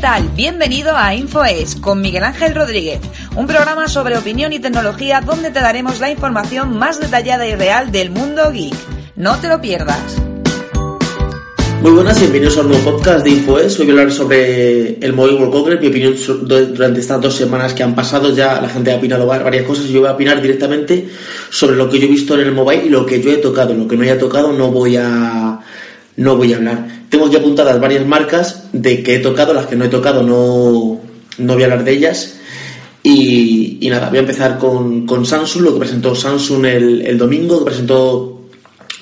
tal? 0.00 0.30
Bienvenido 0.34 0.96
a 0.96 1.14
InfoES 1.14 1.76
con 1.76 2.00
Miguel 2.00 2.24
Ángel 2.24 2.54
Rodríguez, 2.54 3.00
un 3.36 3.46
programa 3.46 3.86
sobre 3.86 4.16
opinión 4.16 4.52
y 4.54 4.58
tecnología 4.58 5.20
donde 5.20 5.50
te 5.50 5.60
daremos 5.60 6.00
la 6.00 6.10
información 6.10 6.78
más 6.78 7.00
detallada 7.00 7.46
y 7.46 7.54
real 7.54 7.92
del 7.92 8.10
mundo 8.10 8.50
geek. 8.50 8.74
No 9.16 9.38
te 9.38 9.48
lo 9.48 9.60
pierdas. 9.60 10.00
Muy 11.82 11.92
buenas 11.92 12.16
y 12.18 12.20
bienvenidos 12.20 12.56
a 12.56 12.60
un 12.62 12.68
nuevo 12.68 12.92
podcast 12.92 13.24
de 13.24 13.30
InfoES. 13.30 13.78
Hoy 13.78 13.86
voy 13.86 13.96
a 13.96 14.00
hablar 14.00 14.14
sobre 14.14 14.98
el 15.04 15.12
Mobile 15.12 15.36
World 15.36 15.52
Congress, 15.52 15.80
mi 15.80 15.88
opinión 15.88 16.14
durante 16.46 17.00
estas 17.00 17.20
dos 17.20 17.34
semanas 17.34 17.74
que 17.74 17.82
han 17.82 17.94
pasado. 17.94 18.34
Ya 18.34 18.58
la 18.58 18.70
gente 18.70 18.92
ha 18.92 18.96
opinado 18.96 19.26
varias 19.26 19.66
cosas 19.66 19.84
y 19.84 19.92
yo 19.92 20.00
voy 20.00 20.08
a 20.08 20.12
opinar 20.12 20.40
directamente 20.40 21.08
sobre 21.50 21.76
lo 21.76 21.90
que 21.90 21.98
yo 21.98 22.06
he 22.06 22.10
visto 22.10 22.34
en 22.34 22.40
el 22.40 22.52
mobile 22.52 22.86
y 22.86 22.88
lo 22.88 23.04
que 23.04 23.20
yo 23.20 23.30
he 23.30 23.36
tocado. 23.36 23.74
Lo 23.74 23.86
que 23.86 23.96
no 23.96 24.02
haya 24.02 24.18
tocado 24.18 24.52
no 24.52 24.70
voy 24.70 24.96
a, 24.96 25.60
no 26.20 26.36
voy 26.36 26.52
a 26.52 26.56
hablar. 26.56 26.86
Tengo 27.08 27.26
aquí 27.26 27.36
apuntadas 27.36 27.80
varias 27.80 28.06
marcas 28.06 28.68
de 28.74 29.02
que 29.02 29.16
he 29.16 29.18
tocado, 29.20 29.54
las 29.54 29.66
que 29.66 29.74
no 29.74 29.86
he 29.86 29.88
tocado 29.88 30.22
no, 30.22 31.00
no 31.38 31.54
voy 31.54 31.62
a 31.62 31.64
hablar 31.64 31.82
de 31.82 31.92
ellas. 31.92 32.36
Y, 33.02 33.78
y 33.80 33.88
nada, 33.88 34.10
voy 34.10 34.18
a 34.18 34.20
empezar 34.20 34.58
con, 34.58 35.06
con, 35.06 35.24
Samsung, 35.24 35.62
lo 35.62 35.72
que 35.72 35.80
presentó 35.80 36.14
Samsung 36.14 36.66
el, 36.66 37.00
el, 37.06 37.16
domingo, 37.16 37.60
que 37.60 37.64
presentó 37.64 38.42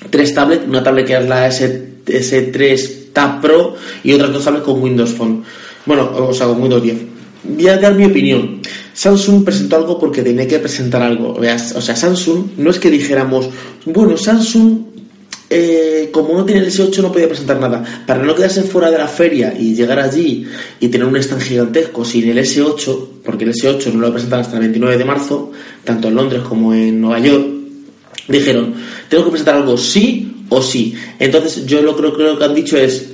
tres 0.09 0.33
tablets, 0.33 0.69
una 0.69 0.85
tablet 0.85 1.07
que 1.07 1.17
es 1.17 1.29
la 1.29 1.49
S, 1.49 1.89
S3 2.07 3.13
Tab 3.13 3.41
Pro 3.41 3.75
y 4.05 4.13
otras 4.13 4.33
dos 4.33 4.45
tablets 4.45 4.65
con 4.65 4.81
Windows 4.81 5.11
Phone. 5.11 5.43
Bueno, 5.87 6.13
o 6.15 6.33
sea, 6.33 6.47
con 6.47 6.63
Windows 6.63 6.85
10. 6.85 6.99
Voy 7.43 7.67
a 7.67 7.79
dar 7.79 7.97
mi 7.97 8.05
opinión. 8.05 8.61
Samsung 8.95 9.43
presentó 9.43 9.75
algo 9.75 9.99
porque 9.99 10.23
tenía 10.23 10.47
que 10.47 10.61
presentar 10.61 11.03
algo. 11.03 11.35
O 11.35 11.81
sea, 11.81 11.97
Samsung 11.97 12.51
no 12.59 12.71
es 12.71 12.79
que 12.79 12.91
dijéramos, 12.91 13.49
bueno, 13.87 14.17
Samsung 14.17 14.99
eh, 15.51 16.11
como 16.13 16.35
no 16.35 16.45
tiene 16.45 16.61
el 16.61 16.69
S8 16.69 17.01
no 17.01 17.13
podía 17.13 17.27
presentar 17.27 17.59
nada. 17.59 17.83
Para 18.07 18.23
no 18.23 18.35
quedarse 18.35 18.63
fuera 18.63 18.91
de 18.91 18.99
la 18.99 19.09
feria 19.09 19.55
y 19.59 19.75
llegar 19.75 19.99
allí 19.99 20.47
y 20.79 20.89
tener 20.89 21.07
un 21.07 21.17
stand 21.17 21.43
gigantesco 21.43 22.05
sin 22.05 22.29
el 22.29 22.39
S8, 22.39 23.09
porque 23.25 23.45
el 23.45 23.55
S8 23.55 23.93
no 23.93 24.01
lo 24.01 24.13
presentan 24.13 24.41
hasta 24.41 24.55
el 24.55 24.61
29 24.61 24.99
de 24.99 25.05
marzo, 25.05 25.53
tanto 25.85 26.09
en 26.09 26.15
Londres 26.15 26.43
como 26.47 26.75
en 26.75 27.01
Nueva 27.01 27.19
York, 27.21 27.47
dijeron, 28.29 28.75
tengo 29.09 29.25
que 29.25 29.31
presentar 29.31 29.57
algo 29.57 29.77
sí 29.79 30.45
o 30.51 30.61
sí. 30.61 30.95
Entonces 31.19 31.65
yo 31.65 31.81
lo 31.81 31.97
creo, 31.97 32.13
creo 32.15 32.39
que 32.39 32.45
han 32.45 32.55
dicho 32.55 32.77
es, 32.77 33.09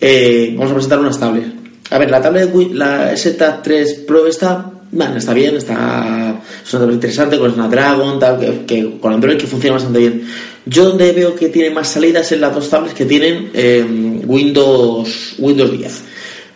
eh, 0.00 0.54
vamos 0.56 0.70
a 0.70 0.74
presentar 0.74 1.00
unas 1.00 1.18
tablets. 1.18 1.48
A 1.90 1.98
ver, 1.98 2.10
la 2.10 2.22
tablet, 2.22 2.54
la 2.72 3.12
S3 3.12 4.06
Pro 4.06 4.26
está, 4.26 4.70
bueno, 4.92 5.16
está 5.16 5.34
bien, 5.34 5.56
está, 5.56 6.40
es 6.64 6.72
una 6.72 6.80
tablet 6.80 6.94
interesante 6.94 7.38
con 7.38 7.52
Snapdragon, 7.52 8.18
tal, 8.18 8.64
que 8.66 8.98
con 8.98 9.12
Android 9.12 9.36
que 9.36 9.46
funciona 9.46 9.74
bastante 9.74 9.98
bien 9.98 10.22
yo 10.64 10.84
donde 10.84 11.12
veo 11.12 11.34
que 11.34 11.48
tiene 11.48 11.70
más 11.70 11.88
salidas 11.88 12.30
en 12.32 12.40
las 12.40 12.54
dos 12.54 12.70
tablets 12.70 12.94
que 12.94 13.04
tienen 13.04 13.50
eh, 13.52 13.84
Windows, 14.24 15.34
Windows 15.38 15.72
10. 15.72 16.02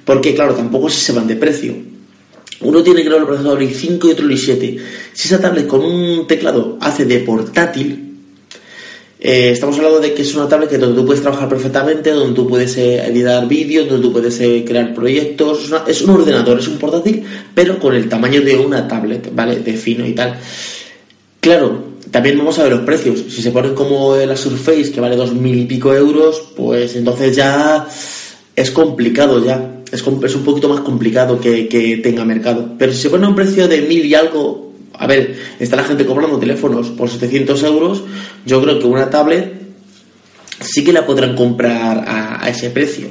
Porque, 0.04 0.34
claro, 0.34 0.54
tampoco 0.54 0.88
se 0.88 1.12
van 1.12 1.26
de 1.26 1.36
precio. 1.36 1.74
Uno 2.60 2.82
tiene 2.82 3.04
creo 3.04 3.18
el 3.18 3.26
procesador 3.26 3.60
i5 3.60 4.08
y 4.08 4.10
otro 4.12 4.26
el 4.26 4.32
i7. 4.32 4.80
Si 5.12 5.28
esa 5.28 5.40
tablet 5.40 5.66
con 5.66 5.84
un 5.84 6.26
teclado 6.26 6.78
hace 6.80 7.04
de 7.04 7.18
portátil, 7.18 8.02
eh, 9.18 9.50
estamos 9.50 9.76
hablando 9.76 9.98
de 9.98 10.14
que 10.14 10.22
es 10.22 10.34
una 10.34 10.48
tablet 10.48 10.70
que 10.70 10.78
donde 10.78 11.00
tú 11.00 11.04
puedes 11.04 11.22
trabajar 11.22 11.48
perfectamente, 11.48 12.12
donde 12.12 12.34
tú 12.34 12.48
puedes 12.48 12.76
eh, 12.76 13.04
editar 13.06 13.46
vídeos, 13.48 13.88
donde 13.88 14.06
tú 14.06 14.12
puedes 14.12 14.36
crear 14.36 14.94
proyectos. 14.94 15.64
Es, 15.64 15.96
es, 15.96 16.02
un 16.02 16.10
ordenador, 16.10 16.60
es 16.60 16.68
un 16.68 16.78
portátil, 16.78 17.24
pero 17.54 17.78
con 17.80 17.94
el 17.94 18.08
tamaño 18.08 18.40
de 18.40 18.56
una 18.56 18.86
tablet, 18.86 19.34
¿vale? 19.34 19.56
De 19.56 19.72
fino 19.74 20.06
y 20.06 20.12
tal. 20.12 20.38
Claro, 21.40 21.95
también 22.10 22.38
vamos 22.38 22.58
a 22.58 22.64
ver 22.64 22.72
los 22.72 22.82
precios. 22.82 23.24
Si 23.28 23.42
se 23.42 23.50
ponen 23.50 23.74
como 23.74 24.16
la 24.16 24.36
Surface, 24.36 24.92
que 24.92 25.00
vale 25.00 25.16
dos 25.16 25.32
mil 25.34 25.58
y 25.58 25.64
pico 25.64 25.92
euros, 25.92 26.42
pues 26.56 26.94
entonces 26.96 27.34
ya 27.34 27.86
es 28.54 28.70
complicado 28.70 29.44
ya. 29.44 29.72
Es, 29.90 30.00
es 30.00 30.34
un 30.34 30.44
poquito 30.44 30.68
más 30.68 30.80
complicado 30.80 31.40
que, 31.40 31.68
que, 31.68 31.98
tenga 31.98 32.24
mercado. 32.24 32.74
Pero 32.78 32.92
si 32.92 32.98
se 32.98 33.10
pone 33.10 33.26
un 33.26 33.34
precio 33.34 33.68
de 33.68 33.82
mil 33.82 34.04
y 34.04 34.14
algo, 34.14 34.72
a 34.94 35.06
ver, 35.06 35.36
está 35.60 35.76
la 35.76 35.84
gente 35.84 36.06
comprando 36.06 36.38
teléfonos 36.38 36.88
por 36.88 37.08
700 37.08 37.62
euros, 37.64 38.02
yo 38.44 38.60
creo 38.62 38.78
que 38.78 38.86
una 38.86 39.10
tablet 39.10 39.52
sí 40.60 40.84
que 40.84 40.92
la 40.92 41.06
podrán 41.06 41.36
comprar 41.36 42.04
a, 42.08 42.44
a 42.44 42.48
ese 42.48 42.70
precio, 42.70 43.08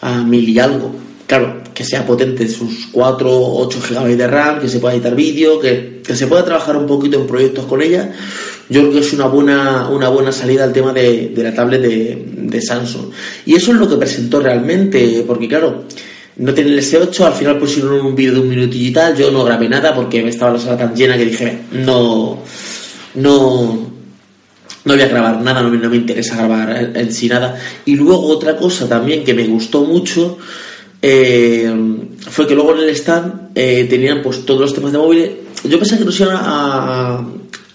a 0.00 0.22
mil 0.22 0.48
y 0.48 0.58
algo. 0.58 0.92
Claro, 1.26 1.60
que 1.74 1.82
sea 1.82 2.06
potente, 2.06 2.48
sus 2.48 2.86
4 2.92 3.28
o 3.28 3.66
8 3.66 3.80
GB 3.90 4.16
de 4.16 4.26
RAM, 4.28 4.60
que 4.60 4.68
se 4.68 4.78
pueda 4.78 4.94
editar 4.94 5.14
vídeo, 5.16 5.58
que, 5.58 6.00
que, 6.06 6.14
se 6.14 6.28
pueda 6.28 6.44
trabajar 6.44 6.76
un 6.76 6.86
poquito 6.86 7.20
en 7.20 7.26
proyectos 7.26 7.66
con 7.66 7.82
ella. 7.82 8.12
Yo 8.68 8.82
creo 8.82 8.92
que 8.92 9.00
es 9.00 9.12
una 9.12 9.26
buena, 9.26 9.88
una 9.88 10.08
buena 10.08 10.30
salida 10.30 10.62
al 10.62 10.72
tema 10.72 10.92
de, 10.92 11.30
de 11.34 11.42
la 11.42 11.52
tablet 11.52 11.82
de, 11.82 12.24
de, 12.32 12.62
Samsung. 12.62 13.10
Y 13.44 13.56
eso 13.56 13.72
es 13.72 13.78
lo 13.78 13.88
que 13.88 13.96
presentó 13.96 14.38
realmente, 14.38 15.24
porque 15.26 15.48
claro, 15.48 15.84
no 16.36 16.54
tiene 16.54 16.70
el 16.70 16.78
S8, 16.78 17.20
al 17.24 17.32
final 17.32 17.58
pusieron 17.58 18.06
un 18.06 18.14
vídeo 18.14 18.34
de 18.34 18.40
un 18.40 18.48
minutillo 18.48 18.88
y 18.88 18.92
tal, 18.92 19.16
yo 19.16 19.30
no 19.32 19.42
grabé 19.42 19.68
nada 19.68 19.94
porque 19.94 20.26
estaba 20.28 20.52
la 20.52 20.60
sala 20.60 20.76
tan 20.76 20.94
llena 20.94 21.16
que 21.16 21.24
dije, 21.24 21.58
no, 21.72 22.38
no, 23.16 23.90
no 24.84 24.94
voy 24.94 25.02
a 25.02 25.08
grabar 25.08 25.40
nada, 25.42 25.60
no 25.60 25.70
me, 25.70 25.78
no 25.78 25.90
me 25.90 25.96
interesa 25.96 26.36
grabar 26.36 26.92
en 26.94 27.12
sí 27.12 27.28
nada. 27.28 27.58
Y 27.84 27.96
luego 27.96 28.28
otra 28.28 28.56
cosa 28.56 28.88
también 28.88 29.24
que 29.24 29.34
me 29.34 29.46
gustó 29.46 29.82
mucho, 29.82 30.38
eh, 31.02 31.72
fue 32.30 32.46
que 32.46 32.54
luego 32.54 32.74
en 32.74 32.80
el 32.80 32.90
stand 32.90 33.50
eh, 33.54 33.86
tenían 33.88 34.22
pues 34.22 34.44
todos 34.44 34.60
los 34.60 34.74
temas 34.74 34.92
de 34.92 34.98
móviles. 34.98 35.30
Yo 35.64 35.78
pensé 35.78 35.98
que 35.98 36.04
nos 36.04 36.18
iban 36.20 36.36
a, 36.38 37.24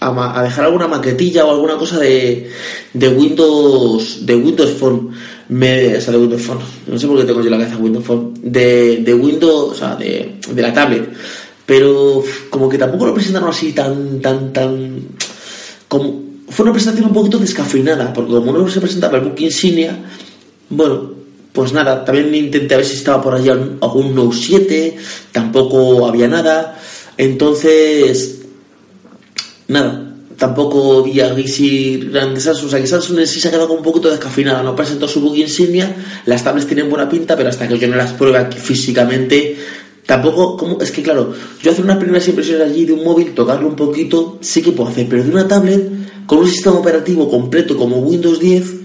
a, 0.00 0.42
dejar 0.42 0.64
alguna 0.64 0.88
maquetilla 0.88 1.44
o 1.44 1.50
alguna 1.50 1.76
cosa 1.76 1.98
de, 1.98 2.50
de 2.92 3.08
Windows 3.08 4.24
de 4.26 4.36
Windows 4.36 4.72
Phone. 4.72 5.10
Me, 5.48 5.96
o 5.96 6.00
sea, 6.00 6.12
de 6.12 6.18
Windows 6.18 6.42
Phone. 6.42 6.60
No 6.86 6.98
sé 6.98 7.06
por 7.06 7.18
qué 7.18 7.24
tengo 7.24 7.42
yo 7.42 7.50
la 7.50 7.58
cabeza 7.58 7.76
Windows 7.76 8.04
Phone. 8.04 8.34
De, 8.42 8.98
de 8.98 9.14
Windows, 9.14 9.72
o 9.72 9.74
sea, 9.74 9.96
de, 9.96 10.36
de 10.48 10.62
la 10.62 10.72
tablet. 10.72 11.08
Pero 11.66 12.22
como 12.50 12.68
que 12.68 12.78
tampoco 12.78 13.06
lo 13.06 13.14
presentaron 13.14 13.50
así 13.50 13.72
tan, 13.72 14.20
tan, 14.20 14.52
tan. 14.52 15.00
Como, 15.88 16.22
fue 16.48 16.64
una 16.64 16.72
presentación 16.72 17.08
un 17.08 17.14
poquito 17.14 17.38
descafeinada, 17.38 18.12
porque 18.12 18.32
como 18.32 18.52
no 18.52 18.68
se 18.68 18.80
presentaba 18.80 19.18
el 19.18 19.24
Book 19.24 19.40
Insignia, 19.40 19.96
bueno, 20.68 21.11
pues 21.52 21.72
nada, 21.72 22.04
también 22.04 22.34
intenté 22.34 22.74
a 22.74 22.78
ver 22.78 22.86
si 22.86 22.96
estaba 22.96 23.22
por 23.22 23.34
allí 23.34 23.48
algún 23.50 24.14
Note 24.14 24.36
7, 24.36 24.96
tampoco 25.32 26.06
había 26.06 26.28
nada, 26.28 26.80
entonces, 27.18 28.42
nada, 29.68 30.14
tampoco 30.38 31.02
vi 31.02 31.20
a 31.20 31.34
Gixi 31.34 32.08
grandes 32.10 32.44
Samsung, 32.44 32.66
o 32.66 32.70
sea 32.70 32.80
que 32.80 32.86
Samsung 32.86 33.26
sí 33.26 33.38
se 33.38 33.48
ha 33.48 33.50
quedado 33.50 33.72
un 33.72 33.82
poquito 33.82 34.10
descafinada, 34.10 34.62
no 34.62 34.74
presentó 34.74 35.06
su 35.06 35.20
book 35.20 35.36
insignia, 35.36 35.94
las 36.26 36.42
tablets 36.42 36.66
tienen 36.66 36.88
buena 36.88 37.08
pinta, 37.08 37.36
pero 37.36 37.50
hasta 37.50 37.68
que 37.68 37.78
yo 37.78 37.86
no 37.86 37.96
las 37.96 38.12
pruebe 38.14 38.50
físicamente, 38.52 39.56
tampoco, 40.06 40.56
como, 40.56 40.80
es 40.80 40.90
que 40.90 41.02
claro, 41.02 41.34
yo 41.62 41.70
hacer 41.70 41.84
unas 41.84 41.98
primeras 41.98 42.26
impresiones 42.28 42.66
allí 42.66 42.86
de 42.86 42.94
un 42.94 43.04
móvil, 43.04 43.34
tocarlo 43.34 43.68
un 43.68 43.76
poquito, 43.76 44.38
sí 44.40 44.62
que 44.62 44.72
puedo 44.72 44.88
hacer, 44.88 45.06
pero 45.08 45.22
de 45.22 45.30
una 45.30 45.46
tablet 45.46 46.26
con 46.26 46.38
un 46.38 46.48
sistema 46.48 46.76
operativo 46.76 47.30
completo 47.30 47.76
como 47.76 47.98
Windows 47.98 48.40
10, 48.40 48.81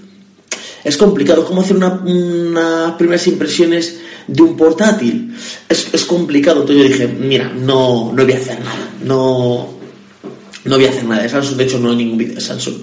es 0.87 0.97
complicado. 0.97 1.41
Es 1.41 1.47
como 1.47 1.61
hacer 1.61 1.77
unas 1.77 2.01
una 2.01 2.95
primeras 2.97 3.27
impresiones 3.27 3.99
de 4.27 4.41
un 4.41 4.55
portátil. 4.55 5.33
Es, 5.67 5.93
es, 5.93 6.05
complicado. 6.05 6.61
Entonces 6.61 6.83
yo 6.83 6.93
dije, 6.93 7.07
mira, 7.07 7.51
no, 7.53 8.11
no 8.13 8.23
voy 8.23 8.33
a 8.33 8.37
hacer 8.37 8.59
nada. 8.59 8.89
No, 9.03 9.67
no 10.65 10.75
voy 10.75 10.85
a 10.85 10.89
hacer 10.89 11.05
nada 11.05 11.23
de 11.23 11.29
Samsung. 11.29 11.57
De 11.57 11.63
hecho, 11.63 11.79
no 11.79 11.91
hay 11.91 11.97
ningún 11.97 12.17
vídeo 12.17 12.35
de 12.35 12.41
Samsung. 12.41 12.75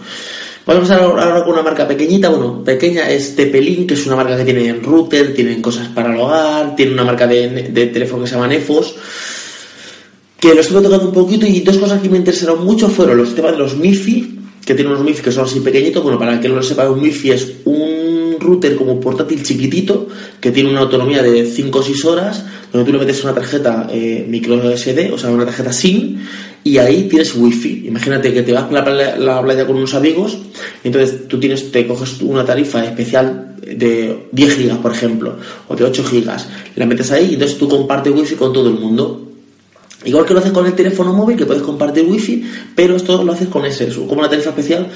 Vamos 0.67 0.91
a 0.91 0.95
empezar 0.95 1.01
ahora 1.01 1.45
con 1.45 1.53
una 1.53 1.63
marca 1.63 1.87
pequeñita. 1.87 2.29
Bueno, 2.31 2.65
pequeña 2.65 3.11
es 3.11 3.37
Tepelin, 3.37 3.87
que 3.87 3.95
es 3.95 4.07
una 4.07 4.17
marca 4.17 4.37
que 4.37 4.45
tiene 4.45 4.73
router, 4.75 5.35
tienen 5.35 5.61
cosas 5.61 5.89
para 5.89 6.15
el 6.15 6.21
hogar, 6.21 6.75
tiene 6.77 6.93
una 6.93 7.05
marca 7.05 7.27
de, 7.27 7.49
de 7.71 7.87
teléfono 7.87 8.23
que 8.23 8.29
se 8.29 8.35
llama 8.35 8.49
Nefos 8.49 8.95
que 10.45 10.55
lo 10.55 10.61
estuve 10.61 10.83
tocando 10.83 11.07
un 11.07 11.15
poquito 11.15 11.47
y 11.47 11.61
dos 11.61 11.79
cosas 11.79 12.03
que 12.03 12.11
me 12.11 12.19
interesaron 12.19 12.67
mucho 12.67 12.91
fueron 12.91 13.17
los 13.17 13.35
temas 13.35 13.53
de 13.53 13.59
los 13.59 13.79
MIFI, 13.79 14.41
que 14.63 14.75
tienen 14.75 14.93
unos 14.93 15.03
MIFI 15.03 15.23
que 15.23 15.33
son 15.33 15.47
así 15.47 15.61
pequeñitos. 15.61 16.03
Bueno, 16.03 16.19
para 16.19 16.39
que 16.39 16.51
no 16.51 16.57
lo 16.57 16.63
sepa, 16.63 16.87
un 16.91 17.01
MIFI 17.01 17.31
es 17.31 17.53
un 17.65 17.94
router 18.45 18.77
como 18.77 19.01
portátil 19.01 19.43
chiquitito 19.43 20.09
que 20.41 20.53
tiene 20.53 20.71
una 20.71 20.81
autonomía 20.81 21.23
de 21.23 21.47
5 21.47 21.79
o 21.79 21.83
6 21.83 22.05
horas, 22.05 22.45
donde 22.73 22.87
tú 22.87 22.93
le 22.93 23.05
metes 23.05 23.25
una 23.25 23.35
tarjeta 23.35 23.89
eh, 23.91 24.25
micro 24.29 24.57
SD, 24.77 25.13
o 25.13 25.19
sea, 25.19 25.31
una 25.31 25.45
tarjeta 25.45 25.73
SIM, 25.73 26.19
y 26.63 26.79
ahí 26.79 27.09
tienes 27.09 27.35
wifi. 27.35 27.85
Imagínate 27.87 28.33
que 28.33 28.43
te 28.43 28.53
vas 28.53 28.65
a 28.65 28.73
la 28.73 28.85
playa, 28.85 29.17
la 29.17 29.43
playa 29.43 29.67
con 29.67 29.77
unos 29.77 29.95
amigos, 29.95 30.39
entonces 30.83 31.29
tú 31.29 31.41
tienes, 31.41 31.73
te 31.73 31.87
coges 31.87 32.21
una 32.23 32.45
tarifa 32.45 32.85
especial 32.85 33.57
de 33.67 34.29
10 34.33 34.57
gigas, 34.57 34.79
por 34.79 34.93
ejemplo, 34.93 35.37
o 35.69 35.77
de 35.77 35.85
8 35.85 36.05
gigas, 36.05 36.49
la 36.77 36.87
metes 36.87 37.11
ahí 37.11 37.31
y 37.31 37.35
entonces 37.35 37.59
tú 37.59 37.69
compartes 37.69 38.13
wifi 38.13 38.35
con 38.35 38.53
todo 38.53 38.69
el 38.69 38.79
mundo. 38.79 39.21
Igual 40.05 40.27
que 40.27 40.35
lo 40.35 40.41
haces 40.41 40.53
con 40.53 40.67
el 40.67 40.75
teléfono 40.75 41.15
móvil, 41.15 41.37
que 41.37 41.47
puedes 41.47 41.63
compartir 41.63 42.05
wifi, 42.05 42.45
pero 42.75 42.95
esto 42.95 43.25
lo 43.25 43.33
haces 43.33 43.49
con 43.49 43.65
ese, 43.65 43.89
como 43.89 44.21
una 44.21 44.29
tarifa 44.29 44.51
especial 44.51 44.87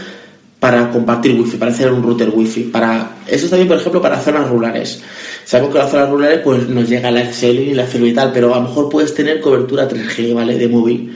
para 0.61 0.91
compartir 0.91 1.39
wifi, 1.39 1.57
para 1.57 1.71
hacer 1.71 1.93
un 1.93 2.03
router 2.03 2.31
wifi. 2.35 2.65
Para, 2.65 3.19
eso 3.27 3.45
está 3.45 3.57
bien, 3.57 3.69
por 3.69 3.77
ejemplo, 3.77 4.03
para 4.03 4.19
zonas 4.19 4.49
rurales. 4.49 5.01
Sabemos 5.45 5.73
que 5.73 5.79
las 5.79 5.91
zonas 5.91 6.11
rurales 6.11 6.41
pues 6.43 6.69
nos 6.69 6.89
llega 6.89 7.11
la 7.11 7.23
Excel 7.23 7.61
y 7.61 7.75
la 7.75 7.87
y 7.93 8.13
tal, 8.13 8.33
pero 8.33 8.55
a 8.55 8.59
lo 8.59 8.69
mejor 8.69 8.89
puedes 8.89 9.15
tener 9.15 9.41
cobertura 9.41 9.89
3G, 9.89 10.35
¿vale? 10.35 10.59
De 10.59 10.69
móvil. 10.69 11.13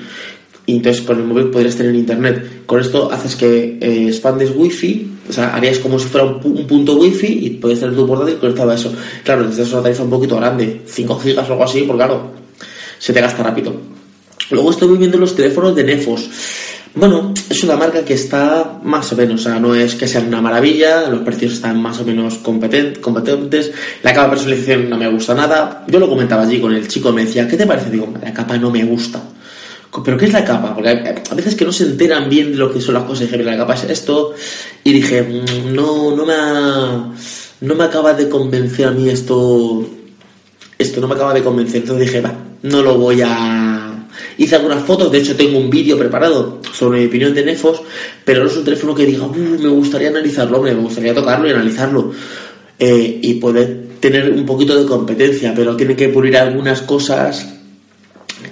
y 0.64 0.76
entonces 0.76 1.02
con 1.02 1.18
el 1.18 1.24
móvil 1.24 1.50
podrías 1.50 1.74
tener 1.74 1.94
internet. 1.94 2.62
Con 2.66 2.80
esto 2.80 3.10
haces 3.10 3.34
que 3.34 3.78
eh, 3.80 4.06
expandes 4.08 4.52
wifi, 4.54 5.10
o 5.28 5.32
sea, 5.32 5.54
harías 5.54 5.78
como 5.80 5.98
si 5.98 6.06
fuera 6.06 6.26
un, 6.26 6.66
punto 6.66 6.94
wifi 6.94 7.46
y 7.46 7.50
puedes 7.50 7.80
tener 7.80 7.96
tu 7.96 8.06
portátil 8.06 8.36
conectado 8.36 8.70
a 8.70 8.74
eso. 8.74 8.92
Claro, 9.24 9.42
necesitas 9.42 9.72
una 9.72 9.82
tarifa 9.82 10.04
un 10.04 10.10
poquito 10.10 10.36
grande, 10.36 10.82
5 10.86 11.18
gigas 11.18 11.48
o 11.48 11.52
algo 11.52 11.64
así, 11.64 11.82
porque 11.82 12.04
claro, 12.04 12.30
se 12.98 13.12
te 13.12 13.20
gasta 13.20 13.42
rápido. 13.42 13.74
Luego 14.50 14.70
estoy 14.70 14.96
viendo 14.96 15.18
los 15.18 15.34
teléfonos 15.34 15.74
de 15.74 15.84
Nefos. 15.84 16.28
Bueno, 16.94 17.32
es 17.48 17.64
una 17.64 17.76
marca 17.76 18.04
que 18.04 18.12
está 18.12 18.80
más 18.82 19.10
o 19.12 19.16
menos, 19.16 19.40
o 19.40 19.44
sea, 19.44 19.58
no 19.58 19.74
es 19.74 19.94
que 19.94 20.06
sea 20.06 20.20
una 20.20 20.42
maravilla, 20.42 21.08
los 21.08 21.22
precios 21.22 21.54
están 21.54 21.80
más 21.80 21.98
o 22.00 22.04
menos 22.04 22.34
competentes, 22.36 23.72
la 24.02 24.12
capa 24.12 24.30
personalización 24.30 24.90
no 24.90 24.98
me 24.98 25.08
gusta 25.08 25.34
nada. 25.34 25.84
Yo 25.88 25.98
lo 25.98 26.08
comentaba 26.08 26.42
allí 26.42 26.60
con 26.60 26.74
el 26.74 26.86
chico, 26.88 27.10
me 27.10 27.24
decía, 27.24 27.48
¿qué 27.48 27.56
te 27.56 27.66
parece? 27.66 27.88
Digo, 27.88 28.12
la 28.22 28.34
capa 28.34 28.58
no 28.58 28.70
me 28.70 28.84
gusta. 28.84 29.22
¿Pero 30.04 30.16
qué 30.16 30.24
es 30.24 30.32
la 30.32 30.44
capa? 30.44 30.74
Porque 30.74 30.88
a 30.88 31.34
veces 31.34 31.54
que 31.54 31.66
no 31.66 31.72
se 31.72 31.84
enteran 31.84 32.28
bien 32.30 32.52
de 32.52 32.58
lo 32.58 32.72
que 32.72 32.80
son 32.80 32.94
las 32.94 33.04
cosas. 33.04 33.30
Dije, 33.30 33.42
la 33.42 33.56
capa 33.58 33.74
es 33.74 33.84
esto. 33.84 34.34
Y 34.84 34.92
dije, 34.92 35.22
mm, 35.22 35.74
no, 35.74 36.16
no 36.16 36.24
me, 36.24 36.34
no 37.60 37.74
me 37.74 37.84
acaba 37.84 38.14
de 38.14 38.28
convencer 38.28 38.88
a 38.88 38.90
mí 38.90 39.10
esto. 39.10 39.86
Esto 40.78 41.00
no 41.00 41.08
me 41.08 41.14
acaba 41.14 41.34
de 41.34 41.42
convencer. 41.42 41.82
Entonces 41.82 42.06
dije, 42.06 42.22
va, 42.22 42.34
no 42.62 42.82
lo 42.82 42.96
voy 42.96 43.20
a. 43.22 43.71
Hice 44.38 44.56
algunas 44.56 44.84
fotos, 44.84 45.10
de 45.12 45.18
hecho 45.18 45.36
tengo 45.36 45.58
un 45.58 45.70
vídeo 45.70 45.98
preparado 45.98 46.60
sobre 46.72 47.00
mi 47.00 47.06
opinión 47.06 47.34
de 47.34 47.44
Nefos, 47.44 47.82
pero 48.24 48.42
no 48.42 48.50
es 48.50 48.56
un 48.56 48.64
teléfono 48.64 48.94
que 48.94 49.06
diga, 49.06 49.26
me 49.28 49.68
gustaría 49.68 50.08
analizarlo, 50.08 50.58
hombre, 50.58 50.74
me 50.74 50.82
gustaría 50.82 51.14
tocarlo 51.14 51.48
y 51.48 51.52
analizarlo. 51.52 52.12
Eh, 52.78 53.20
y 53.22 53.34
poder 53.34 53.92
tener 54.00 54.32
un 54.32 54.44
poquito 54.44 54.76
de 54.76 54.84
competencia, 54.84 55.52
pero 55.54 55.76
tiene 55.76 55.94
que 55.94 56.08
pulir 56.08 56.36
algunas 56.36 56.82
cosas 56.82 57.46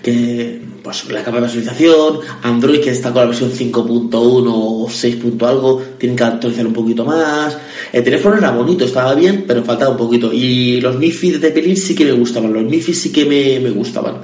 que 0.05 0.61
pues 0.83 1.11
la 1.11 1.23
capa 1.23 1.41
de 1.41 1.47
visualización, 1.47 2.21
Android 2.43 2.81
que 2.81 2.91
está 2.91 3.13
con 3.13 3.23
la 3.23 3.27
versión 3.27 3.51
5.1 3.51 4.13
o 4.15 4.87
6. 4.89 5.17
algo, 5.41 5.83
tienen 5.99 6.17
que 6.17 6.25
actualizar 6.25 6.67
un 6.67 6.73
poquito 6.73 7.05
más. 7.05 7.59
El 7.93 8.05
teléfono 8.05 8.37
era 8.37 8.51
bonito, 8.53 8.85
estaba 8.85 9.15
bien, 9.15 9.45
pero 9.47 9.65
faltaba 9.65 9.91
un 9.91 9.97
poquito. 9.97 10.33
Y 10.33 10.81
los 10.81 10.97
MIFI 10.97 11.33
de 11.33 11.51
Pelín 11.51 11.77
sí 11.77 11.95
que 11.95 12.05
me 12.05 12.13
gustaban, 12.13 12.53
los 12.53 12.63
MIFI 12.63 12.95
sí 12.95 13.13
que 13.13 13.25
me, 13.25 13.61
me 13.61 13.71
gustaban. 13.71 14.19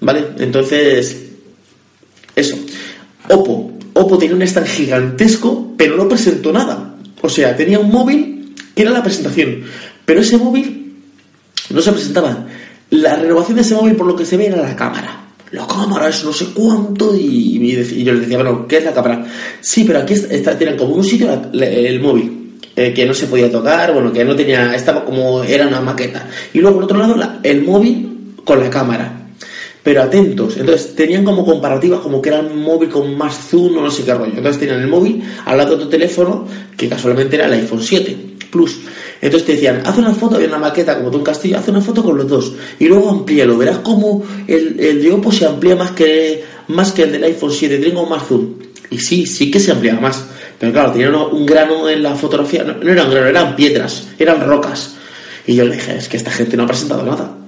¿Vale? 0.00 0.24
Entonces, 0.38 1.16
eso. 2.34 2.56
Oppo. 3.28 3.72
Oppo 3.94 4.18
tenía 4.18 4.36
un 4.36 4.42
stand 4.42 4.66
gigantesco, 4.66 5.74
pero 5.76 5.96
no 5.96 6.08
presentó 6.08 6.52
nada. 6.52 6.96
O 7.20 7.28
sea, 7.28 7.56
tenía 7.56 7.78
un 7.78 7.90
móvil 7.90 8.54
que 8.74 8.82
era 8.82 8.92
la 8.92 9.02
presentación, 9.02 9.62
pero 10.04 10.20
ese 10.20 10.36
móvil 10.36 10.94
no 11.70 11.80
se 11.80 11.92
presentaba. 11.92 12.46
La 12.90 13.16
renovación 13.16 13.56
de 13.56 13.62
ese 13.62 13.74
móvil, 13.74 13.96
por 13.96 14.06
lo 14.06 14.14
que 14.14 14.24
se 14.24 14.36
ve, 14.36 14.46
era 14.46 14.62
la 14.62 14.76
cámara 14.76 15.28
la 15.52 15.66
cámara 15.66 16.08
es 16.08 16.24
no 16.24 16.32
sé 16.32 16.46
cuánto 16.54 17.14
y, 17.14 17.74
yo 18.04 18.12
les 18.12 18.22
decía, 18.22 18.36
bueno, 18.36 18.66
¿qué 18.66 18.78
es 18.78 18.84
la 18.84 18.92
cámara? 18.92 19.24
Sí, 19.60 19.84
pero 19.84 20.00
aquí 20.00 20.14
está, 20.14 20.56
tienen 20.58 20.76
como 20.76 20.94
un 20.94 21.04
sitio 21.04 21.30
el 21.52 22.00
móvil, 22.00 22.58
eh, 22.76 22.92
que 22.92 23.06
no 23.06 23.14
se 23.14 23.26
podía 23.26 23.50
tocar, 23.50 23.92
bueno, 23.92 24.12
que 24.12 24.24
no 24.24 24.36
tenía, 24.36 24.74
estaba 24.74 25.04
como, 25.04 25.42
era 25.42 25.66
una 25.66 25.80
maqueta. 25.80 26.26
Y 26.52 26.58
luego 26.60 26.76
por 26.76 26.84
otro 26.84 26.98
lado 26.98 27.40
el 27.42 27.62
móvil 27.62 28.34
con 28.44 28.60
la 28.60 28.68
cámara. 28.68 29.17
Pero 29.88 30.02
atentos, 30.02 30.58
entonces 30.58 30.94
tenían 30.94 31.24
como 31.24 31.46
comparativas 31.46 32.00
como 32.00 32.20
que 32.20 32.28
era 32.28 32.40
un 32.40 32.62
móvil 32.62 32.90
con 32.90 33.16
más 33.16 33.48
zoom 33.48 33.78
o 33.78 33.80
no 33.80 33.90
sé 33.90 34.04
qué 34.04 34.12
rollo. 34.12 34.34
Entonces 34.36 34.60
tenían 34.60 34.82
el 34.82 34.86
móvil 34.86 35.22
al 35.46 35.56
lado 35.56 35.78
de 35.78 35.84
tu 35.84 35.88
teléfono, 35.88 36.46
que 36.76 36.90
casualmente 36.90 37.36
era 37.36 37.46
el 37.46 37.54
iPhone 37.54 37.82
7 37.82 38.14
Plus. 38.50 38.80
Entonces 39.22 39.46
te 39.46 39.52
decían, 39.54 39.80
haz 39.86 39.96
una 39.96 40.12
foto, 40.12 40.34
había 40.34 40.48
una 40.48 40.58
maqueta 40.58 40.94
como 40.94 41.10
tú 41.10 41.16
un 41.16 41.24
castillo, 41.24 41.56
haz 41.56 41.68
una 41.68 41.80
foto 41.80 42.04
con 42.04 42.18
los 42.18 42.28
dos 42.28 42.52
y 42.78 42.84
luego 42.84 43.08
amplíalo. 43.08 43.56
Verás 43.56 43.78
cómo 43.78 44.22
el, 44.46 44.78
el 44.78 45.00
de 45.00 45.10
Oppo 45.10 45.32
se 45.32 45.46
amplía 45.46 45.74
más 45.74 45.92
que, 45.92 46.44
más 46.66 46.92
que 46.92 47.04
el 47.04 47.12
del 47.12 47.24
iPhone 47.24 47.50
7, 47.50 47.78
tengo 47.78 48.04
más 48.04 48.26
zoom. 48.26 48.56
Y 48.90 48.98
sí, 48.98 49.24
sí 49.24 49.50
que 49.50 49.58
se 49.58 49.72
amplía 49.72 49.94
más. 49.94 50.22
Pero 50.58 50.70
claro, 50.70 50.92
tenía 50.92 51.10
un 51.10 51.46
grano 51.46 51.88
en 51.88 52.02
la 52.02 52.14
fotografía, 52.14 52.62
no, 52.62 52.74
no 52.74 52.92
eran 52.92 53.10
granos, 53.10 53.30
eran 53.30 53.56
piedras, 53.56 54.08
eran 54.18 54.46
rocas. 54.46 54.96
Y 55.46 55.54
yo 55.54 55.64
le 55.64 55.76
dije, 55.76 55.96
es 55.96 56.10
que 56.10 56.18
esta 56.18 56.30
gente 56.30 56.58
no 56.58 56.64
ha 56.64 56.66
presentado 56.66 57.02
nada. 57.06 57.38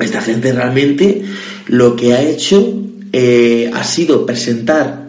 Esta 0.00 0.22
gente 0.22 0.52
realmente 0.52 1.22
lo 1.70 1.94
que 1.94 2.14
ha 2.14 2.22
hecho 2.22 2.82
eh, 3.12 3.70
ha 3.72 3.84
sido 3.84 4.26
presentar 4.26 5.06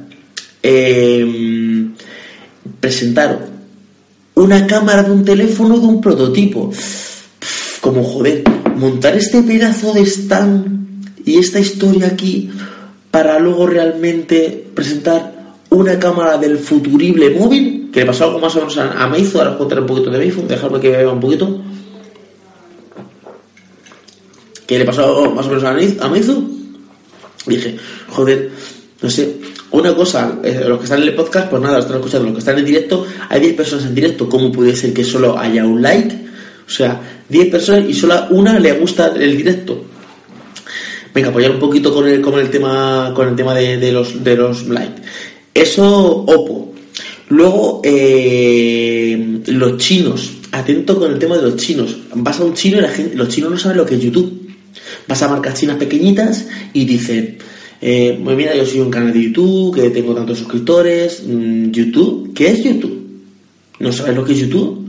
eh, 0.62 1.88
presentar 2.80 3.48
una 4.36 4.68
cámara 4.68 5.02
de 5.02 5.12
un 5.12 5.26
teléfono 5.26 5.80
de 5.80 5.88
un 5.88 6.00
prototipo. 6.00 6.72
Como 7.82 8.04
joder, 8.04 8.44
montar 8.76 9.16
este 9.16 9.42
pedazo 9.42 9.92
de 9.94 10.02
stand 10.02 11.18
y 11.26 11.40
esta 11.40 11.60
historia 11.60 12.08
aquí 12.08 12.52
para 13.10 13.40
luego 13.40 13.66
realmente 13.66 14.68
presentar 14.76 15.56
una 15.70 15.98
cámara 15.98 16.38
del 16.38 16.60
futurible 16.60 17.32
móvil, 17.32 17.90
que 17.92 18.02
le 18.02 18.06
pasó 18.06 18.26
algo 18.26 18.40
más 18.40 18.56
o 18.56 18.60
menos 18.60 18.78
a, 18.78 19.08
Meizu, 19.08 19.40
ahora 19.40 19.52
os 19.52 19.58
contaré 19.58 19.82
un 19.82 19.88
poquito 19.88 20.12
de 20.12 20.20
Meizu, 20.20 20.46
dejadme 20.48 20.80
que 20.80 20.90
vea 20.90 21.10
un 21.10 21.20
poquito. 21.20 21.60
Que 24.72 24.80
le 24.80 24.86
pasó 24.86 25.30
más 25.32 25.46
o 25.48 25.50
menos 25.50 25.66
a 26.00 26.08
Meizu. 26.08 26.50
Dije, 27.46 27.76
joder, 28.08 28.52
no 29.02 29.10
sé, 29.10 29.36
una 29.72 29.94
cosa, 29.94 30.40
eh, 30.46 30.64
los 30.66 30.78
que 30.78 30.86
están 30.86 31.02
en 31.02 31.10
el 31.10 31.14
podcast, 31.14 31.50
pues 31.50 31.62
nada, 31.62 31.80
están 31.80 31.98
escuchando, 31.98 32.28
los 32.28 32.36
que 32.36 32.40
están 32.40 32.58
en 32.58 32.64
directo, 32.64 33.06
hay 33.28 33.42
10 33.42 33.54
personas 33.56 33.88
en 33.88 33.96
directo, 33.96 34.30
¿cómo 34.30 34.50
puede 34.50 34.74
ser 34.74 34.94
que 34.94 35.04
solo 35.04 35.38
haya 35.38 35.66
un 35.66 35.82
like? 35.82 36.16
O 36.66 36.70
sea, 36.70 37.02
10 37.28 37.52
personas 37.52 37.90
y 37.90 37.94
solo 37.94 38.28
una 38.30 38.58
le 38.60 38.72
gusta 38.72 39.08
el 39.14 39.36
directo. 39.36 39.84
Venga, 41.14 41.32
apoyar 41.32 41.52
un 41.52 41.60
poquito 41.60 41.94
con 41.94 42.08
el, 42.08 42.22
con 42.22 42.40
el 42.40 42.50
tema, 42.50 43.12
con 43.14 43.28
el 43.28 43.36
tema 43.36 43.54
de, 43.54 43.92
los, 43.92 44.24
de 44.24 44.38
los 44.38 44.70
likes. 44.70 45.02
Eso, 45.54 45.84
Oppo. 45.84 46.74
Luego, 47.28 47.82
eh, 47.84 49.42
los 49.48 49.78
chinos. 49.80 50.32
Atento 50.54 50.98
con 50.98 51.12
el 51.12 51.20
tema 51.20 51.36
de 51.36 51.42
los 51.42 51.58
chinos. 51.58 51.98
Vas 52.16 52.40
a 52.40 52.46
un 52.46 52.54
chino 52.54 52.78
y 52.78 52.82
la 52.82 52.90
gente, 52.90 53.18
los 53.18 53.28
chinos 53.28 53.52
no 53.52 53.58
saben 53.58 53.76
lo 53.76 53.86
que 53.86 53.96
es 53.96 54.02
YouTube. 54.02 54.51
Vas 55.08 55.22
a 55.22 55.28
marcas 55.28 55.60
chinas 55.60 55.78
pequeñitas 55.78 56.48
y 56.74 56.86
dicen, 56.86 57.38
eh, 57.82 58.20
pues 58.24 58.38
mira, 58.38 58.56
yo 58.56 58.66
soy 58.66 58.80
un 58.80 58.92
canal 58.92 59.14
de 59.14 59.24
YouTube, 59.24 59.76
que 59.76 59.90
tengo 59.90 60.14
tantos 60.14 60.38
suscriptores. 60.38 61.24
Mm, 61.26 61.72
¿YouTube? 61.72 62.34
¿Qué 62.34 62.50
es 62.50 62.64
YouTube? 62.64 63.02
¿No 63.80 63.92
sabes 63.92 64.16
lo 64.16 64.24
que 64.24 64.34
es 64.34 64.40
YouTube? 64.40 64.88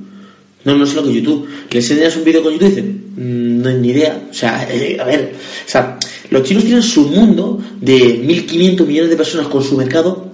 No, 0.64 0.76
no 0.76 0.86
sé 0.86 0.96
lo 0.96 1.02
que 1.02 1.10
es 1.10 1.16
YouTube. 1.16 1.48
¿Le 1.70 1.78
enseñas 1.78 2.16
un 2.16 2.24
vídeo 2.24 2.42
con 2.42 2.52
YouTube 2.52 2.68
dicen, 2.68 3.04
mm, 3.16 3.62
no 3.62 3.68
hay 3.68 3.76
ni 3.76 3.88
idea. 3.88 4.28
O 4.30 4.34
sea, 4.34 4.68
eh, 4.70 4.98
a 5.00 5.04
ver, 5.04 5.32
o 5.66 5.70
sea, 5.70 5.98
los 6.30 6.42
chinos 6.42 6.64
tienen 6.64 6.82
su 6.82 7.08
mundo 7.08 7.60
de 7.80 8.22
1.500 8.22 8.86
millones 8.86 9.10
de 9.10 9.16
personas 9.16 9.48
con 9.48 9.62
su 9.64 9.76
mercado 9.76 10.32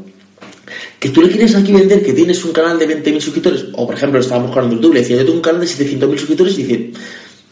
que 0.98 1.10
tú 1.10 1.22
le 1.22 1.30
quieres 1.30 1.54
aquí 1.54 1.72
vender 1.72 2.02
que 2.02 2.12
tienes 2.12 2.44
un 2.44 2.52
canal 2.52 2.78
de 2.78 2.88
20.000 2.88 3.20
suscriptores, 3.20 3.66
o 3.72 3.86
por 3.86 3.94
ejemplo, 3.94 4.18
estábamos 4.18 4.50
con 4.50 4.70
YouTube, 4.70 4.94
decía, 4.94 5.16
yo 5.16 5.24
tengo 5.24 5.36
un 5.36 5.42
canal 5.42 5.60
de 5.60 5.66
700.000 5.66 6.18
suscriptores 6.18 6.58
y 6.58 6.62
dicen, 6.64 6.92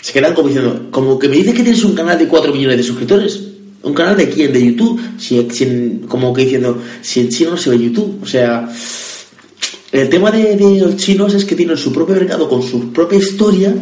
se 0.01 0.13
quedan 0.13 0.35
como 0.35 0.49
diciendo, 0.49 0.89
como 0.91 1.19
que 1.19 1.29
me 1.29 1.37
dices 1.37 1.55
que 1.55 1.63
tienes 1.63 1.85
un 1.85 1.95
canal 1.95 2.19
de 2.19 2.29
4 2.29 2.53
millones 2.53 2.77
de 2.77 2.83
suscriptores. 2.83 3.43
¿Un 3.83 3.95
canal 3.95 4.17
de 4.17 4.29
quién? 4.29 4.53
¿De 4.53 4.65
YouTube? 4.65 5.01
Si, 5.19 6.01
como 6.09 6.33
que 6.35 6.43
diciendo, 6.43 6.83
si 7.03 7.21
en 7.21 7.29
chino 7.29 7.51
no 7.53 7.57
se 7.57 7.71
ve 7.71 7.79
YouTube. 7.79 8.21
O 8.23 8.27
sea, 8.27 8.69
el 9.93 10.09
tema 10.09 10.31
de, 10.31 10.57
los 10.81 10.97
chinos 10.97 11.35
es 11.35 11.45
que 11.45 11.55
tienen 11.55 11.77
su 11.77 11.93
propio 11.93 12.17
mercado 12.17 12.49
con 12.49 12.63
su 12.63 12.93
propia 12.93 13.19
historia 13.19 13.75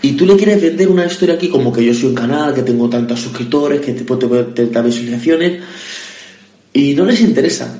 y 0.00 0.12
tú 0.12 0.26
le 0.26 0.36
quieres 0.36 0.60
vender 0.60 0.88
una 0.88 1.06
historia 1.06 1.34
aquí 1.34 1.48
como 1.48 1.72
que 1.72 1.84
yo 1.84 1.94
soy 1.94 2.08
un 2.08 2.14
canal, 2.14 2.54
que 2.54 2.62
tengo 2.62 2.88
tantos 2.88 3.20
suscriptores, 3.20 3.80
que 3.80 3.92
te 3.92 4.04
puedo 4.04 4.26
tener 4.26 4.54
tantas 4.54 4.84
visualizaciones 4.86 5.62
y 6.72 6.94
no 6.94 7.04
les 7.04 7.20
interesa. 7.20 7.78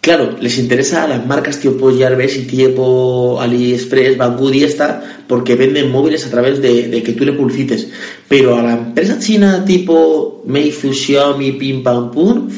Claro, 0.00 0.36
les 0.40 0.56
interesa 0.56 1.04
a 1.04 1.08
las 1.08 1.26
marcas 1.26 1.60
tipo 1.60 1.90
Jarvis 1.92 2.36
y 2.38 2.42
tipo 2.44 3.38
AliExpress, 3.38 4.16
Banggood 4.16 4.54
y 4.54 4.64
esta, 4.64 5.02
porque 5.26 5.56
venden 5.56 5.90
móviles 5.90 6.26
a 6.26 6.30
través 6.30 6.62
de, 6.62 7.02
que 7.02 7.12
tú 7.12 7.26
le 7.26 7.34
publicites. 7.34 7.88
Pero 8.26 8.56
a 8.56 8.62
la 8.62 8.72
empresa 8.72 9.18
china 9.18 9.62
tipo 9.62 10.42
Meizu, 10.46 10.94
Xiaomi, 10.94 11.52
Pim 11.52 11.82
Pam 11.82 12.10
Pum, 12.10 12.48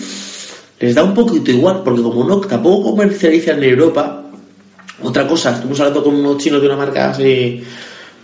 les 0.79 0.95
da 0.95 1.03
un 1.03 1.15
poquito 1.15 1.51
igual, 1.51 1.83
porque 1.85 2.03
como 2.03 2.23
no 2.23 2.41
tampoco 2.41 2.91
comercializan 2.91 3.59
en 3.59 3.71
Europa, 3.71 4.23
otra 5.03 5.27
cosa, 5.27 5.51
estuvimos 5.51 5.81
hablando 5.81 6.05
con 6.05 6.15
unos 6.15 6.39
chinos 6.39 6.61
de 6.61 6.67
una 6.69 6.77
marca 6.77 7.17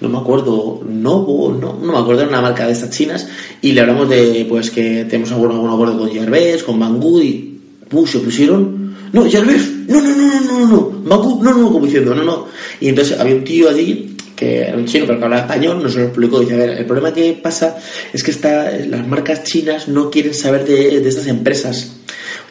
no 0.00 0.08
me 0.08 0.18
acuerdo, 0.18 0.80
Novo, 0.88 1.50
no, 1.60 1.76
no 1.82 1.92
me 1.92 1.98
acuerdo, 1.98 2.22
era 2.22 2.30
una 2.30 2.40
marca 2.40 2.66
de 2.66 2.72
estas 2.72 2.90
chinas, 2.90 3.28
y 3.60 3.72
le 3.72 3.80
hablamos 3.80 4.08
de 4.08 4.46
pues 4.48 4.70
que 4.70 5.04
tenemos 5.06 5.32
algún, 5.32 5.50
algún 5.50 5.72
acuerdo 5.72 5.98
con 5.98 6.14
Jarvis, 6.14 6.62
con 6.62 6.78
Banggood, 6.78 7.22
y 7.22 7.60
se 8.06 8.18
pusieron 8.20 8.87
no, 9.12 9.26
ya 9.26 9.40
lo 9.40 9.46
ves, 9.46 9.70
no, 9.88 10.00
no, 10.00 10.14
no, 10.14 10.26
no, 10.26 10.40
no, 10.40 10.66
no, 10.66 11.00
Macu, 11.04 11.42
no, 11.42 11.54
no, 11.54 11.72
como 11.72 11.86
diciendo, 11.86 12.14
no, 12.14 12.24
no. 12.24 12.46
Y 12.80 12.88
entonces 12.88 13.18
había 13.18 13.34
un 13.34 13.44
tío 13.44 13.68
allí 13.68 14.16
que 14.38 14.60
era 14.60 14.76
un 14.76 14.86
chino 14.86 15.04
pero 15.04 15.18
que 15.18 15.24
hablaba 15.24 15.42
español, 15.42 15.82
nos 15.82 15.96
lo 15.96 16.04
explicó. 16.04 16.40
Dice, 16.40 16.54
a 16.54 16.58
ver, 16.58 16.70
el 16.70 16.86
problema 16.86 17.12
que 17.12 17.32
pasa 17.42 17.76
es 18.12 18.22
que 18.22 18.30
esta, 18.30 18.70
las 18.70 19.06
marcas 19.06 19.42
chinas 19.42 19.88
no 19.88 20.10
quieren 20.10 20.32
saber 20.32 20.64
de, 20.64 21.06
estas 21.06 21.26
empresas. 21.26 21.96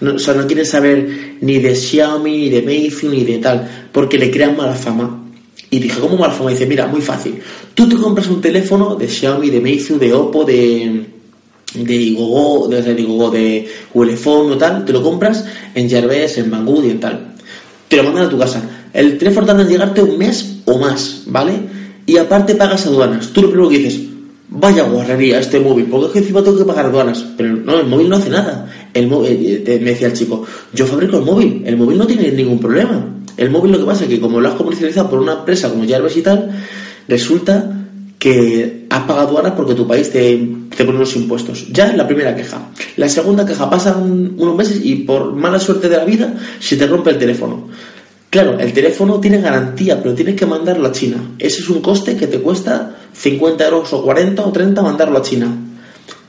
O 0.02 0.20
sea, 0.20 0.34
no 0.34 0.46
quieren 0.46 0.66
saber 0.66 1.38
ni 1.42 1.60
de 1.60 1.76
Xiaomi, 1.76 2.38
ni 2.38 2.50
de 2.50 2.62
Meizu, 2.62 3.10
ni 3.10 3.24
de 3.24 3.38
tal, 3.38 3.88
porque 3.92 4.18
le 4.18 4.30
crean 4.30 4.58
mala 4.58 4.76
fama. 4.76 5.24
Y 5.70 5.80
dije, 5.80 6.00
¿cómo 6.00 6.18
mala 6.18 6.34
fama? 6.34 6.52
Y 6.52 6.56
dice, 6.56 6.66
mira, 6.66 6.88
muy 6.88 7.02
fácil. 7.02 7.40
Tú 7.74 7.88
te 7.88 7.96
compras 7.96 8.28
un 8.28 8.42
teléfono 8.42 8.96
de 8.96 9.08
Xiaomi, 9.08 9.50
de 9.50 9.62
Meizu, 9.62 9.98
de 9.98 10.14
Oppo, 10.14 10.44
de 10.44 11.06
de 11.74 11.96
Igogo, 11.96 12.68
de, 12.68 12.82
de 12.82 13.02
Igogo, 13.02 13.30
de 13.32 13.68
Ulefone 13.94 14.54
o 14.54 14.58
tal, 14.58 14.86
te 14.86 14.94
lo 14.94 15.04
compras 15.04 15.46
en 15.76 15.90
Yerbes, 15.90 16.38
en 16.38 16.50
Banggood 16.50 16.86
y 16.86 16.90
en 16.92 17.00
tal. 17.00 17.36
Te 17.88 17.98
lo 17.98 18.04
mandan 18.04 18.26
a 18.26 18.30
tu 18.30 18.38
casa. 18.38 18.62
El 18.94 19.18
teléfono 19.18 19.46
tarda 19.46 19.62
en 19.62 19.70
llegarte 19.70 20.02
un 20.02 20.18
mes 20.18 20.60
o 20.66 20.78
más, 20.78 21.24
¿vale? 21.28 21.54
Y 22.06 22.18
aparte 22.18 22.56
pagas 22.56 22.86
aduanas. 22.86 23.28
Tú 23.28 23.42
lo 23.42 23.50
primero 23.50 23.70
que 23.70 23.80
dices, 23.80 24.02
vaya 24.50 24.84
guarrería 24.84 25.40
este 25.40 25.60
móvil, 25.60 25.86
porque 25.86 26.08
es 26.08 26.14
que 26.14 26.20
encima 26.20 26.44
tengo 26.44 26.58
que 26.58 26.66
pagar 26.66 26.88
aduanas. 26.88 27.26
Pero 27.38 27.56
no, 27.56 27.80
el 27.80 27.88
móvil 27.88 28.10
no 28.10 28.16
hace 28.16 28.30
nada. 28.30 28.72
El 28.94 29.08
móvil, 29.08 29.64
eh, 29.66 29.80
me 29.82 29.92
decía 29.92 30.08
el 30.08 30.14
chico, 30.14 30.46
yo 30.74 30.86
fabrico 30.86 31.18
el 31.18 31.24
móvil, 31.24 31.64
el 31.66 31.78
móvil 31.78 31.98
no 31.98 32.08
tiene 32.08 32.32
ningún 32.32 32.60
problema. 32.60 33.06
El 33.36 33.52
móvil 33.52 33.74
lo 33.74 33.80
que 33.80 33.86
pasa 33.86 34.04
es 34.06 34.10
que 34.10 34.20
como 34.20 34.40
lo 34.40 34.50
has 34.50 34.56
comercializado 34.56 35.10
por 35.10 35.20
una 35.20 35.34
empresa 35.34 35.70
como 35.70 35.84
Yerbes 35.84 36.18
y 36.18 36.22
tal, 36.22 36.50
resulta 37.08 37.77
que 38.20 38.88
has 38.90 39.04
pagado 39.04 39.28
aduanas 39.28 39.54
porque 39.56 39.76
tu 39.76 39.88
país 39.88 40.12
te, 40.12 40.38
te 40.76 40.84
pone 40.84 40.98
unos 40.98 41.16
impuestos. 41.16 41.68
Ya 41.72 41.88
es 41.88 41.96
la 41.96 42.08
primera 42.08 42.36
queja. 42.36 42.70
La 42.96 43.08
segunda 43.10 43.46
queja, 43.46 43.70
pasan 43.70 44.34
unos 44.38 44.56
meses 44.56 44.80
y 44.84 44.96
por 44.96 45.34
mala 45.34 45.60
suerte 45.60 45.90
de 45.90 45.98
la 45.98 46.06
vida 46.06 46.34
se 46.60 46.78
te 46.78 46.88
rompe 46.88 47.12
el 47.12 47.20
teléfono. 47.20 47.68
Claro, 48.30 48.60
el 48.60 48.74
teléfono 48.74 49.20
tiene 49.20 49.40
garantía, 49.40 50.02
pero 50.02 50.14
tienes 50.14 50.36
que 50.36 50.46
mandarlo 50.46 50.88
a 50.88 50.92
China. 50.92 51.18
Ese 51.40 51.62
es 51.62 51.70
un 51.70 51.82
coste 51.82 52.18
que 52.18 52.28
te 52.28 52.40
cuesta 52.40 52.98
50 53.14 53.66
euros 53.66 53.94
o 53.94 54.04
40 54.04 54.46
o 54.46 54.52
30 54.52 54.82
mandarlo 54.82 55.20
a 55.20 55.22
China. 55.22 55.48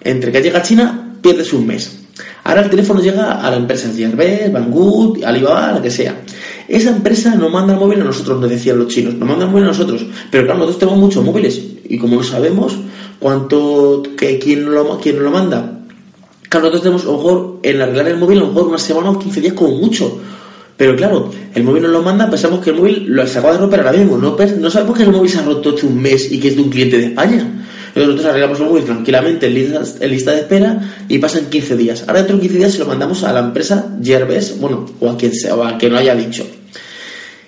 Entre 0.01 0.31
que 0.31 0.41
llega 0.41 0.61
a 0.61 0.63
China, 0.63 1.17
pierdes 1.21 1.53
un 1.53 1.67
mes. 1.67 2.08
Ahora 2.49 2.63
el 2.63 2.71
teléfono 2.71 2.99
llega 3.03 3.43
a 3.43 3.51
la 3.51 3.59
empresa 3.59 3.93
Yerbes, 3.93 4.51
Banggood, 4.51 5.23
Alibaba, 5.23 5.71
la 5.73 5.83
que 5.83 5.91
sea. 5.91 6.19
Esa 6.67 6.89
empresa 6.89 7.35
no 7.35 7.51
manda 7.51 7.75
el 7.75 7.79
móvil 7.79 8.01
a 8.01 8.05
nosotros, 8.05 8.41
nos 8.41 8.49
decían 8.49 8.79
los 8.79 8.89
chinos, 8.89 9.13
no 9.17 9.27
manda 9.27 9.45
el 9.45 9.51
móvil 9.51 9.65
a 9.65 9.67
nosotros. 9.67 10.07
Pero 10.31 10.45
claro, 10.45 10.61
nosotros 10.61 10.79
tenemos 10.79 10.99
muchos 10.99 11.23
móviles 11.23 11.61
y 11.87 11.99
como 11.99 12.17
no 12.17 12.23
sabemos 12.23 12.75
cuánto, 13.19 14.03
que, 14.17 14.39
quién, 14.39 14.65
lo, 14.65 14.99
quién 14.99 15.23
lo 15.23 15.31
manda, 15.31 15.81
claro, 16.49 16.71
nosotros 16.71 16.83
tenemos 16.83 17.03
a 17.03 17.07
lo 17.09 17.17
mejor 17.19 17.59
en 17.65 17.83
arreglar 17.83 18.09
el 18.09 18.17
móvil 18.17 18.39
a 18.39 18.41
lo 18.41 18.47
mejor 18.47 18.69
una 18.69 18.79
semana 18.79 19.11
o 19.11 19.19
15 19.19 19.41
días 19.43 19.53
como 19.53 19.77
mucho. 19.77 20.19
Pero 20.79 20.97
claro, 20.97 21.31
el 21.55 21.65
móvil 21.65 21.83
nos 21.83 21.93
lo 21.93 22.01
manda, 22.01 22.31
pensamos 22.31 22.61
que 22.61 22.71
el 22.71 22.77
móvil 22.77 23.05
lo 23.09 23.25
acaba 23.25 23.53
de 23.53 23.59
romper 23.59 23.81
ahora 23.81 23.93
mismo. 23.93 24.17
No, 24.17 24.39
no 24.59 24.71
sabemos 24.71 24.97
que 24.97 25.03
el 25.03 25.13
móvil 25.13 25.31
se 25.31 25.41
ha 25.41 25.43
roto 25.43 25.75
hace 25.77 25.85
un 25.85 26.01
mes 26.01 26.33
y 26.33 26.41
que 26.41 26.49
es 26.49 26.57
de 26.57 26.63
un 26.63 26.71
cliente 26.71 26.97
de 26.97 27.07
España. 27.09 27.67
Nosotros 28.07 28.27
arreglamos 28.27 28.61
el 28.61 28.67
móvil 28.67 28.85
tranquilamente 28.85 29.47
en 29.47 29.55
lista, 29.55 29.83
en 30.01 30.11
lista 30.11 30.33
de 30.33 30.41
espera 30.41 31.05
y 31.09 31.19
pasan 31.19 31.47
15 31.47 31.77
días. 31.77 32.05
Ahora 32.07 32.21
dentro 32.21 32.37
de 32.37 32.43
15 32.43 32.59
días 32.59 32.73
se 32.73 32.79
lo 32.79 32.87
mandamos 32.87 33.25
a 33.25 33.33
la 33.33 33.41
empresa 33.41 33.97
Yerbes, 34.01 34.59
bueno, 34.61 34.87
o 35.01 35.11
a 35.11 35.17
quien 35.17 35.35
sea, 35.35 35.55
o 35.55 35.65
a 35.65 35.77
quien 35.79 35.93
lo 35.93 35.99
haya 35.99 36.15
dicho. 36.15 36.47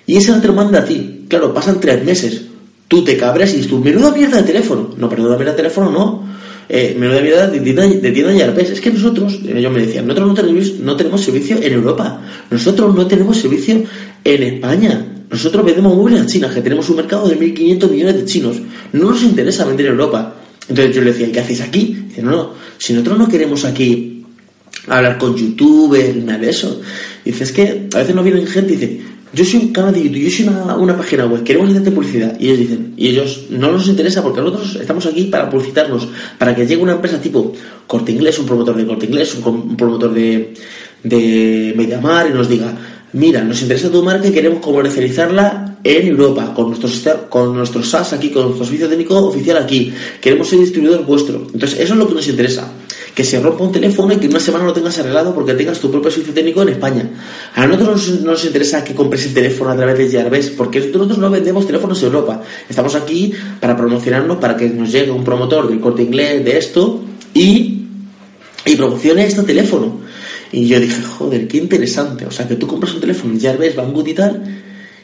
Y 0.05 0.17
ese 0.17 0.33
te 0.33 0.47
lo 0.47 0.53
manda 0.53 0.79
a 0.79 0.85
ti. 0.85 1.25
Claro, 1.27 1.53
pasan 1.53 1.79
tres 1.79 2.03
meses. 2.03 2.41
Tú 2.87 3.03
te 3.03 3.15
cabres 3.15 3.53
y 3.53 3.57
dices, 3.57 3.69
tú, 3.69 3.79
menuda 3.79 4.11
mierda 4.11 4.37
de 4.37 4.43
teléfono. 4.43 4.93
No, 4.97 5.07
perdón, 5.07 5.37
mierda 5.37 5.51
de 5.51 5.57
teléfono 5.57 5.89
no. 5.89 6.31
Eh, 6.67 6.95
menuda 6.99 7.21
mierda 7.21 7.47
de 7.47 7.59
tienda, 7.59 7.87
de 7.87 8.11
tienda 8.11 8.33
Yerbes. 8.33 8.71
Es 8.71 8.81
que 8.81 8.91
nosotros, 8.91 9.39
ellos 9.47 9.71
me 9.71 9.85
decían, 9.85 10.07
nosotros 10.07 10.29
no 10.29 10.33
tenemos, 10.33 10.79
no 10.79 10.95
tenemos 10.95 11.21
servicio 11.21 11.57
en 11.61 11.73
Europa. 11.73 12.21
Nosotros 12.49 12.93
no 12.93 13.07
tenemos 13.07 13.37
servicio 13.37 13.83
en 14.23 14.43
España. 14.43 15.05
Nosotros 15.29 15.63
vendemos 15.63 15.95
móviles 15.95 16.21
a 16.21 16.25
China, 16.25 16.51
que 16.53 16.61
tenemos 16.61 16.89
un 16.89 16.97
mercado 16.97 17.29
de 17.29 17.39
1.500 17.39 17.89
millones 17.89 18.15
de 18.15 18.25
chinos. 18.25 18.57
No 18.91 19.11
nos 19.11 19.23
interesa 19.23 19.63
vender 19.63 19.85
en 19.85 19.91
Europa. 19.93 20.35
Entonces 20.71 20.95
yo 20.95 21.01
le 21.01 21.11
decía, 21.11 21.29
¿qué 21.29 21.41
hacéis 21.41 21.59
aquí? 21.59 22.05
Dice, 22.07 22.21
no, 22.21 22.31
no, 22.31 22.53
si 22.77 22.93
nosotros 22.93 23.19
no 23.19 23.27
queremos 23.27 23.65
aquí 23.65 24.23
hablar 24.87 25.17
con 25.17 25.35
youtubers, 25.35 26.15
nada 26.15 26.39
de 26.39 26.49
eso. 26.49 26.79
Dice, 27.25 27.43
es 27.43 27.51
que 27.51 27.87
a 27.93 27.97
veces 27.97 28.15
nos 28.15 28.23
vienen 28.23 28.47
gente 28.47 28.71
y 28.71 28.77
dice, 28.77 29.01
yo 29.33 29.43
soy 29.43 29.59
un 29.59 29.73
canal 29.73 29.93
de 29.93 30.03
YouTube, 30.03 30.21
yo 30.21 30.31
soy 30.31 30.47
una, 30.47 30.97
página 30.97 31.25
web, 31.25 31.43
queremos 31.43 31.71
hacerte 31.71 31.91
publicidad. 31.91 32.39
Y 32.39 32.47
ellos 32.47 32.59
dicen, 32.59 32.93
y 32.95 33.07
ellos 33.09 33.47
no 33.49 33.69
nos 33.73 33.85
interesa 33.89 34.23
porque 34.23 34.39
nosotros 34.39 34.77
estamos 34.79 35.05
aquí 35.05 35.25
para 35.25 35.49
publicitarnos, 35.49 36.07
para 36.37 36.55
que 36.55 36.65
llegue 36.65 36.81
una 36.81 36.93
empresa 36.93 37.19
tipo 37.19 37.51
Corte 37.85 38.13
Inglés, 38.13 38.39
un 38.39 38.45
promotor 38.45 38.77
de 38.77 38.87
Corte 38.87 39.07
Inglés, 39.07 39.35
un, 39.35 39.75
promotor 39.75 40.13
de, 40.13 40.53
de 41.03 41.73
Mediamar 41.75 42.29
y 42.29 42.33
nos 42.33 42.47
diga, 42.47 42.73
mira, 43.11 43.43
nos 43.43 43.61
interesa 43.61 43.91
tu 43.91 44.01
marca 44.01 44.25
y 44.25 44.31
queremos 44.31 44.61
comercializarla 44.61 45.70
en 45.83 46.07
Europa, 46.07 46.53
con 46.53 46.67
nuestros, 46.67 47.01
con 47.29 47.55
nuestros 47.55 47.89
SaaS 47.89 48.13
aquí, 48.13 48.29
con 48.29 48.43
nuestro 48.43 48.65
servicio 48.65 48.87
técnico 48.87 49.17
oficial 49.17 49.57
aquí. 49.57 49.93
Queremos 50.19 50.47
ser 50.47 50.59
distribuidor 50.59 51.05
vuestro. 51.05 51.47
Entonces, 51.53 51.79
eso 51.79 51.93
es 51.93 51.99
lo 51.99 52.07
que 52.07 52.15
nos 52.15 52.27
interesa. 52.27 52.71
Que 53.15 53.23
se 53.25 53.41
rompa 53.41 53.63
un 53.65 53.71
teléfono 53.71 54.13
y 54.13 54.17
que 54.17 54.25
en 54.25 54.31
una 54.31 54.39
semana 54.39 54.65
lo 54.65 54.73
tengas 54.73 54.97
arreglado 54.99 55.33
porque 55.35 55.53
tengas 55.53 55.79
tu 55.79 55.91
propio 55.91 56.09
servicio 56.09 56.33
técnico 56.33 56.61
en 56.61 56.69
España. 56.69 57.09
A 57.55 57.67
nosotros 57.67 58.21
no 58.21 58.31
nos 58.31 58.45
interesa 58.45 58.83
que 58.83 58.93
compres 58.93 59.25
el 59.25 59.33
teléfono 59.33 59.71
a 59.71 59.75
través 59.75 59.97
de 59.97 60.17
Jarves, 60.17 60.49
porque 60.51 60.79
nosotros 60.79 61.17
no 61.17 61.29
vendemos 61.29 61.65
teléfonos 61.65 61.99
en 61.99 62.05
Europa. 62.05 62.41
Estamos 62.69 62.95
aquí 62.95 63.33
para 63.59 63.75
promocionarnos, 63.75 64.37
para 64.37 64.55
que 64.55 64.69
nos 64.69 64.91
llegue 64.91 65.11
un 65.11 65.23
promotor 65.23 65.67
del 65.67 65.81
corte 65.81 66.03
inglés 66.03 66.45
de 66.45 66.57
esto 66.57 67.01
y, 67.33 67.85
y 68.65 68.75
promocione 68.77 69.25
este 69.25 69.43
teléfono. 69.43 69.99
Y 70.53 70.67
yo 70.67 70.79
dije, 70.79 71.01
joder, 71.01 71.47
qué 71.47 71.57
interesante. 71.57 72.25
O 72.25 72.31
sea, 72.31 72.47
que 72.47 72.55
tú 72.55 72.67
compras 72.67 72.93
un 72.93 73.01
teléfono, 73.01 73.37
ya 73.37 73.55
ves, 73.55 73.75
Banggood 73.75 74.07
y 74.07 74.13
tal. 74.13 74.60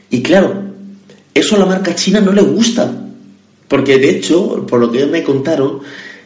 Y 0.09 0.21
claro, 0.21 0.63
eso 1.33 1.55
a 1.55 1.59
la 1.59 1.65
marca 1.65 1.95
china 1.95 2.19
no 2.19 2.31
le 2.31 2.41
gusta. 2.41 2.91
Porque 3.67 3.97
de 3.97 4.09
hecho, 4.09 4.65
por 4.65 4.79
lo 4.79 4.91
que 4.91 5.05
me 5.05 5.23
contaron, 5.23 5.79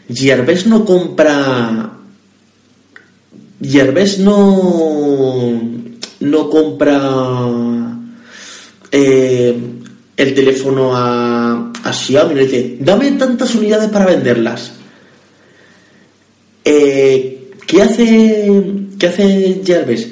Yerbes 0.07 0.67
no 0.67 0.85
compra. 0.85 1.91
Yerbes 3.59 4.19
no. 4.19 5.61
No 6.19 6.49
compra. 6.49 7.97
Eh, 8.91 9.57
el 10.17 10.33
teléfono 10.35 10.91
a, 10.93 11.71
Xiaomi 11.91 12.35
le 12.35 12.45
dice: 12.45 12.77
Dame 12.79 13.11
tantas 13.11 13.55
unidades 13.55 13.89
para 13.89 14.05
venderlas. 14.05 14.73
Eh, 16.63 17.51
¿Qué 17.65 17.81
hace 17.81 18.81
¿Qué 19.01 19.07
hace 19.07 19.61
Jervis? 19.65 20.09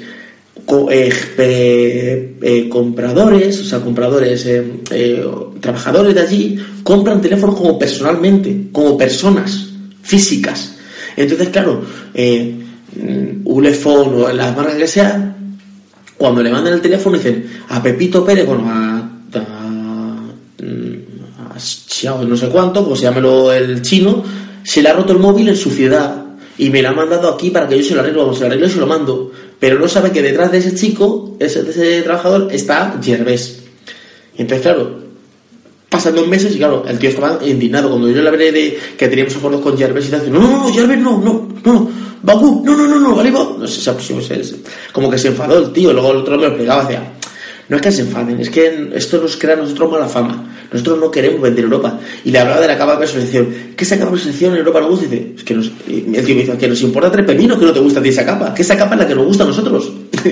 Eh, 0.72 2.36
eh, 2.40 2.68
compradores, 2.68 3.60
o 3.60 3.64
sea, 3.64 3.80
compradores, 3.80 4.46
eh, 4.46 5.24
trabajadores 5.58 6.14
de 6.14 6.20
allí, 6.20 6.58
compran 6.84 7.20
teléfonos 7.20 7.56
como 7.56 7.76
personalmente, 7.78 8.68
como 8.70 8.96
personas 8.96 9.68
físicas. 10.02 10.76
Entonces, 11.16 11.48
claro, 11.48 11.82
un 12.14 13.42
Ulefone 13.44 14.22
o 14.22 14.32
las 14.32 14.56
marcas 14.56 14.76
que 14.76 14.86
sea, 14.86 15.34
cuando 16.16 16.42
le 16.42 16.50
mandan 16.50 16.74
el 16.74 16.80
teléfono 16.80 17.16
dicen 17.16 17.46
a 17.68 17.82
Pepito 17.82 18.24
Pérez, 18.24 18.46
bueno, 18.46 18.68
a, 18.68 19.10
a, 19.34 20.20
no 22.24 22.36
sé 22.36 22.48
cuánto, 22.48 22.86
pues 22.86 23.00
llámelo 23.00 23.52
el 23.52 23.82
chino, 23.82 24.22
se 24.62 24.82
le 24.82 24.88
ha 24.88 24.92
roto 24.92 25.12
el 25.12 25.18
móvil 25.18 25.48
en 25.48 25.56
su 25.56 25.70
ciudad 25.70 26.29
y 26.58 26.70
me 26.70 26.82
lo 26.82 26.90
ha 26.90 26.92
mandado 26.92 27.32
aquí 27.32 27.50
para 27.50 27.68
que 27.68 27.78
yo 27.78 27.84
se 27.84 27.94
lo 27.94 28.00
arreglo, 28.00 28.22
vamos, 28.22 28.36
se 28.36 28.44
lo 28.44 28.46
arreglo 28.48 28.66
y 28.66 28.70
se 28.70 28.78
lo 28.80 28.86
mando. 28.86 29.30
Pero 29.58 29.78
no 29.78 29.88
sabe 29.88 30.10
que 30.10 30.22
detrás 30.22 30.52
de 30.52 30.58
ese 30.58 30.74
chico, 30.74 31.36
ese, 31.38 31.62
de 31.62 32.02
trabajador, 32.02 32.48
está 32.50 32.98
Jervés. 33.02 33.60
Y 34.36 34.42
entonces, 34.42 34.62
claro, 34.62 34.98
pasan 35.88 36.14
dos 36.14 36.28
meses 36.28 36.54
y 36.54 36.58
claro, 36.58 36.84
el 36.86 36.98
tío 36.98 37.10
estaba 37.10 37.38
indignado. 37.44 37.90
Cuando 37.90 38.08
yo 38.08 38.22
le 38.22 38.28
hablé 38.28 38.52
de 38.52 38.78
que 38.96 39.08
teníamos 39.08 39.36
acuerdos 39.36 39.60
con 39.60 39.76
Jervés 39.76 40.06
y 40.06 40.10
tal, 40.10 40.32
no, 40.32 40.40
no, 40.40 40.50
no, 40.50 40.72
Jervés 40.72 40.98
no, 40.98 41.18
no, 41.18 41.48
no, 41.64 41.90
Bakú, 42.22 42.62
no, 42.64 42.76
no, 42.76 42.86
no, 42.86 42.98
no, 42.98 43.14
vale, 43.14 43.30
no, 43.30 43.66
sé, 43.66 43.92
pues, 43.92 44.54
como 44.92 45.10
que 45.10 45.18
se 45.18 45.28
enfadó 45.28 45.58
el 45.58 45.72
tío, 45.72 45.92
luego 45.92 46.12
el 46.12 46.18
otro 46.18 46.36
me 46.36 46.42
lo 46.42 46.48
explicaba, 46.48 46.82
decía, 46.82 47.12
no 47.70 47.76
es 47.76 47.82
que 47.82 47.92
se 47.92 48.02
enfaden, 48.02 48.40
es 48.40 48.50
que 48.50 48.90
esto 48.94 49.20
nos 49.22 49.36
crea 49.36 49.54
a 49.54 49.58
nosotros 49.58 49.92
mala 49.92 50.08
fama. 50.08 50.44
Nosotros 50.72 50.98
no 50.98 51.08
queremos 51.08 51.40
vender 51.40 51.64
Europa. 51.64 52.00
Y 52.24 52.32
le 52.32 52.40
hablaba 52.40 52.60
de 52.60 52.66
la 52.66 52.76
capa 52.76 52.92
de 52.94 52.98
personalización. 52.98 53.46
¿Qué 53.76 53.84
esa 53.84 53.94
capa 53.94 54.06
de 54.06 54.16
personalización 54.16 54.52
en 54.54 54.58
Europa 54.58 54.80
no 54.80 54.88
gusta? 54.88 55.06
Dice, 55.06 55.34
es 55.36 55.44
que 55.44 55.54
nos, 55.54 55.70
el 55.86 56.24
tío 56.24 56.34
me 56.34 56.42
dice, 56.42 56.58
que 56.58 56.66
nos 56.66 56.82
importa 56.82 57.12
tres 57.12 57.24
pelinos 57.24 57.58
que 57.60 57.64
no 57.64 57.72
te 57.72 57.78
gusta 57.78 58.00
esa 58.00 58.26
capa. 58.26 58.52
Que 58.52 58.62
esa 58.62 58.76
capa 58.76 58.94
es 58.94 59.00
la 59.02 59.06
que 59.06 59.14
nos 59.14 59.24
gusta 59.24 59.44
a 59.44 59.46
nosotros. 59.46 59.86
o 60.24 60.28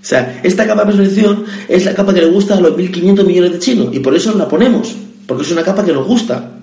sea, 0.00 0.40
esta 0.44 0.68
capa 0.68 0.82
de 0.82 0.86
personalización 0.86 1.44
es 1.68 1.84
la 1.84 1.94
capa 1.94 2.14
que 2.14 2.20
le 2.20 2.28
gusta 2.28 2.56
a 2.56 2.60
los 2.60 2.76
1.500 2.76 3.26
millones 3.26 3.52
de 3.52 3.58
chinos. 3.58 3.88
Y 3.92 3.98
por 3.98 4.14
eso 4.14 4.32
la 4.38 4.46
ponemos. 4.46 4.94
Porque 5.26 5.42
es 5.42 5.50
una 5.50 5.64
capa 5.64 5.84
que 5.84 5.92
nos 5.92 6.06
gusta. 6.06 6.58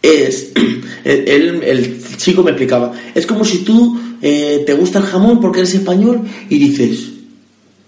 Es, 0.00 0.52
el, 1.04 1.62
el 1.62 2.02
chico 2.16 2.42
me 2.42 2.52
explicaba, 2.52 2.92
es 3.14 3.26
como 3.26 3.44
si 3.44 3.58
tú 3.58 4.00
eh, 4.22 4.62
te 4.66 4.74
gusta 4.74 4.98
el 4.98 5.04
jamón 5.04 5.40
porque 5.40 5.60
eres 5.60 5.74
español 5.74 6.22
y 6.48 6.58
dices, 6.58 7.09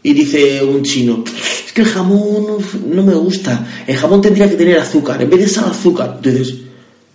y 0.03 0.13
dice 0.13 0.63
un 0.65 0.83
chino, 0.83 1.23
es 1.65 1.73
que 1.73 1.83
el 1.83 1.89
jamón 1.89 2.59
no, 2.87 3.03
me 3.03 3.15
gusta. 3.15 3.67
El 3.87 3.97
jamón 3.97 4.21
tendría 4.21 4.49
que 4.49 4.57
tener 4.57 4.79
azúcar. 4.79 5.23
En 5.23 5.31
vez 5.31 5.41
de 5.41 5.49
sal, 5.49 5.67
azúcar. 5.71 6.19
Tú 6.21 6.31
dices, 6.31 6.57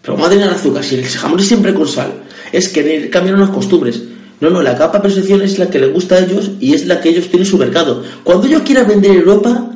pero 0.01 0.13
¿cómo 0.13 0.24
va 0.24 0.27
a 0.27 0.32
tener 0.32 0.50
azúcar? 0.50 0.84
Si 0.84 0.96
el 0.96 1.06
jamón 1.06 1.39
es 1.39 1.48
siempre 1.48 1.74
con 1.74 1.88
sal. 1.88 2.24
Es 2.51 2.70
que 2.70 3.10
cambian 3.10 3.39
las 3.39 3.50
costumbres. 3.50 4.01
No, 4.39 4.50
no, 4.50 4.62
la 4.62 4.77
capa 4.77 5.01
percepción 5.01 5.41
es 5.41 5.60
la 5.60 5.70
que 5.70 5.79
le 5.79 5.88
gusta 5.88 6.15
a 6.15 6.20
ellos 6.20 6.51
y 6.62 6.74
es 6.74 6.86
la 6.86 7.01
que 7.01 7.10
ellos 7.10 7.25
tienen 7.25 7.46
en 7.46 7.51
su 7.51 7.58
mercado. 7.58 8.03
Cuando 8.24 8.48
ellos 8.48 8.62
quieran 8.62 8.88
vender 8.88 9.12
en 9.12 9.17
Europa, 9.17 9.70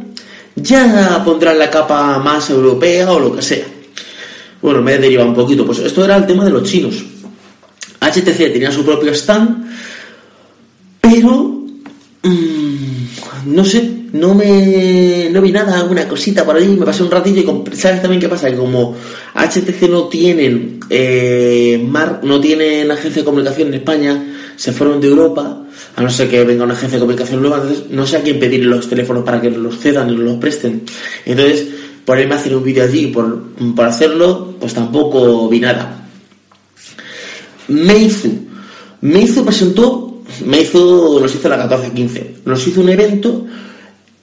ya 0.55 1.21
pondrán 1.25 1.59
la 1.59 1.69
capa 1.69 2.19
más 2.19 2.49
europea 2.49 3.11
o 3.11 3.19
lo 3.19 3.35
que 3.35 3.41
sea. 3.41 3.65
Bueno, 4.61 4.81
me 4.81 4.93
he 4.93 4.97
derivado 4.99 5.27
un 5.27 5.35
poquito. 5.35 5.65
Pues 5.65 5.79
esto 5.79 6.05
era 6.05 6.15
el 6.15 6.25
tema 6.25 6.45
de 6.45 6.51
los 6.51 6.63
chinos. 6.63 7.03
HTC 7.99 8.53
tenía 8.53 8.71
su 8.71 8.85
propio 8.85 9.11
stand, 9.13 9.69
pero 11.01 11.61
Mm, 12.23 12.70
no 13.45 13.65
sé, 13.65 13.89
no 14.13 14.35
me 14.35 15.29
no 15.31 15.41
vi 15.41 15.51
nada, 15.51 15.79
alguna 15.79 16.07
cosita 16.07 16.45
por 16.45 16.55
ahí, 16.55 16.67
me 16.67 16.85
pasé 16.85 17.03
un 17.03 17.11
ratillo 17.11 17.41
y 17.41 17.75
¿sabes 17.75 18.01
también 18.01 18.21
qué 18.21 18.29
pasa? 18.29 18.49
Que 18.49 18.57
como 18.57 18.95
HTC 19.33 19.89
no 19.89 20.05
tienen 20.05 20.79
eh, 20.89 21.83
mar, 21.87 22.21
no 22.23 22.39
tienen 22.39 22.89
agencia 22.91 23.21
de 23.21 23.25
comunicación 23.25 23.69
en 23.69 23.75
España, 23.75 24.23
se 24.55 24.71
fueron 24.71 24.99
de 24.99 25.07
Europa, 25.07 25.63
a 25.95 26.01
no 26.01 26.09
ser 26.09 26.29
que 26.29 26.43
venga 26.43 26.63
una 26.63 26.73
agencia 26.73 26.97
de 26.97 27.01
comunicación 27.01 27.41
nueva, 27.41 27.57
entonces 27.57 27.85
no 27.89 28.05
sé 28.05 28.17
a 28.17 28.21
quién 28.21 28.39
pedir 28.39 28.65
los 28.65 28.87
teléfonos 28.87 29.23
para 29.23 29.41
que 29.41 29.49
los 29.49 29.79
cedan 29.79 30.09
y 30.09 30.15
los 30.15 30.37
presten. 30.37 30.83
Entonces, 31.25 31.67
por 32.05 32.17
ahí 32.17 32.27
me 32.27 32.35
hacen 32.35 32.55
un 32.55 32.63
vídeo 32.63 32.83
allí 32.83 33.07
por, 33.07 33.53
por 33.75 33.85
hacerlo, 33.85 34.55
pues 34.59 34.73
tampoco 34.73 35.47
vi 35.49 35.59
nada. 35.59 36.07
Meizu. 37.67 38.47
Meizu 39.01 39.45
presentó, 39.45 40.10
Meizu 40.45 41.19
nos 41.19 41.33
hizo 41.33 41.49
la 41.49 41.69
14-15, 41.69 42.43
nos 42.45 42.67
hizo 42.67 42.81
un 42.81 42.89
evento, 42.89 43.45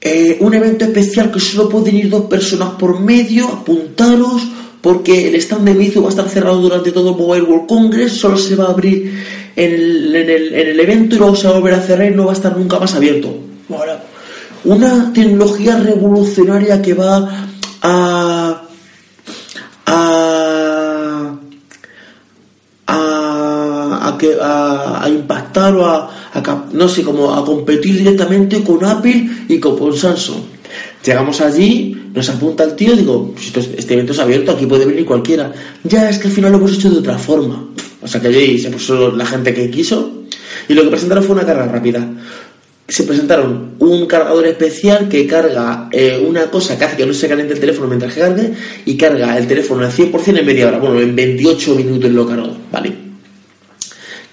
eh, 0.00 0.36
un 0.40 0.54
evento 0.54 0.84
especial 0.84 1.30
que 1.30 1.40
solo 1.40 1.68
pueden 1.68 1.96
ir 1.96 2.08
dos 2.08 2.24
personas 2.24 2.70
por 2.70 3.00
medio, 3.00 3.46
apuntaros, 3.48 4.42
porque 4.80 5.28
el 5.28 5.34
stand 5.36 5.64
de 5.64 5.74
Meizu 5.74 6.00
va 6.00 6.08
a 6.08 6.10
estar 6.10 6.28
cerrado 6.28 6.60
durante 6.60 6.92
todo 6.92 7.10
el 7.10 7.16
Mobile 7.16 7.44
World 7.44 7.66
Congress, 7.66 8.12
solo 8.12 8.36
se 8.36 8.56
va 8.56 8.66
a 8.66 8.70
abrir 8.70 9.12
en 9.56 9.72
el, 9.72 10.14
en 10.14 10.30
el, 10.30 10.54
en 10.54 10.68
el 10.68 10.80
evento 10.80 11.16
y 11.16 11.18
luego 11.18 11.34
se 11.34 11.48
va 11.48 11.54
a 11.54 11.58
volver 11.58 11.74
a 11.74 11.82
cerrar 11.82 12.10
y 12.10 12.14
no 12.14 12.26
va 12.26 12.32
a 12.32 12.36
estar 12.36 12.56
nunca 12.56 12.78
más 12.78 12.94
abierto. 12.94 13.48
Una 14.64 15.12
tecnología 15.12 15.76
revolucionaria 15.78 16.80
que 16.82 16.94
va 16.94 17.48
a, 17.82 18.67
que, 24.18 24.36
a, 24.40 25.04
a 25.04 25.08
impactar 25.08 25.74
o 25.74 25.86
a, 25.86 26.10
a, 26.34 26.64
no 26.72 26.88
sé, 26.88 27.02
como 27.02 27.32
a 27.32 27.44
competir 27.44 27.96
directamente 27.96 28.62
con 28.62 28.84
Apple 28.84 29.28
y 29.48 29.58
con 29.58 29.96
Samsung. 29.96 30.40
Llegamos 31.04 31.40
allí, 31.40 32.10
nos 32.12 32.28
apunta 32.28 32.64
el 32.64 32.74
tío, 32.74 32.94
digo, 32.94 33.34
este 33.56 33.94
evento 33.94 34.12
es 34.12 34.18
abierto, 34.18 34.52
aquí 34.52 34.66
puede 34.66 34.84
venir 34.84 35.06
cualquiera. 35.06 35.52
Ya 35.84 36.10
es 36.10 36.18
que 36.18 36.28
al 36.28 36.34
final 36.34 36.52
lo 36.52 36.58
hemos 36.58 36.74
hecho 36.74 36.90
de 36.90 36.98
otra 36.98 37.16
forma. 37.16 37.68
O 38.02 38.06
sea 38.08 38.20
que 38.20 38.28
allí 38.28 38.58
se 38.58 38.70
puso 38.70 39.12
la 39.12 39.24
gente 39.24 39.54
que 39.54 39.70
quiso 39.70 40.24
y 40.68 40.74
lo 40.74 40.82
que 40.82 40.90
presentaron 40.90 41.24
fue 41.24 41.36
una 41.36 41.46
carga 41.46 41.66
rápida 41.66 42.06
se 42.88 43.04
presentaron 43.04 43.74
un 43.80 44.06
cargador 44.06 44.46
especial 44.46 45.08
que 45.10 45.26
carga 45.26 45.90
eh, 45.92 46.24
una 46.26 46.50
cosa 46.50 46.78
que 46.78 46.84
hace 46.84 46.96
que 46.96 47.04
no 47.04 47.12
se 47.12 47.28
caliente 47.28 47.52
el 47.52 47.60
teléfono 47.60 47.86
mientras 47.86 48.14
que 48.14 48.20
cargue 48.20 48.52
y 48.86 48.96
carga 48.96 49.36
el 49.36 49.46
teléfono 49.46 49.84
al 49.84 49.92
100% 49.92 50.38
en 50.38 50.46
media 50.46 50.68
hora, 50.68 50.78
bueno, 50.78 50.98
en 50.98 51.14
28 51.14 51.74
minutos 51.74 52.10
lo 52.10 52.26
cargo, 52.26 52.56
¿vale? 52.72 53.07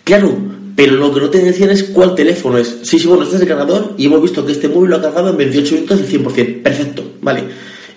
Claro, 0.06 0.38
pero 0.76 0.94
lo 0.94 1.12
que 1.12 1.20
no 1.20 1.30
te 1.30 1.40
decían 1.40 1.72
es 1.72 1.84
cuál 1.84 2.14
teléfono 2.14 2.60
es. 2.60 2.78
Sí, 2.84 3.00
sí, 3.00 3.08
bueno, 3.08 3.24
este 3.24 3.38
es 3.38 3.42
el 3.42 3.48
cargador 3.48 3.96
y 3.98 4.06
hemos 4.06 4.22
visto 4.22 4.46
que 4.46 4.52
este 4.52 4.70
móvil 4.70 4.92
lo 4.92 4.98
ha 4.98 5.02
cargado 5.02 5.32
en 5.32 5.38
28 5.38 5.76
minutos 5.76 6.00
al 6.00 6.08
100%, 6.08 6.62
perfecto, 6.62 7.12
¿vale? 7.22 7.44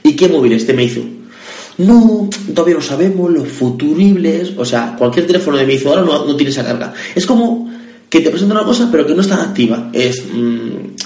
¿Y 0.02 0.16
qué 0.16 0.26
móvil 0.26 0.52
este 0.52 0.72
me 0.72 0.84
hizo? 0.84 1.02
No, 1.76 2.30
todavía 2.54 2.76
no 2.76 2.80
sabemos, 2.80 3.30
los 3.30 3.46
futuribles, 3.48 4.52
o 4.56 4.64
sea, 4.64 4.96
cualquier 4.96 5.26
teléfono 5.26 5.58
de 5.58 5.66
Meizu 5.66 5.90
ahora 5.90 6.02
no, 6.02 6.34
tiene 6.34 6.50
esa 6.50 6.64
carga. 6.64 6.94
Es 7.14 7.26
como 7.26 7.70
que 8.08 8.20
te 8.20 8.30
presenta 8.30 8.54
una 8.54 8.64
cosa 8.64 8.88
pero 8.90 9.06
que 9.06 9.14
no 9.14 9.20
está 9.20 9.42
activa. 9.42 9.90
Es, 9.92 10.24
mmm, 10.32 10.96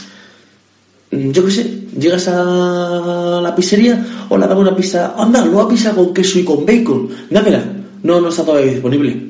yo 1.32 1.44
qué 1.44 1.50
sé, 1.50 1.80
llegas 1.98 2.28
a 2.28 3.40
la 3.42 3.54
pizzería, 3.56 4.06
hola, 4.28 4.46
dame 4.46 4.60
una 4.60 4.76
pizza, 4.76 5.14
anda, 5.18 5.42
a 5.42 5.68
pizza 5.68 5.92
con 5.92 6.14
queso 6.14 6.38
y 6.38 6.44
con 6.44 6.64
bacon, 6.64 7.08
dámela. 7.28 7.64
No, 8.04 8.20
no 8.20 8.28
está 8.28 8.44
todavía 8.44 8.72
disponible. 8.72 9.20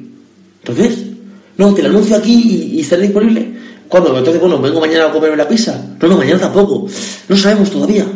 Entonces, 0.61 1.12
no, 1.57 1.75
te 1.75 1.83
la 1.83 1.89
anuncio 1.89 2.17
aquí 2.17 2.71
y, 2.75 2.81
estará 2.81 3.03
disponible. 3.03 3.53
¿Cuándo? 3.89 4.17
Entonces, 4.17 4.41
bueno, 4.41 4.59
vengo 4.59 4.81
mañana 4.81 5.07
a 5.07 5.13
comerme 5.13 5.37
la 5.37 5.49
pizza. 5.49 5.81
No, 6.01 6.09
no, 6.09 6.17
mañana 6.17 6.41
tampoco. 6.41 6.89
No 7.29 7.37
sabemos 7.37 7.71
todavía. 7.71 8.07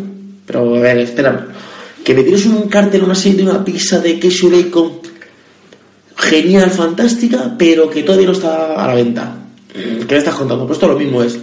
Pero, 0.47 0.77
a 0.77 0.81
ver, 0.81 0.99
espera. 0.99 1.49
Que 2.03 2.15
me 2.15 2.23
tienes 2.23 2.47
un 2.47 2.69
cartel, 2.69 3.03
una 3.03 3.15
serie 3.15 3.39
de 3.39 3.51
una 3.51 3.65
pizza 3.65 3.99
de 3.99 4.19
queso 4.19 4.47
y 4.47 4.63
bacon 4.63 4.93
genial, 6.17 6.71
fantástica, 6.71 7.55
pero 7.59 7.91
que 7.91 8.03
todavía 8.03 8.27
no 8.27 8.33
está 8.33 8.75
a 8.75 8.87
la 8.87 8.95
venta. 8.95 9.37
¿Qué 9.73 10.07
me 10.09 10.17
estás 10.17 10.35
contando? 10.35 10.67
Pues 10.67 10.77
esto 10.77 10.89
lo 10.89 10.99
mismo 10.99 11.23
es. 11.23 11.39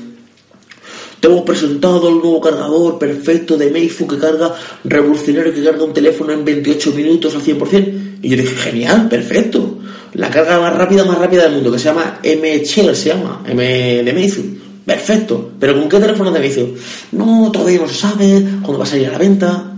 Te 1.20 1.28
hemos 1.28 1.44
presentado 1.44 2.10
el 2.10 2.16
nuevo 2.16 2.42
cargador 2.42 2.98
perfecto 3.00 3.56
de 3.56 3.70
Meizu 3.70 4.08
que 4.08 4.18
carga 4.18 4.54
revolucionario, 4.84 5.54
que 5.54 5.64
carga 5.64 5.84
un 5.84 5.94
teléfono 5.94 6.34
en 6.34 6.44
28 6.44 6.92
minutos 6.92 7.36
al 7.36 7.42
100%. 7.42 8.18
Y 8.22 8.30
yo 8.30 8.36
dije, 8.36 8.56
genial, 8.56 9.08
perfecto. 9.08 9.73
La 10.16 10.30
carga 10.30 10.60
más 10.60 10.76
rápida, 10.76 11.06
más 11.06 11.18
rápida 11.18 11.44
del 11.44 11.54
mundo, 11.54 11.72
que 11.72 11.80
se 11.80 11.86
llama 11.86 12.20
M-Shell, 12.22 12.96
se 12.96 13.10
llama, 13.10 13.42
M 13.48 13.64
de 14.04 14.14
Meizu. 14.14 14.42
Perfecto. 14.86 15.52
¿Pero 15.60 15.74
con 15.80 15.90
qué 15.90 16.00
teléfono 16.00 16.32
de 16.32 16.40
Meizu? 16.40 16.76
No, 17.14 17.50
todavía 17.52 17.80
no 17.80 17.88
se 17.88 17.96
sabe 17.96 18.46
cuándo 18.62 18.78
va 18.78 18.84
a 18.84 18.88
salir 18.88 19.08
a 19.08 19.12
la 19.14 19.18
venta. 19.18 19.72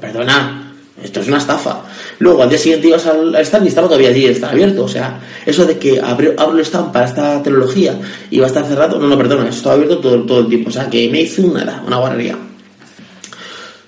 Perdona, 0.00 0.72
esto 1.02 1.20
es 1.20 1.28
una 1.28 1.38
estafa. 1.38 1.82
Luego 2.18 2.42
al 2.42 2.48
día 2.48 2.58
siguiente 2.58 2.88
ibas 2.88 3.06
al, 3.06 3.34
stand 3.36 3.66
y 3.66 3.68
estaba 3.68 3.88
todavía 3.88 4.08
allí, 4.08 4.26
está 4.26 4.50
abierto. 4.50 4.84
O 4.84 4.88
sea, 4.88 5.20
eso 5.44 5.64
de 5.64 5.78
que 5.78 6.00
abro, 6.00 6.32
abro 6.38 6.58
el 6.58 6.64
stand 6.64 6.92
para 6.92 7.06
esta 7.06 7.42
tecnología 7.42 7.98
y 8.30 8.38
va 8.38 8.46
a 8.46 8.48
estar 8.48 8.66
cerrado, 8.66 8.98
no, 8.98 9.06
no, 9.06 9.16
perdona, 9.16 9.48
está 9.48 9.72
abierto 9.72 9.98
todo, 9.98 10.22
todo 10.24 10.40
el 10.40 10.48
tiempo. 10.48 10.70
O 10.70 10.72
sea, 10.72 10.88
que 10.88 11.08
me 11.08 11.22
hizo 11.22 11.42
nada, 11.42 11.82
una 11.86 11.98
guarrería. 11.98 12.36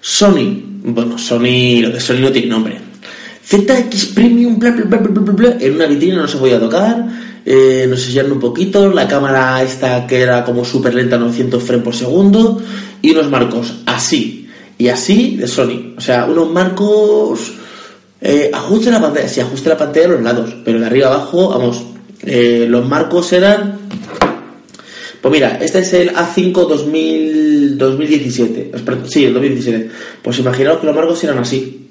Sony, 0.00 0.62
bueno, 0.82 1.16
Sony, 1.16 1.80
lo 1.80 1.90
de 1.90 2.00
Sony 2.00 2.18
no 2.20 2.30
tiene 2.30 2.48
nombre. 2.48 2.78
ZX 3.46 4.06
Premium, 4.14 4.58
en 4.62 5.74
una 5.74 5.86
vitrina 5.86 6.16
no 6.16 6.28
se 6.28 6.38
podía 6.38 6.58
tocar, 6.58 7.06
eh, 7.44 7.86
nos 7.88 8.00
enseñaron 8.00 8.32
un 8.32 8.40
poquito, 8.40 8.90
la 8.90 9.06
cámara 9.06 9.62
esta 9.62 10.06
que 10.06 10.22
era 10.22 10.44
como 10.44 10.64
súper 10.64 10.94
lenta, 10.94 11.18
900 11.18 11.62
frames 11.62 11.84
por 11.84 11.94
segundo, 11.94 12.62
y 13.02 13.10
unos 13.10 13.30
marcos 13.30 13.74
así, 13.84 14.48
y 14.78 14.88
así 14.88 15.36
de 15.36 15.46
Sony. 15.46 15.94
O 15.96 16.00
sea, 16.00 16.24
unos 16.24 16.50
marcos 16.50 17.52
eh, 18.20 18.50
ajuste 18.52 18.90
la 18.90 19.00
pantalla, 19.00 19.28
sí, 19.28 19.40
ajuste 19.40 19.68
la 19.68 19.76
pantalla 19.76 20.06
a 20.06 20.10
los 20.10 20.22
lados, 20.22 20.56
pero 20.64 20.80
de 20.80 20.86
arriba 20.86 21.08
abajo, 21.08 21.50
vamos, 21.50 21.84
eh, 22.22 22.66
los 22.68 22.88
marcos 22.88 23.30
eran... 23.34 23.78
Pues 25.20 25.32
mira, 25.32 25.58
este 25.60 25.78
es 25.78 25.92
el 25.94 26.14
A5 26.14 26.52
2000, 26.68 27.78
2017. 27.78 28.72
Sí, 29.06 29.24
el 29.24 29.32
2017. 29.32 29.90
Pues 30.22 30.38
imaginaos 30.38 30.80
que 30.80 30.86
los 30.86 30.94
marcos 30.94 31.24
eran 31.24 31.38
así. 31.38 31.83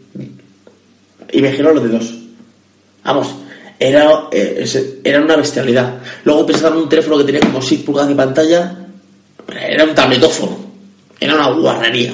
Imaginaos 1.34 1.76
los 1.76 1.84
de 1.84 1.90
dos. 1.90 2.14
Vamos, 3.04 3.36
era, 3.80 4.30
eh, 4.32 4.66
una 5.22 5.36
bestialidad. 5.36 5.98
Luego 6.24 6.46
pensaban 6.46 6.78
un 6.78 6.88
teléfono 6.90 7.18
que 7.18 7.26
tenía 7.26 7.42
como 7.42 7.62
6 7.62 7.82
pulgadas 7.82 8.10
de 8.10 8.16
pantalla. 8.16 8.78
Era 9.70 9.84
un 9.84 9.94
tabletófono. 9.94 10.58
Era 11.20 11.36
una 11.36 11.52
guarrería. 11.52 12.14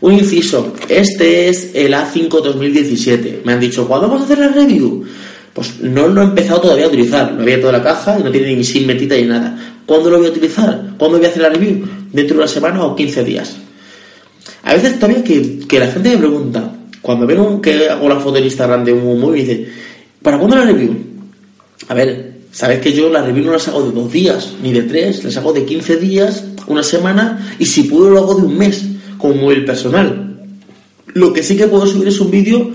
Un 0.00 0.12
inciso, 0.12 0.74
este 0.88 1.48
es 1.48 1.70
el 1.74 1.94
A5 1.94 2.28
2017. 2.28 3.42
Me 3.44 3.54
han 3.54 3.60
dicho, 3.60 3.88
¿cuándo 3.88 4.08
vamos 4.08 4.22
a 4.22 4.24
hacer 4.26 4.38
la 4.38 4.48
review? 4.48 5.04
Pues 5.54 5.80
no 5.80 6.06
lo 6.06 6.20
he 6.20 6.24
empezado 6.24 6.60
todavía 6.60 6.84
a 6.84 6.88
utilizar. 6.88 7.32
Lo 7.32 7.42
había 7.42 7.60
toda 7.60 7.72
la 7.72 7.82
caja 7.82 8.18
y 8.20 8.22
no 8.22 8.30
tiene 8.30 8.54
ni 8.54 8.62
SIM 8.62 8.86
metida 8.86 9.16
ni 9.16 9.24
nada. 9.24 9.58
¿Cuándo 9.86 10.10
lo 10.10 10.18
voy 10.18 10.26
a 10.26 10.30
utilizar? 10.30 10.94
¿Cuándo 10.98 11.16
voy 11.16 11.26
a 11.26 11.30
hacer 11.30 11.42
la 11.42 11.48
review? 11.48 11.88
¿Dentro 12.12 12.36
de 12.36 12.42
una 12.42 12.48
semana 12.48 12.84
o 12.84 12.94
15 12.94 13.24
días? 13.24 13.56
A 14.62 14.74
veces 14.74 14.98
también 14.98 15.24
que, 15.24 15.60
que 15.66 15.80
la 15.80 15.86
gente 15.86 16.10
me 16.10 16.18
pregunta, 16.18 16.75
cuando 17.06 17.24
ven 17.24 17.60
que 17.60 17.88
hago 17.88 18.08
la 18.08 18.18
foto 18.18 18.38
en 18.38 18.44
Instagram 18.46 18.84
de 18.84 18.92
un 18.92 19.20
móvil, 19.20 19.46
dice, 19.46 19.68
¿para 20.20 20.38
cuándo 20.38 20.56
la 20.56 20.64
review? 20.64 20.92
A 21.86 21.94
ver, 21.94 22.38
sabes 22.50 22.80
que 22.80 22.92
yo 22.92 23.08
la 23.08 23.22
review 23.22 23.44
no 23.44 23.52
las 23.52 23.68
hago 23.68 23.84
de 23.84 23.92
dos 23.92 24.10
días, 24.10 24.54
ni 24.60 24.72
de 24.72 24.82
tres, 24.82 25.22
las 25.22 25.36
hago 25.36 25.52
de 25.52 25.64
15 25.64 25.98
días, 25.98 26.44
una 26.66 26.82
semana, 26.82 27.54
y 27.60 27.66
si 27.66 27.84
puedo 27.84 28.10
lo 28.10 28.18
hago 28.18 28.34
de 28.34 28.42
un 28.42 28.58
mes 28.58 28.84
como 29.18 29.52
el 29.52 29.64
personal. 29.64 30.36
Lo 31.14 31.32
que 31.32 31.44
sí 31.44 31.56
que 31.56 31.68
puedo 31.68 31.86
subir 31.86 32.08
es 32.08 32.18
un 32.18 32.28
vídeo, 32.28 32.72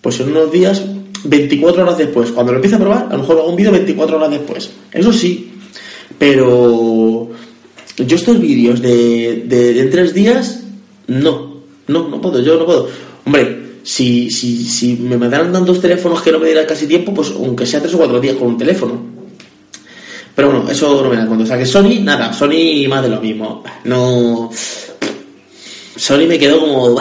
pues 0.00 0.20
en 0.20 0.30
unos 0.30 0.50
días, 0.50 0.82
24 1.24 1.82
horas 1.82 1.98
después. 1.98 2.30
Cuando 2.30 2.52
lo 2.52 2.56
empiece 2.56 2.76
a 2.76 2.80
probar, 2.80 3.08
a 3.10 3.12
lo 3.12 3.18
mejor 3.18 3.40
hago 3.40 3.50
un 3.50 3.56
vídeo 3.56 3.72
24 3.72 4.16
horas 4.16 4.30
después. 4.30 4.70
Eso 4.90 5.12
sí, 5.12 5.52
pero 6.18 7.28
yo 7.98 8.16
estos 8.16 8.40
vídeos 8.40 8.80
de, 8.80 9.44
de, 9.46 9.80
en 9.80 9.90
tres 9.90 10.14
días, 10.14 10.62
no, 11.08 11.60
no, 11.88 12.08
no 12.08 12.22
puedo, 12.22 12.40
yo 12.40 12.58
no 12.58 12.64
puedo. 12.64 12.88
Hombre, 13.26 13.65
si, 13.86 14.32
si, 14.32 14.64
si 14.64 14.96
me 14.96 15.16
mandaran 15.16 15.52
tantos 15.52 15.80
teléfonos 15.80 16.20
que 16.20 16.32
no 16.32 16.40
me 16.40 16.46
dieran 16.46 16.66
casi 16.66 16.88
tiempo, 16.88 17.14
pues 17.14 17.30
aunque 17.30 17.64
sea 17.64 17.80
tres 17.80 17.94
o 17.94 17.98
cuatro 17.98 18.18
días 18.20 18.34
con 18.34 18.48
un 18.48 18.58
teléfono. 18.58 19.00
Pero 20.34 20.50
bueno, 20.50 20.68
eso 20.68 21.04
no 21.04 21.08
me 21.08 21.14
da 21.14 21.24
cuenta. 21.24 21.44
O 21.44 21.46
sea 21.46 21.56
que 21.56 21.64
Sony, 21.64 22.00
nada, 22.02 22.32
Sony 22.32 22.88
más 22.88 23.04
de 23.04 23.08
lo 23.08 23.20
mismo. 23.20 23.62
No. 23.84 24.50
Sony 25.94 26.26
me 26.26 26.36
quedó 26.36 26.58
como, 26.58 26.96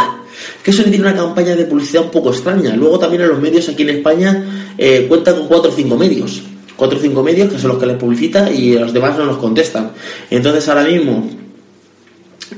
que 0.61 0.71
Sony 0.71 0.83
tiene 0.83 0.99
una 0.99 1.15
campaña 1.15 1.55
de 1.55 1.65
publicidad 1.65 2.03
un 2.03 2.11
poco 2.11 2.29
extraña. 2.29 2.75
Luego 2.75 2.99
también 2.99 3.23
en 3.23 3.29
los 3.29 3.41
medios 3.41 3.67
aquí 3.67 3.81
en 3.81 3.89
España 3.89 4.73
eh, 4.77 5.07
cuentan 5.09 5.37
con 5.37 5.47
cuatro 5.47 5.71
o 5.71 5.73
cinco 5.73 5.97
medios. 5.97 6.43
Cuatro 6.75 6.99
o 6.99 7.01
cinco 7.01 7.23
medios 7.23 7.51
que 7.51 7.57
son 7.57 7.69
los 7.69 7.79
que 7.79 7.87
les 7.87 7.97
publicita 7.97 8.51
y 8.51 8.77
los 8.77 8.93
demás 8.93 9.17
no 9.17 9.25
nos 9.25 9.37
contestan. 9.37 9.91
Entonces 10.29 10.69
ahora 10.69 10.83
mismo 10.83 11.27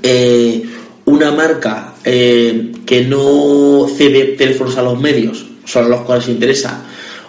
eh, 0.04 0.64
una 1.08 1.32
marca 1.32 1.94
eh, 2.04 2.74
que 2.86 3.06
no 3.06 3.88
cede 3.88 4.36
teléfonos 4.38 4.78
a 4.78 4.82
los 4.82 5.00
medios, 5.00 5.46
son 5.64 5.86
a 5.86 5.88
los 5.88 6.02
cuales 6.02 6.28
interesa, 6.28 6.84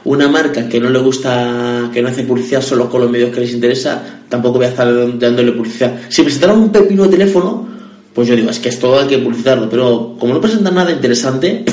una 0.04 0.28
marca 0.28 0.68
que 0.68 0.80
no 0.80 0.90
le 0.90 0.98
gusta, 0.98 1.88
que 1.92 2.02
no 2.02 2.08
hace 2.08 2.24
publicidad 2.24 2.60
solo 2.60 2.90
con 2.90 3.02
los 3.02 3.10
medios 3.10 3.30
que 3.30 3.40
les 3.40 3.52
interesa, 3.52 4.22
tampoco 4.28 4.58
voy 4.58 4.66
a 4.66 4.70
estar 4.70 5.18
dándole 5.18 5.52
publicidad. 5.52 5.96
Si 6.08 6.22
presentaron 6.22 6.58
un 6.60 6.72
pepino 6.72 7.04
de 7.04 7.10
teléfono, 7.10 7.68
pues 8.12 8.26
yo 8.26 8.34
digo, 8.34 8.50
es 8.50 8.58
que 8.58 8.68
esto 8.68 8.98
hay 8.98 9.06
que 9.06 9.18
publicitarlo, 9.18 9.70
pero 9.70 10.16
como 10.18 10.34
no 10.34 10.40
presentan 10.40 10.74
nada 10.74 10.90
interesante, 10.90 11.64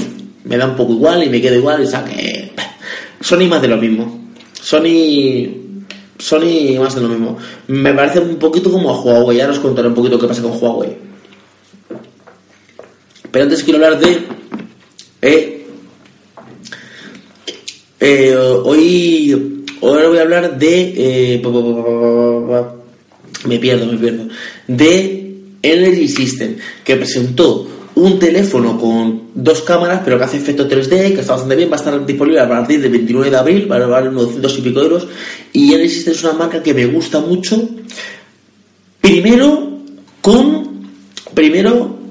me 0.44 0.58
da 0.58 0.68
un 0.68 0.76
poco 0.76 0.94
igual 0.94 1.24
y 1.24 1.30
me 1.30 1.42
quedo 1.42 1.56
igual, 1.56 1.82
o 1.82 1.88
sea 1.88 2.06
que 2.06 2.52
Sony 3.20 3.48
más 3.50 3.64
de 3.64 3.68
lo 3.68 3.78
mismo. 3.78 4.30
Sony 4.54 5.48
Sony 6.20 6.78
más 6.80 6.94
de 6.94 7.02
lo 7.02 7.10
mismo. 7.10 7.36
Me 7.68 7.96
parece 7.96 8.20
un 8.20 8.36
poquito 8.36 8.72
como 8.72 8.92
a 8.92 9.02
Huawei, 9.02 9.40
ya 9.40 9.50
os 9.50 9.58
contaré 9.58 9.88
un 9.88 9.96
poquito 9.96 10.20
qué 10.20 10.28
pasa 10.28 10.44
con 10.44 10.52
Huawei. 10.52 11.15
Pero 13.36 13.44
antes 13.44 13.66
quiero 13.66 13.84
hablar 13.84 14.00
de 14.00 14.18
eh, 15.22 15.66
eh, 18.00 18.34
hoy, 18.34 19.62
voy 19.82 20.18
a 20.18 20.22
hablar 20.22 20.58
de. 20.58 20.94
Eh, 20.96 21.42
me 23.46 23.60
pierdo, 23.60 23.88
me 23.88 23.98
pierdo. 23.98 24.30
De 24.70 25.36
Energy 25.62 26.08
System, 26.08 26.56
que 26.86 26.96
presentó 26.96 27.68
un 27.96 28.20
teléfono 28.20 28.80
con 28.80 29.24
dos 29.36 29.64
cámaras, 29.64 30.04
pero 30.06 30.18
que 30.18 30.24
hace 30.24 30.38
efecto 30.38 30.70
3D, 30.70 31.14
que 31.14 31.20
está 31.20 31.34
bastante 31.34 31.58
bien, 31.58 31.70
va 31.70 31.74
a 31.74 31.80
estar 31.80 32.06
disponible 32.06 32.40
a 32.40 32.48
partir 32.48 32.80
del 32.80 32.92
29 32.94 33.32
de 33.32 33.38
abril, 33.38 33.70
va 33.70 33.76
a 33.76 33.86
valer 33.86 34.12
unos 34.12 34.42
200 34.42 34.60
y 34.60 34.62
pico 34.62 34.80
euros. 34.80 35.08
Y 35.52 35.74
Energy 35.74 35.90
System 35.90 36.14
es 36.14 36.24
una 36.24 36.34
marca 36.36 36.64
que 36.64 36.74
me 36.74 36.86
gusta 36.86 37.20
mucho. 37.20 37.68
Primero, 39.02 39.78
con. 40.22 40.74
Primero, 41.34 42.05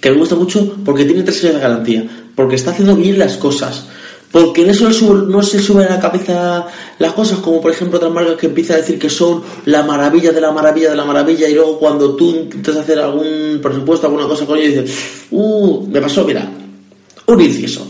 que 0.00 0.10
me 0.10 0.16
gusta 0.16 0.34
mucho 0.34 0.76
porque 0.84 1.04
tiene 1.04 1.22
tres 1.22 1.44
años 1.44 1.56
de 1.56 1.60
garantía, 1.60 2.04
porque 2.34 2.56
está 2.56 2.70
haciendo 2.70 2.96
bien 2.96 3.18
las 3.18 3.36
cosas, 3.36 3.86
porque 4.32 4.72
se, 4.74 4.92
sube, 4.92 5.30
no 5.30 5.42
se 5.42 5.60
sube 5.60 5.84
a 5.84 5.90
la 5.90 6.00
cabeza 6.00 6.66
las 6.98 7.12
cosas, 7.12 7.38
como 7.38 7.60
por 7.60 7.70
ejemplo 7.70 7.98
otras 7.98 8.12
marcas 8.12 8.36
que 8.36 8.46
empiezan 8.46 8.76
a 8.76 8.80
decir 8.80 8.98
que 8.98 9.10
son 9.10 9.42
la 9.66 9.82
maravilla 9.82 10.32
de 10.32 10.40
la 10.40 10.50
maravilla 10.50 10.90
de 10.90 10.96
la 10.96 11.04
maravilla, 11.04 11.48
y 11.48 11.54
luego 11.54 11.78
cuando 11.78 12.16
tú 12.16 12.30
intentas 12.30 12.76
hacer 12.76 12.98
algún 12.98 13.60
presupuesto, 13.62 14.06
alguna 14.06 14.26
cosa 14.26 14.46
con 14.46 14.58
ellos, 14.58 14.84
dices, 14.84 14.98
uh, 15.30 15.86
me 15.86 16.00
pasó, 16.00 16.24
mira, 16.24 16.50
un 17.26 17.40
inciso, 17.40 17.86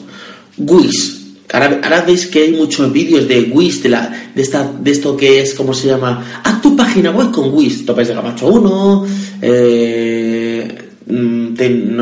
Wish. 0.58 1.21
Ahora, 1.52 2.02
veis 2.06 2.26
que 2.26 2.44
hay 2.44 2.52
muchos 2.52 2.90
vídeos 2.90 3.28
de 3.28 3.42
Wish, 3.52 3.82
de, 3.82 3.90
la, 3.90 4.30
de, 4.34 4.40
esta, 4.40 4.72
de 4.80 4.90
esto 4.90 5.14
que 5.14 5.42
es, 5.42 5.52
¿cómo 5.52 5.74
se 5.74 5.88
llama? 5.88 6.40
Haz 6.42 6.62
tu 6.62 6.74
página 6.74 7.10
web 7.10 7.30
con 7.30 7.52
Wish, 7.52 7.84
topes 7.84 8.08
de 8.08 8.14
Gamacho 8.14 8.46
1, 8.46 9.06
eh, 9.42 10.78
no 11.06 11.54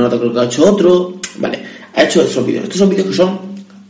te 0.08 0.18
creo 0.18 0.32
que 0.32 0.40
ha 0.40 0.44
hecho 0.44 0.70
otro, 0.70 1.20
vale, 1.38 1.58
ha 1.94 2.04
hecho 2.04 2.22
esos 2.22 2.46
vídeos. 2.46 2.64
Estos 2.64 2.78
son 2.78 2.90
vídeos 2.90 3.08
que 3.08 3.14
son 3.14 3.40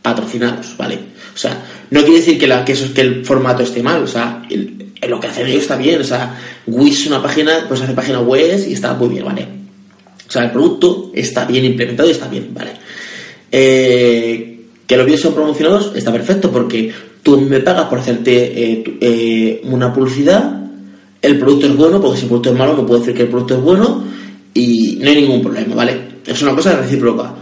patrocinados, 0.01 0.75
¿vale? 0.79 0.99
O 1.35 1.37
sea, 1.37 1.63
no 1.91 2.01
quiere 2.01 2.21
decir 2.21 2.39
que, 2.39 2.47
la, 2.47 2.65
que, 2.65 2.73
eso, 2.73 2.95
que 2.95 3.03
el 3.03 3.27
formato 3.27 3.63
esté 3.63 3.83
mal, 3.83 4.03
o 4.03 4.07
sea, 4.07 4.43
lo 5.07 5.21
que 5.21 5.27
hacen 5.27 5.47
ellos 5.47 5.63
está 5.63 5.77
bien, 5.77 6.01
o 6.01 6.05
sea, 6.05 6.39
Wish 6.67 7.07
una 7.09 7.23
página, 7.23 7.67
pues 7.69 7.83
hace 7.83 7.93
página 7.93 8.21
web 8.21 8.65
y 8.67 8.73
está 8.73 8.95
muy 8.95 9.11
bien, 9.11 9.27
¿vale? 9.27 9.47
O 10.27 10.33
sea, 10.33 10.45
el 10.45 10.53
producto 10.53 11.11
está 11.15 11.45
bien 11.45 11.67
implementado 11.67 12.09
y 12.09 12.13
está 12.13 12.29
bien, 12.29 12.49
¿vale? 12.55 12.71
Eh, 13.53 14.50
que 14.91 14.97
los 14.97 15.07
vídeos 15.07 15.21
son 15.21 15.35
promocionados 15.35 15.93
está 15.95 16.11
perfecto 16.11 16.51
porque 16.51 16.93
tú 17.23 17.41
me 17.41 17.61
pagas 17.61 17.85
por 17.85 18.01
hacerte 18.01 18.33
eh, 18.61 18.99
eh, 19.01 19.61
una 19.63 19.95
publicidad, 19.95 20.65
el 21.23 21.39
producto 21.39 21.67
es 21.67 21.77
bueno, 21.77 22.01
porque 22.01 22.17
si 22.17 22.25
el 22.25 22.29
producto 22.29 22.51
es 22.51 22.59
malo 22.59 22.77
no 22.77 22.85
puedo 22.85 22.99
decir 22.99 23.15
que 23.15 23.23
el 23.23 23.29
producto 23.29 23.55
es 23.55 23.63
bueno, 23.63 24.03
y 24.53 24.99
no 25.01 25.09
hay 25.09 25.21
ningún 25.23 25.43
problema, 25.43 25.77
¿vale? 25.77 25.97
Es 26.27 26.43
una 26.43 26.57
cosa 26.57 26.77
recíproca. 26.77 27.33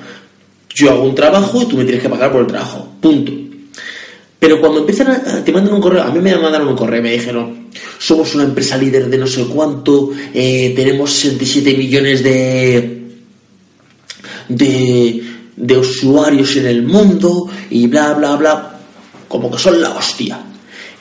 Yo 0.75 0.91
hago 0.91 1.05
un 1.05 1.15
trabajo 1.15 1.63
y 1.63 1.65
tú 1.65 1.79
me 1.79 1.85
tienes 1.85 2.03
que 2.03 2.11
pagar 2.11 2.31
por 2.31 2.43
el 2.43 2.49
trabajo, 2.49 2.87
punto. 3.01 3.33
Pero 4.39 4.61
cuando 4.61 4.81
empiezan 4.81 5.11
a, 5.11 5.43
te 5.43 5.51
mandan 5.51 5.73
un 5.73 5.81
correo, 5.81 6.03
a 6.03 6.11
mí 6.11 6.21
me 6.21 6.37
mandaron 6.37 6.69
un 6.69 6.77
correo, 6.77 7.03
me 7.03 7.13
dijeron, 7.13 7.69
somos 7.99 8.35
una 8.35 8.45
empresa 8.45 8.77
líder 8.77 9.09
de 9.09 9.17
no 9.17 9.27
sé 9.27 9.47
cuánto, 9.47 10.11
eh, 10.35 10.75
tenemos 10.77 11.11
67 11.13 11.79
millones 11.79 12.23
de, 12.23 13.05
de, 14.51 15.38
de 15.59 15.77
usuarios 15.77 16.57
en 16.57 16.67
el 16.67 16.83
mundo 16.83 17.49
y 17.71 17.87
bla, 17.87 18.15
bla, 18.15 18.37
bla, 18.37 18.79
como 19.27 19.51
que 19.51 19.59
son 19.59 19.81
la 19.81 19.91
hostia. 19.91 20.41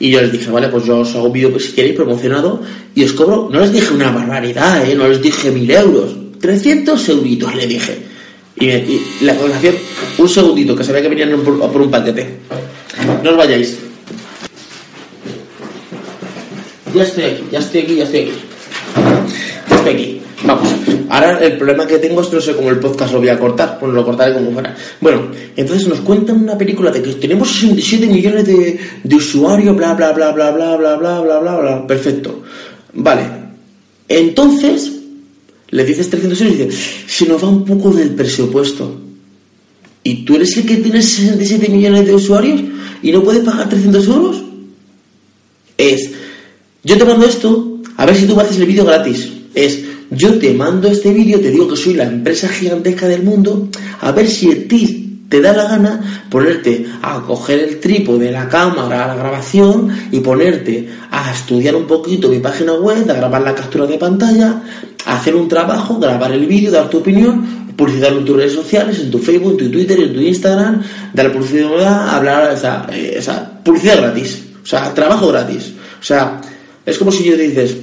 Y 0.00 0.10
yo 0.10 0.20
les 0.20 0.32
dije, 0.32 0.50
vale, 0.50 0.68
pues 0.68 0.84
yo 0.84 0.98
os 0.98 1.14
hago 1.14 1.26
un 1.26 1.32
vídeo 1.32 1.58
si 1.58 1.72
queréis 1.72 1.96
promocionado 1.96 2.62
y 2.94 3.04
os 3.04 3.12
cobro, 3.12 3.48
no 3.50 3.60
les 3.60 3.72
dije 3.72 3.92
una 3.94 4.10
barbaridad, 4.10 4.88
¿eh? 4.88 4.94
no 4.94 5.08
les 5.08 5.20
dije 5.20 5.50
mil 5.50 5.70
euros, 5.70 6.14
300 6.40 7.08
euritos 7.08 7.54
le 7.54 7.66
dije. 7.66 7.98
Y, 8.60 9.24
la 9.24 9.36
conversación, 9.36 9.74
un 10.18 10.28
segundito, 10.28 10.74
que 10.74 10.82
sabía 10.82 11.02
que 11.02 11.08
venían 11.08 11.40
por, 11.40 11.58
por 11.70 11.80
un 11.80 11.90
paquete. 11.90 12.38
No 13.22 13.30
os 13.30 13.36
vayáis. 13.36 13.78
Ya 16.94 17.02
estoy 17.02 17.24
aquí, 17.24 17.44
ya 17.52 17.58
estoy 17.58 17.80
aquí, 17.82 17.96
ya 17.96 18.04
estoy 18.04 18.20
aquí. 18.20 18.32
Ya 19.70 19.76
estoy 19.76 19.92
aquí. 19.94 20.20
Vamos. 20.44 20.68
Ahora 21.08 21.38
el 21.44 21.56
problema 21.56 21.86
que 21.86 21.98
tengo 21.98 22.20
es 22.20 22.28
que 22.28 22.36
no 22.36 22.42
sé 22.42 22.54
cómo 22.54 22.70
el 22.70 22.78
podcast 22.78 23.12
lo 23.12 23.18
voy 23.18 23.28
a 23.28 23.38
cortar, 23.38 23.78
pues 23.78 23.92
lo 23.92 24.04
cortaré 24.04 24.34
como 24.34 24.52
fuera. 24.52 24.76
Bueno, 25.00 25.28
entonces 25.56 25.88
nos 25.88 26.00
cuentan 26.00 26.42
una 26.42 26.56
película 26.56 26.90
de 26.90 27.02
que 27.02 27.14
tenemos 27.14 27.50
67 27.50 28.06
millones 28.06 28.46
de, 28.46 29.16
usuarios, 29.16 29.76
bla, 29.76 29.94
bla, 29.94 30.12
bla, 30.12 30.32
bla, 30.32 30.50
bla, 30.50 30.76
bla, 30.76 30.96
bla, 30.96 31.20
bla, 31.20 31.40
bla, 31.40 31.56
bla. 31.56 31.86
Perfecto. 31.86 32.42
Vale. 32.94 33.22
Entonces, 34.06 34.92
le 35.70 35.84
dices 35.84 36.08
300 36.08 36.40
euros 36.40 36.54
y 36.54 36.64
dice, 36.64 36.78
se 37.06 37.26
nos 37.26 37.42
va 37.42 37.48
un 37.48 37.64
poco 37.64 37.90
del 37.90 38.10
presupuesto. 38.10 39.00
¿Y 40.04 40.24
tú 40.24 40.36
eres 40.36 40.56
el 40.56 40.66
que 40.66 40.76
tiene 40.76 41.02
67 41.02 41.68
millones 41.68 42.06
de 42.06 42.14
usuarios 42.14 42.60
y 43.02 43.12
no 43.12 43.22
puedes 43.22 43.42
pagar 43.44 43.68
300 43.68 44.06
euros? 44.06 44.42
Es, 45.76 46.10
yo 46.84 46.96
te 46.96 47.04
mando 47.04 47.26
esto, 47.26 47.80
a 47.96 48.06
ver 48.06 48.16
si 48.16 48.26
tú 48.26 48.38
haces 48.40 48.58
el 48.58 48.66
vídeo 48.66 48.84
gratis. 48.84 49.37
Es, 49.58 49.80
yo 50.10 50.38
te 50.38 50.54
mando 50.54 50.86
este 50.86 51.12
vídeo, 51.12 51.40
te 51.40 51.50
digo 51.50 51.66
que 51.66 51.76
soy 51.76 51.94
la 51.94 52.04
empresa 52.04 52.48
gigantesca 52.48 53.08
del 53.08 53.24
mundo, 53.24 53.68
a 54.00 54.12
ver 54.12 54.28
si 54.28 54.52
a 54.52 54.68
ti 54.68 55.24
te 55.28 55.40
da 55.40 55.52
la 55.52 55.64
gana 55.64 56.24
ponerte 56.30 56.86
a 57.02 57.20
coger 57.22 57.58
el 57.58 57.80
trípode 57.80 58.26
de 58.26 58.30
la 58.30 58.48
cámara, 58.48 59.08
la 59.08 59.16
grabación 59.16 59.90
y 60.12 60.20
ponerte 60.20 60.88
a 61.10 61.32
estudiar 61.32 61.74
un 61.74 61.88
poquito 61.88 62.28
mi 62.28 62.38
página 62.38 62.74
web, 62.74 63.10
a 63.10 63.14
grabar 63.14 63.42
la 63.42 63.54
captura 63.56 63.84
de 63.86 63.98
pantalla, 63.98 64.62
a 65.04 65.16
hacer 65.16 65.34
un 65.34 65.48
trabajo, 65.48 65.98
grabar 65.98 66.30
el 66.30 66.46
vídeo, 66.46 66.70
dar 66.70 66.88
tu 66.88 66.98
opinión, 66.98 67.74
publicitarlo 67.76 68.20
en 68.20 68.24
tus 68.24 68.36
redes 68.36 68.52
sociales, 68.52 69.00
en 69.00 69.10
tu 69.10 69.18
Facebook, 69.18 69.58
en 69.58 69.58
tu 69.58 69.70
Twitter, 69.72 69.98
en 69.98 70.14
tu 70.14 70.20
Instagram, 70.20 70.82
dar 71.12 71.32
publicidad, 71.32 72.10
hablar, 72.10 72.52
o 72.52 72.56
sea, 72.56 72.86
eh, 72.92 73.20
publicidad 73.64 73.98
gratis, 73.98 74.40
o 74.62 74.66
sea, 74.66 74.94
trabajo 74.94 75.26
gratis. 75.26 75.72
O 76.00 76.04
sea, 76.04 76.40
es 76.86 76.96
como 76.96 77.10
si 77.10 77.24
yo 77.24 77.36
dices, 77.36 77.76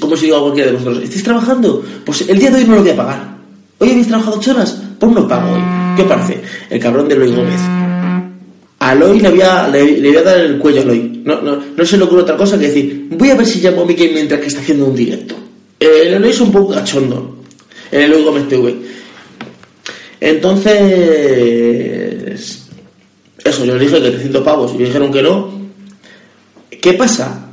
como 0.00 0.16
si 0.16 0.26
digo 0.26 0.38
a 0.38 0.40
cualquiera 0.40 0.70
de 0.70 0.76
vosotros, 0.76 1.02
¿estáis 1.02 1.22
trabajando? 1.22 1.84
Pues 2.04 2.22
el 2.28 2.38
día 2.38 2.50
de 2.50 2.58
hoy 2.58 2.64
no 2.64 2.76
lo 2.76 2.82
voy 2.82 2.90
a 2.90 2.96
pagar. 2.96 3.36
¿Hoy 3.78 3.90
habéis 3.90 4.08
trabajado 4.08 4.38
ocho 4.38 4.52
horas? 4.52 4.82
Pues 4.98 5.12
no 5.12 5.28
pago 5.28 5.52
hoy. 5.52 5.60
¿Qué 5.96 6.04
parece? 6.04 6.40
El 6.70 6.80
cabrón 6.80 7.08
de 7.08 7.14
Eloy 7.14 7.32
Gómez. 7.34 7.60
A 8.78 8.92
Eloy 8.92 9.20
le 9.20 9.30
voy 9.30 9.40
a, 9.42 9.68
le, 9.68 10.22
dar 10.22 10.38
el 10.38 10.58
cuello 10.58 10.80
a 10.80 10.82
Eloy. 10.82 11.22
No, 11.24 11.42
no, 11.42 11.58
no 11.76 11.84
se 11.84 11.98
le 11.98 12.04
ocurre 12.04 12.22
otra 12.22 12.36
cosa 12.36 12.58
que 12.58 12.68
decir, 12.68 13.08
voy 13.10 13.30
a 13.30 13.34
ver 13.34 13.46
si 13.46 13.60
llamo 13.60 13.82
a 13.82 13.84
Mickey 13.84 14.14
mientras 14.14 14.40
que 14.40 14.46
está 14.46 14.60
haciendo 14.60 14.86
un 14.86 14.96
directo. 14.96 15.34
El 15.78 16.14
Eloy 16.14 16.30
es 16.30 16.40
un 16.40 16.50
poco 16.50 16.72
cachondo. 16.72 17.36
El 17.90 18.02
Eloy 18.02 18.24
Gómez 18.24 18.48
TV. 18.48 18.76
Entonces... 20.20 20.76
Eso, 23.44 23.64
yo 23.64 23.74
les 23.76 23.90
dije 23.92 24.02
que 24.02 24.10
300 24.10 24.42
pavos 24.42 24.72
y 24.74 24.78
me 24.78 24.86
dijeron 24.86 25.12
que 25.12 25.22
no. 25.22 25.50
¿Qué 26.68 26.94
pasa? 26.94 27.45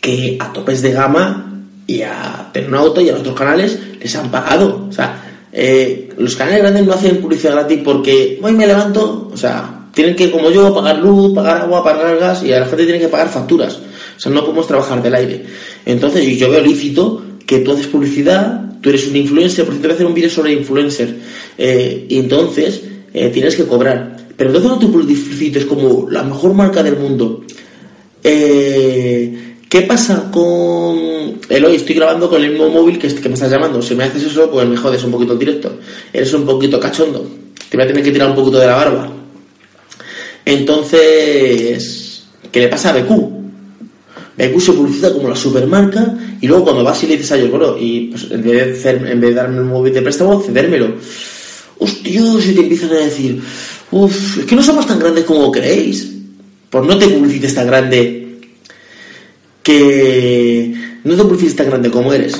Que 0.00 0.36
a 0.40 0.52
topes 0.52 0.82
de 0.82 0.92
gama 0.92 1.62
y 1.86 2.02
a 2.02 2.50
auto 2.72 3.00
y 3.00 3.10
a 3.10 3.16
otros 3.16 3.34
canales 3.34 3.78
les 4.00 4.14
han 4.16 4.30
pagado. 4.30 4.86
O 4.88 4.92
sea, 4.92 5.48
eh, 5.52 6.10
los 6.16 6.36
canales 6.36 6.60
grandes 6.60 6.86
no 6.86 6.92
hacen 6.92 7.20
publicidad 7.20 7.52
gratis 7.52 7.80
porque 7.84 8.38
hoy 8.42 8.52
me 8.52 8.66
levanto, 8.66 9.30
o 9.32 9.36
sea, 9.36 9.88
tienen 9.92 10.14
que, 10.14 10.30
como 10.30 10.50
yo, 10.50 10.72
pagar 10.74 10.98
luz, 10.98 11.34
pagar 11.34 11.62
agua, 11.62 11.82
pagar 11.82 12.16
gas 12.18 12.42
y 12.42 12.52
a 12.52 12.60
la 12.60 12.66
gente 12.66 12.84
tiene 12.84 13.00
que 13.00 13.08
pagar 13.08 13.28
facturas. 13.28 13.80
O 14.16 14.20
sea, 14.20 14.30
no 14.30 14.42
podemos 14.42 14.66
trabajar 14.66 15.02
del 15.02 15.14
aire. 15.14 15.44
Entonces, 15.84 16.24
yo 16.38 16.50
veo 16.50 16.60
lícito 16.60 17.22
que 17.46 17.58
tú 17.60 17.72
haces 17.72 17.88
publicidad, 17.88 18.78
tú 18.80 18.90
eres 18.90 19.08
un 19.08 19.16
influencer, 19.16 19.64
por 19.64 19.74
cierto, 19.74 19.88
voy 19.88 19.92
a 19.92 19.94
hacer 19.94 20.06
un 20.06 20.14
vídeo 20.14 20.30
sobre 20.30 20.52
influencer, 20.52 21.16
eh, 21.58 22.06
y 22.08 22.18
entonces 22.18 22.82
eh, 23.12 23.30
tienes 23.30 23.56
que 23.56 23.66
cobrar. 23.66 24.16
Pero 24.36 24.50
entonces 24.50 24.70
no 24.70 24.78
te 24.78 24.86
publicites 24.86 25.64
como 25.64 26.08
la 26.08 26.22
mejor 26.22 26.54
marca 26.54 26.82
del 26.82 26.96
mundo. 26.96 27.44
Eh, 28.22 29.49
¿Qué 29.70 29.82
pasa 29.82 30.28
con 30.32 30.98
el 31.48 31.64
hoy? 31.64 31.76
Estoy 31.76 31.94
grabando 31.94 32.28
con 32.28 32.42
el 32.42 32.50
mismo 32.50 32.68
móvil 32.70 32.98
que, 32.98 33.06
que 33.06 33.28
me 33.28 33.34
estás 33.34 33.52
llamando. 33.52 33.80
Si 33.80 33.94
me 33.94 34.02
haces 34.02 34.24
eso, 34.24 34.50
pues 34.50 34.66
me 34.66 34.76
jodes 34.76 35.04
un 35.04 35.12
poquito 35.12 35.34
el 35.34 35.38
directo. 35.38 35.78
Eres 36.12 36.34
un 36.34 36.44
poquito 36.44 36.80
cachondo. 36.80 37.24
Te 37.68 37.76
voy 37.76 37.84
a 37.84 37.86
tener 37.86 38.02
que 38.02 38.10
tirar 38.10 38.30
un 38.30 38.34
poquito 38.34 38.58
de 38.58 38.66
la 38.66 38.74
barba. 38.74 39.12
Entonces, 40.44 42.24
¿qué 42.50 42.58
le 42.58 42.66
pasa 42.66 42.90
a 42.90 42.94
BQ? 42.94 43.10
BQ 44.36 44.60
se 44.60 44.72
publicita 44.72 45.12
como 45.12 45.28
la 45.28 45.36
supermarca 45.36 46.18
y 46.40 46.48
luego 46.48 46.64
cuando 46.64 46.82
vas 46.82 47.00
y 47.04 47.06
le 47.06 47.12
dices 47.12 47.30
a 47.30 47.36
ellos, 47.36 47.52
bueno, 47.52 47.76
y 47.78 48.08
pues 48.08 48.26
en 48.28 48.42
vez 48.42 48.82
de, 48.82 48.90
en 48.90 49.20
vez 49.20 49.30
de 49.30 49.34
darme 49.34 49.58
el 49.58 49.64
móvil 49.66 49.94
de 49.94 50.02
préstamo, 50.02 50.40
cedérmelo. 50.40 50.96
hostia, 51.78 52.22
si 52.40 52.54
te 52.54 52.60
empiezan 52.62 52.90
a 52.90 53.04
decir, 53.04 53.40
uff, 53.92 54.38
es 54.38 54.44
que 54.46 54.56
no 54.56 54.64
somos 54.64 54.84
tan 54.84 54.98
grandes 54.98 55.24
como 55.24 55.52
creéis. 55.52 56.08
Pues 56.68 56.84
no 56.84 56.98
te 56.98 57.06
publicites 57.06 57.54
tan 57.54 57.68
grande 57.68 58.19
que 59.62 60.74
no 61.04 61.16
te 61.16 61.22
publicites 61.22 61.56
tan 61.56 61.66
grande 61.66 61.90
como 61.90 62.12
eres. 62.12 62.34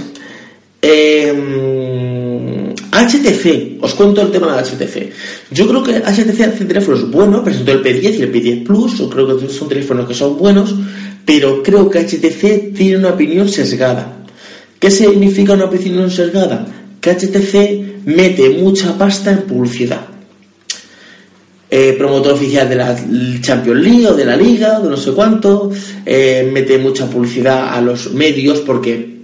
HTC, 2.92 3.46
em, 3.46 3.78
os 3.80 3.94
cuento 3.94 4.22
el 4.22 4.30
tema 4.30 4.54
de 4.54 4.62
HTC. 4.62 5.12
Yo 5.50 5.68
creo 5.68 5.82
que 5.82 5.96
HTC 5.96 6.42
hace 6.44 6.64
teléfonos 6.64 7.10
buenos, 7.10 7.42
presentó 7.42 7.72
el 7.72 7.82
P10 7.82 8.18
y 8.18 8.22
el 8.22 8.32
P10 8.32 8.64
Plus, 8.64 8.98
yo 8.98 9.08
creo 9.08 9.38
que 9.38 9.48
son 9.48 9.68
teléfonos 9.68 10.06
que 10.08 10.14
son 10.14 10.36
buenos, 10.38 10.74
pero 11.24 11.62
creo 11.62 11.88
que 11.90 12.00
HTC 12.00 12.74
tiene 12.74 12.98
una 12.98 13.10
opinión 13.10 13.48
sesgada. 13.48 14.16
¿Qué 14.78 14.90
significa 14.90 15.52
una 15.52 15.66
opinión 15.66 16.10
sesgada? 16.10 16.66
Que 17.00 17.10
HTC 17.10 18.06
mete 18.06 18.50
mucha 18.50 18.96
pasta 18.96 19.30
en 19.30 19.42
publicidad. 19.42 20.09
Eh, 21.72 21.94
promotor 21.96 22.32
oficial 22.32 22.68
de 22.68 22.74
la 22.74 22.96
Champions 23.40 23.80
League 23.80 24.08
o 24.08 24.14
de 24.14 24.24
la 24.24 24.34
Liga, 24.34 24.80
de 24.80 24.88
no 24.88 24.96
sé 24.96 25.12
cuánto, 25.12 25.70
eh, 26.04 26.50
mete 26.52 26.78
mucha 26.78 27.06
publicidad 27.06 27.72
a 27.72 27.80
los 27.80 28.12
medios 28.12 28.58
porque 28.60 29.20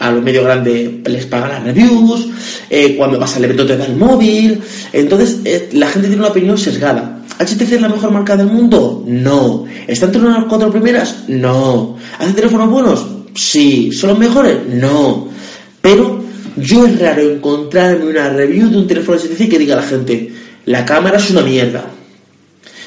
a 0.00 0.10
los 0.10 0.20
medios 0.20 0.44
grandes 0.44 0.90
les 1.04 1.24
pagan 1.26 1.50
las 1.50 1.62
reviews, 1.62 2.26
eh, 2.68 2.96
cuando 2.96 3.16
vas 3.16 3.36
al 3.36 3.44
evento 3.44 3.64
te 3.64 3.76
da 3.76 3.86
el 3.86 3.94
móvil, 3.94 4.60
entonces 4.92 5.38
la 5.72 5.86
gente 5.86 6.08
tiene 6.08 6.22
una 6.22 6.32
opinión 6.32 6.58
sesgada. 6.58 7.22
¿HTC 7.38 7.74
es 7.74 7.80
la 7.80 7.88
mejor 7.88 8.10
marca 8.10 8.36
del 8.36 8.48
mundo? 8.48 9.04
No. 9.06 9.64
¿Está 9.86 10.06
entre 10.06 10.22
las 10.22 10.44
cuatro 10.46 10.72
primeras? 10.72 11.28
No. 11.28 11.96
¿Hacen 12.18 12.34
teléfonos 12.34 12.70
buenos? 12.70 13.06
Sí. 13.34 13.92
¿Son 13.92 14.10
los 14.10 14.18
mejores? 14.18 14.58
No. 14.68 15.28
Pero 15.80 16.24
yo 16.56 16.86
es 16.86 16.98
raro 16.98 17.22
encontrarme 17.22 18.06
una 18.06 18.30
review 18.30 18.68
de 18.68 18.78
un 18.78 18.86
teléfono 18.86 19.18
HTC 19.18 19.48
que 19.48 19.58
diga 19.58 19.74
a 19.74 19.80
la 19.80 19.86
gente, 19.86 20.32
la 20.66 20.84
cámara 20.84 21.18
es 21.18 21.30
una 21.30 21.42
mierda, 21.42 21.84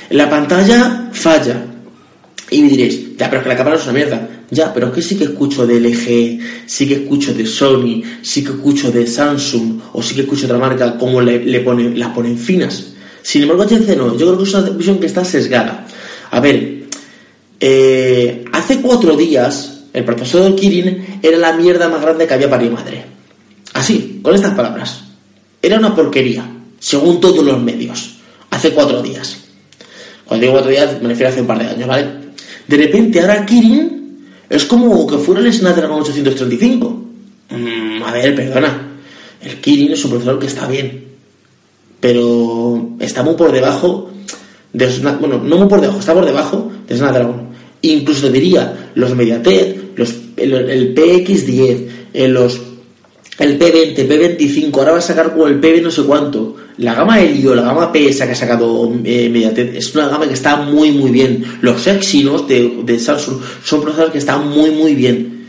la 0.09 0.29
pantalla 0.29 1.09
falla. 1.11 1.63
Y 2.49 2.61
me 2.61 2.69
diréis, 2.69 3.17
ya, 3.17 3.29
pero 3.29 3.37
es 3.37 3.43
que 3.43 3.49
la 3.49 3.57
cámara 3.57 3.75
es 3.75 3.83
una 3.83 3.93
mierda. 3.93 4.29
Ya, 4.49 4.73
pero 4.73 4.87
es 4.87 4.93
que 4.93 5.01
sí 5.01 5.17
que 5.17 5.25
escucho 5.25 5.67
de 5.67 5.79
LG, 5.81 6.65
sí 6.65 6.87
que 6.87 6.93
escucho 6.93 7.33
de 7.33 7.45
Sony, 7.45 8.01
sí 8.21 8.43
que 8.43 8.51
escucho 8.51 8.89
de 8.89 9.05
Samsung, 9.05 9.81
o 9.91 10.01
sí 10.01 10.15
que 10.15 10.21
escucho 10.21 10.45
otra 10.45 10.57
marca 10.57 10.97
como 10.97 11.19
le, 11.19 11.43
le 11.43 11.63
las 11.95 12.09
ponen 12.11 12.37
finas. 12.37 12.93
Sin 13.21 13.41
embargo, 13.41 13.63
HTC 13.63 13.97
no, 13.97 14.17
yo 14.17 14.25
creo 14.27 14.37
que 14.37 14.43
es 14.45 14.53
una 14.53 14.69
visión 14.69 14.99
que 14.99 15.07
está 15.07 15.25
sesgada. 15.25 15.85
A 16.31 16.39
ver, 16.39 16.83
eh, 17.59 18.45
hace 18.53 18.79
cuatro 18.79 19.17
días 19.17 19.83
el 19.91 20.05
procesador 20.05 20.55
Kirin 20.55 21.19
era 21.21 21.37
la 21.37 21.53
mierda 21.53 21.89
más 21.89 22.01
grande 22.01 22.25
que 22.25 22.33
había 22.33 22.49
para 22.49 22.63
mi 22.63 22.69
madre. 22.69 23.03
Así, 23.73 24.21
con 24.23 24.33
estas 24.33 24.53
palabras. 24.53 25.03
Era 25.61 25.77
una 25.77 25.93
porquería, 25.93 26.49
según 26.79 27.19
todos 27.19 27.43
los 27.43 27.61
medios. 27.61 28.17
Hace 28.49 28.71
cuatro 28.71 29.01
días. 29.01 29.37
Cuando 30.25 30.43
digo 30.43 30.53
cuatro 30.53 30.71
días, 30.71 31.01
me 31.01 31.09
refiero 31.09 31.29
a 31.29 31.31
hace 31.31 31.41
un 31.41 31.47
par 31.47 31.59
de 31.59 31.67
años, 31.67 31.87
¿vale? 31.87 32.07
De 32.67 32.77
repente, 32.77 33.21
ahora 33.21 33.45
Kirin 33.45 34.27
es 34.49 34.65
como 34.65 35.07
que 35.07 35.17
fuera 35.17 35.41
el 35.41 35.53
Snapdragon 35.53 36.01
835. 36.01 37.05
Mm, 37.49 38.03
a 38.03 38.11
ver, 38.11 38.35
perdona. 38.35 38.99
El 39.41 39.61
Kirin 39.61 39.91
es 39.93 40.03
un 40.03 40.11
procesador 40.11 40.39
que 40.39 40.47
está 40.47 40.67
bien 40.67 41.07
pero 41.99 42.95
está 42.99 43.23
muy 43.23 43.35
por 43.35 43.51
debajo 43.51 44.09
de 44.73 44.87
bueno, 45.19 45.41
no 45.43 45.57
muy 45.57 45.67
por 45.67 45.81
debajo, 45.81 45.99
está 45.99 46.13
por 46.13 46.25
debajo 46.25 46.71
de 46.87 46.95
Snapdragon. 46.95 47.47
Incluso 47.81 48.29
diría, 48.29 48.91
los 48.95 49.15
Mediatek, 49.15 49.97
los, 49.97 50.15
el, 50.35 50.93
PX10, 50.95 51.87
eh, 52.13 52.27
los, 52.27 52.61
el 53.39 53.60
P20, 53.60 54.08
P25, 54.08 54.78
ahora 54.78 54.93
va 54.93 54.97
a 54.97 55.02
sacar 55.02 55.32
como 55.32 55.47
el 55.47 55.60
PB 55.60 55.84
no 55.84 55.91
sé 55.91 56.04
cuánto. 56.04 56.56
La 56.78 56.93
gama 56.93 57.21
Helio, 57.21 57.56
la 57.56 57.63
gama 57.63 57.91
PS 57.91 58.17
que 58.26 58.32
ha 58.32 58.36
sacado 58.36 58.91
eh, 59.04 59.73
es 59.76 59.95
una 59.95 60.08
gama 60.08 60.28
que 60.28 60.34
está 60.34 60.58
muy 60.58 60.91
muy 60.91 61.12
bien. 61.12 61.43
Los 61.62 61.86
Exynos 61.88 62.47
de, 62.47 62.82
de 62.84 63.00
Samsung 63.00 63.39
son 63.63 63.82
procesadores 63.82 64.13
que 64.13 64.19
están 64.19 64.50
muy 64.50 64.71
muy 64.71 64.95
bien, 64.95 65.45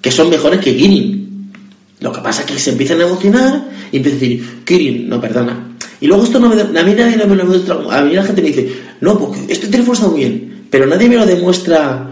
que 0.00 0.10
son 0.10 0.30
mejores 0.30 0.60
que 0.60 0.76
Kirin. 0.76 1.52
Lo 2.00 2.12
que 2.12 2.20
pasa 2.20 2.42
es 2.42 2.50
que 2.50 2.58
se 2.58 2.70
empiezan 2.70 3.00
a 3.00 3.04
emocionar 3.04 3.68
y 3.90 3.96
empiezan 3.96 4.18
a 4.18 4.20
decir, 4.20 4.62
Kirin, 4.64 5.08
no, 5.08 5.20
perdona, 5.20 5.76
y 6.00 6.06
luego 6.06 6.24
esto 6.24 6.38
no 6.38 6.48
me, 6.48 6.60
a 6.60 6.84
mí 6.84 6.94
nadie 6.94 7.24
me 7.26 7.36
lo. 7.36 7.90
A 7.90 8.02
mí 8.02 8.14
la 8.14 8.22
gente 8.22 8.42
me 8.42 8.48
dice, 8.48 8.70
no, 9.00 9.18
porque 9.18 9.40
este 9.48 9.68
teléfono 9.68 9.94
está 9.94 10.08
muy 10.08 10.20
bien, 10.20 10.66
pero 10.70 10.86
nadie 10.86 11.08
me 11.08 11.16
lo 11.16 11.26
demuestra. 11.26 12.10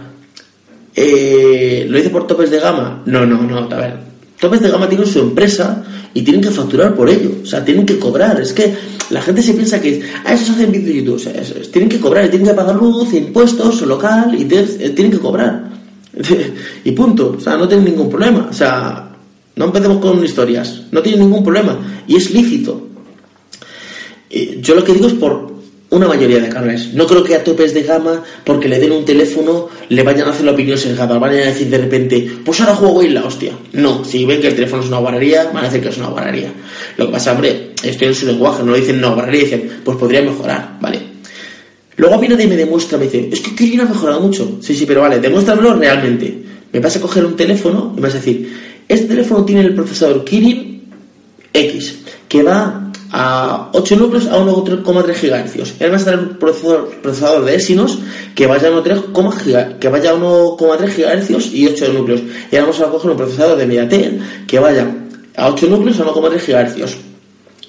Eh, 0.97 1.87
¿Lo 1.89 1.99
dice 1.99 2.11
por 2.11 2.27
topes 2.27 2.51
de 2.51 2.61
gama? 2.61 3.03
No, 3.05 3.27
no, 3.27 3.43
no, 3.43 3.59
a 3.59 3.77
ver. 3.77 4.14
Topes 4.45 4.61
de 4.61 4.71
gama 4.71 4.87
tienen 4.87 5.07
su 5.07 5.21
empresa 5.21 5.83
y 6.13 6.21
tienen 6.21 6.43
que 6.43 6.51
facturar 6.51 6.95
por 6.95 7.09
ello. 7.09 7.31
O 7.43 7.47
sea, 7.47 7.65
tienen 7.65 7.87
que 7.87 7.99
cobrar. 7.99 8.39
Es 8.43 8.53
que 8.53 8.75
la 9.09 9.23
gente 9.23 9.41
se 9.41 9.55
piensa 9.55 9.81
que, 9.81 10.03
ah, 10.23 10.35
eso 10.35 10.45
se 10.45 10.53
hace 10.53 10.65
en 10.65 10.73
vídeo 10.73 10.89
de 10.89 10.97
YouTube. 10.97 11.15
O 11.15 11.19
sea, 11.19 11.33
tienen 11.73 11.89
que 11.89 11.99
cobrar, 11.99 12.29
tienen 12.29 12.49
que 12.49 12.53
pagar 12.53 12.77
luz, 12.77 13.15
impuestos, 13.15 13.81
local, 13.81 14.35
y 14.35 14.43
eh, 14.55 14.91
tienen 14.91 15.13
que 15.13 15.19
cobrar. 15.19 15.71
y 16.85 16.91
punto. 16.93 17.37
O 17.39 17.41
sea, 17.41 17.57
no 17.57 17.67
tienen 17.67 17.87
ningún 17.87 18.11
problema. 18.11 18.49
O 18.51 18.53
sea, 18.53 19.09
no 19.57 19.65
empecemos 19.65 19.97
con 19.97 20.23
historias. 20.23 20.83
No 20.93 21.01
tienen 21.01 21.23
ningún 21.23 21.43
problema. 21.43 22.05
Y 22.07 22.17
es 22.17 22.31
lícito 22.31 22.85
yo 24.61 24.75
lo 24.75 24.85
que 24.85 24.93
digo 24.93 25.07
es 25.07 25.15
por 25.15 25.54
una 25.95 26.09
mayoría 26.09 26.41
de 26.41 26.49
canales. 26.49 26.93
No 26.93 27.07
creo 27.07 27.23
que 27.23 27.35
a 27.35 27.45
topes 27.45 27.73
de 27.73 27.83
gama, 27.83 28.23
porque 28.45 28.69
le 28.69 28.79
den 28.81 28.93
un 28.93 29.05
teléfono, 29.05 29.69
le 29.89 30.03
vayan 30.03 30.27
a 30.27 30.33
hacer 30.33 30.45
la 30.45 30.53
opinión 30.53 30.77
sesgada. 30.77 31.19
Vayan 31.19 31.45
a 31.45 31.47
decir 31.47 31.69
de 31.69 31.79
repente, 31.79 32.29
pues 32.45 32.61
ahora 32.61 32.75
juego 32.75 33.03
y 33.03 33.11
la 33.11 33.25
hostia. 33.25 33.53
No, 33.73 34.05
si 34.05 34.25
ven 34.25 34.41
que 34.41 34.49
el 34.49 34.55
teléfono 34.55 34.83
es 34.83 34.89
una 34.89 34.99
guarrería, 34.99 35.51
van 35.53 35.65
a 35.65 35.69
decir 35.69 35.81
que 35.81 35.89
es 35.89 35.97
una 35.97 36.09
guarrería. 36.09 36.53
Lo 36.97 37.07
que 37.07 37.13
pasa, 37.13 37.33
hombre, 37.33 37.71
estoy 37.83 38.09
en 38.09 38.15
su 38.15 38.27
lenguaje, 38.27 38.63
no 38.65 38.75
dicen 38.75 39.01
no, 39.01 39.15
guarrería, 39.15 39.45
dicen, 39.45 39.71
pues 39.85 39.97
podría 39.97 40.23
mejorar, 40.23 40.79
¿vale? 40.81 41.01
Luego 41.97 42.19
mí 42.19 42.27
nadie 42.27 42.49
me 42.49 42.57
demuestra, 42.57 42.99
me 42.99 43.05
dice, 43.05 43.29
es 43.31 43.41
que 43.41 43.55
Kirin 43.55 43.83
ha 43.83 43.85
mejorado 43.85 44.21
mucho. 44.21 44.59
Sí, 44.61 44.75
sí, 44.75 44.85
pero 44.85 45.03
vale, 45.03 45.21
demuéstramelo 45.21 45.75
realmente. 45.75 46.43
Me 46.73 46.81
vas 46.81 46.97
a 46.97 47.01
coger 47.01 47.25
un 47.25 47.37
teléfono 47.37 47.93
y 47.93 48.01
me 48.01 48.09
vas 48.09 48.15
a 48.15 48.19
decir, 48.19 48.53
este 48.89 49.07
teléfono 49.07 49.45
tiene 49.45 49.61
el 49.61 49.75
procesador 49.75 50.25
Kirin 50.25 50.83
X, 51.53 51.99
que 52.29 52.43
va 52.43 52.84
a 53.17 53.71
8 53.73 53.97
núcleos 53.97 54.27
a 54.27 54.39
1,3 54.39 54.83
GHz. 54.83 55.57
Y 55.79 55.83
además 55.85 56.05
tener 56.05 56.19
un 56.19 56.29
procesador, 56.31 56.91
procesador 57.01 57.45
de 57.45 57.55
Exynos 57.55 58.01
que 58.35 58.49
vaya 58.49 58.67
a 58.67 58.73
1,3 58.73 59.79
que 59.79 59.89
vaya 59.89 60.11
a 60.11 60.15
1,3 60.15 61.31
GHz 61.31 61.53
y 61.55 61.69
8 61.69 61.93
núcleos. 61.93 62.21
Y 62.51 62.57
ahora 62.57 62.73
vamos 62.73 62.81
a 62.81 62.91
coger 62.91 63.11
un 63.13 63.17
procesador 63.17 63.57
de 63.57 63.67
MediaTek 63.67 64.47
que 64.49 64.59
vaya 64.59 64.93
a 65.37 65.49
8 65.49 65.67
núcleos 65.69 66.01
a 66.01 66.05
1,3 66.07 66.77
GHz. 66.77 66.97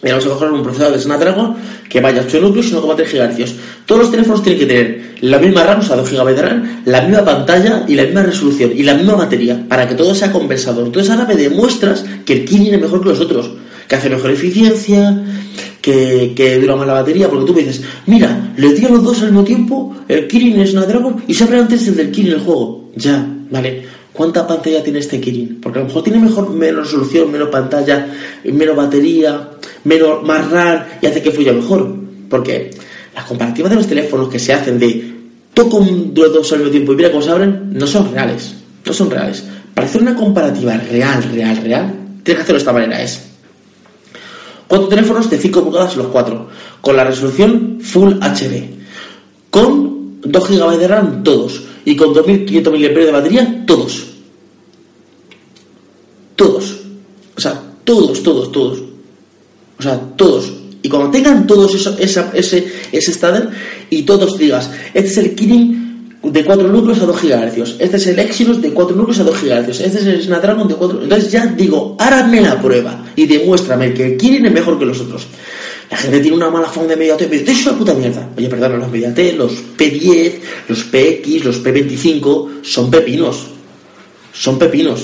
Y 0.01 0.09
vamos 0.09 0.25
a 0.25 0.29
coger 0.29 0.51
un 0.51 0.63
procesador 0.63 0.93
de 0.93 0.99
Snapdragon 0.99 1.55
que 1.89 2.01
vaya 2.01 2.21
a 2.21 2.25
8 2.25 2.41
núcleos 2.41 2.65
y 2.65 2.71
1,3 2.73 3.45
GHz. 3.45 3.53
Todos 3.85 4.01
los 4.01 4.11
teléfonos 4.11 4.41
tienen 4.41 4.59
que 4.59 4.65
tener 4.65 5.15
la 5.21 5.37
misma 5.37 5.63
RAM, 5.63 5.79
o 5.81 5.83
sea, 5.83 5.95
2 5.95 6.09
GB 6.09 6.35
de 6.35 6.41
RAM, 6.41 6.81
la 6.85 7.01
misma 7.01 7.23
pantalla 7.23 7.85
y 7.87 7.93
la 7.93 8.03
misma 8.03 8.23
resolución 8.23 8.71
y 8.75 8.81
la 8.81 8.95
misma 8.95 9.13
batería 9.13 9.63
para 9.69 9.87
que 9.87 9.93
todo 9.93 10.15
sea 10.15 10.31
compensador. 10.31 10.87
Entonces 10.87 11.11
ahora 11.11 11.25
me 11.25 11.35
demuestras 11.35 12.03
que 12.25 12.33
el 12.33 12.45
Kirin 12.45 12.73
es 12.73 12.81
mejor 12.81 13.03
que 13.03 13.09
los 13.09 13.19
otros 13.19 13.51
que 13.87 13.95
hace 13.95 14.09
mejor 14.09 14.31
eficiencia, 14.31 15.23
que, 15.81 16.33
que, 16.35 16.57
dura 16.59 16.75
más 16.75 16.87
la 16.87 16.93
batería, 16.93 17.29
porque 17.29 17.45
tú 17.45 17.53
me 17.53 17.61
dices, 17.61 17.83
mira, 18.07 18.53
le 18.57 18.73
di 18.73 18.85
a 18.85 18.89
los 18.89 19.03
dos 19.03 19.19
al 19.21 19.27
mismo 19.27 19.43
tiempo, 19.43 19.95
el 20.07 20.27
Kirin 20.27 20.59
es 20.59 20.71
Snapdragon 20.71 21.23
y 21.27 21.33
se 21.33 21.43
abre 21.43 21.59
antes 21.59 21.87
el 21.87 21.95
del 21.95 22.11
Kirin 22.11 22.33
el 22.33 22.39
juego. 22.39 22.91
Ya, 22.95 23.25
vale. 23.51 23.83
¿Cuánta 24.11 24.47
pantalla 24.47 24.81
tiene 24.81 24.99
este 24.99 25.19
Kirin? 25.19 25.59
Porque 25.61 25.79
a 25.79 25.81
lo 25.81 25.87
mejor 25.89 26.03
tiene 26.03 26.19
mejor, 26.19 26.49
menos 26.49 26.85
resolución, 26.85 27.29
menos 27.29 27.49
pantalla, 27.49 28.07
menos 28.45 28.75
batería, 28.75 29.49
menos, 29.83 30.23
más 30.23 30.49
RAM 30.49 30.85
y 31.01 31.05
hace 31.05 31.21
que 31.21 31.31
fluya 31.31 31.51
mejor. 31.51 31.93
Porque 32.29 32.71
las 33.13 33.25
comparativas 33.25 33.71
de 33.71 33.75
los 33.75 33.87
teléfonos 33.87 34.29
que 34.29 34.39
se 34.39 34.53
hacen 34.53 34.79
de 34.79 35.15
toco 35.53 35.79
los 35.79 36.33
dos 36.33 36.51
al 36.53 36.59
mismo 36.59 36.71
tiempo 36.71 36.93
y 36.93 36.95
mira 36.95 37.11
cómo 37.11 37.23
se 37.23 37.29
abren, 37.29 37.71
no 37.73 37.85
son 37.85 38.11
reales. 38.11 38.55
No 38.85 38.93
son 38.93 39.09
reales. 39.11 39.43
Para 39.73 39.85
hacer 39.85 40.01
una 40.01 40.15
comparativa 40.15 40.77
real, 40.77 41.21
real, 41.33 41.57
real, 41.57 41.93
tienes 42.23 42.37
que 42.37 42.43
hacerlo 42.43 42.53
de 42.53 42.57
esta 42.59 42.73
manera. 42.73 43.01
Es 43.01 43.21
Cuatro 44.67 44.87
teléfonos 44.87 45.29
de 45.29 45.37
5 45.37 45.63
pulgadas 45.63 45.95
los 45.95 46.07
cuatro, 46.07 46.47
con 46.81 46.97
la 46.97 47.03
resolución 47.03 47.79
Full 47.81 48.13
HD, 48.19 48.63
con 49.51 50.21
2 50.21 50.49
GB 50.49 50.77
de 50.77 50.87
RAM 50.87 51.23
todos 51.23 51.61
y 51.85 51.95
con 51.95 52.13
2500 52.13 52.73
mAh 52.73 52.79
de 52.79 53.11
batería 53.11 53.63
todos. 53.67 54.05
Todos. 56.35 56.77
O 57.37 57.41
sea, 57.41 57.61
todos, 57.83 58.23
todos, 58.23 58.51
todos. 58.51 58.79
O 59.77 59.83
sea, 59.83 59.99
todos. 60.15 60.51
Y 60.81 60.89
cuando 60.89 61.11
tengan 61.11 61.47
todos 61.47 61.73
eso, 61.75 61.95
ese, 61.97 62.25
ese 62.33 62.71
estándar 62.91 63.51
y 63.89 64.03
todos 64.03 64.37
digas, 64.37 64.69
este 64.93 65.09
es 65.09 65.17
el 65.17 65.35
Kirin 65.35 65.84
de 66.31 66.43
4 66.43 66.67
núcleos 66.67 66.99
a 67.01 67.05
2 67.05 67.21
GHz. 67.21 67.75
Este 67.79 67.97
es 67.97 68.07
el 68.07 68.19
Exynos 68.19 68.61
de 68.61 68.71
4 68.71 68.95
núcleos 68.95 69.19
a 69.19 69.23
2 69.23 69.41
GHz. 69.41 69.79
Este 69.81 69.99
es 69.99 70.05
el 70.05 70.21
Snapdragon 70.21 70.67
de 70.67 70.75
4. 70.75 71.03
Entonces 71.03 71.31
ya 71.31 71.45
digo, 71.45 71.95
háganme 71.99 72.41
la 72.41 72.61
prueba 72.61 73.05
y 73.15 73.25
demuéstrame 73.25 73.93
que 73.93 74.05
el 74.05 74.17
Kirin 74.17 74.45
es 74.45 74.51
mejor 74.51 74.79
que 74.79 74.85
los 74.85 74.99
otros. 74.99 75.27
La 75.89 75.97
gente 75.97 76.19
tiene 76.19 76.37
una 76.37 76.49
mala 76.49 76.67
fama 76.67 76.87
de 76.87 76.95
Mediatek 76.95 77.29
dice, 77.29 77.51
es 77.51 77.67
una 77.67 77.77
puta 77.77 77.93
mierda. 77.93 78.27
Oye, 78.35 78.49
perdón, 78.49 78.79
los 78.79 78.91
Mediatek, 78.91 79.37
los 79.37 79.51
P10, 79.77 80.33
los 80.67 80.83
PX, 80.83 81.45
los 81.45 81.63
P25 81.63 82.63
son 82.63 82.89
pepinos. 82.89 83.47
Son 84.33 84.57
pepinos. 84.57 85.01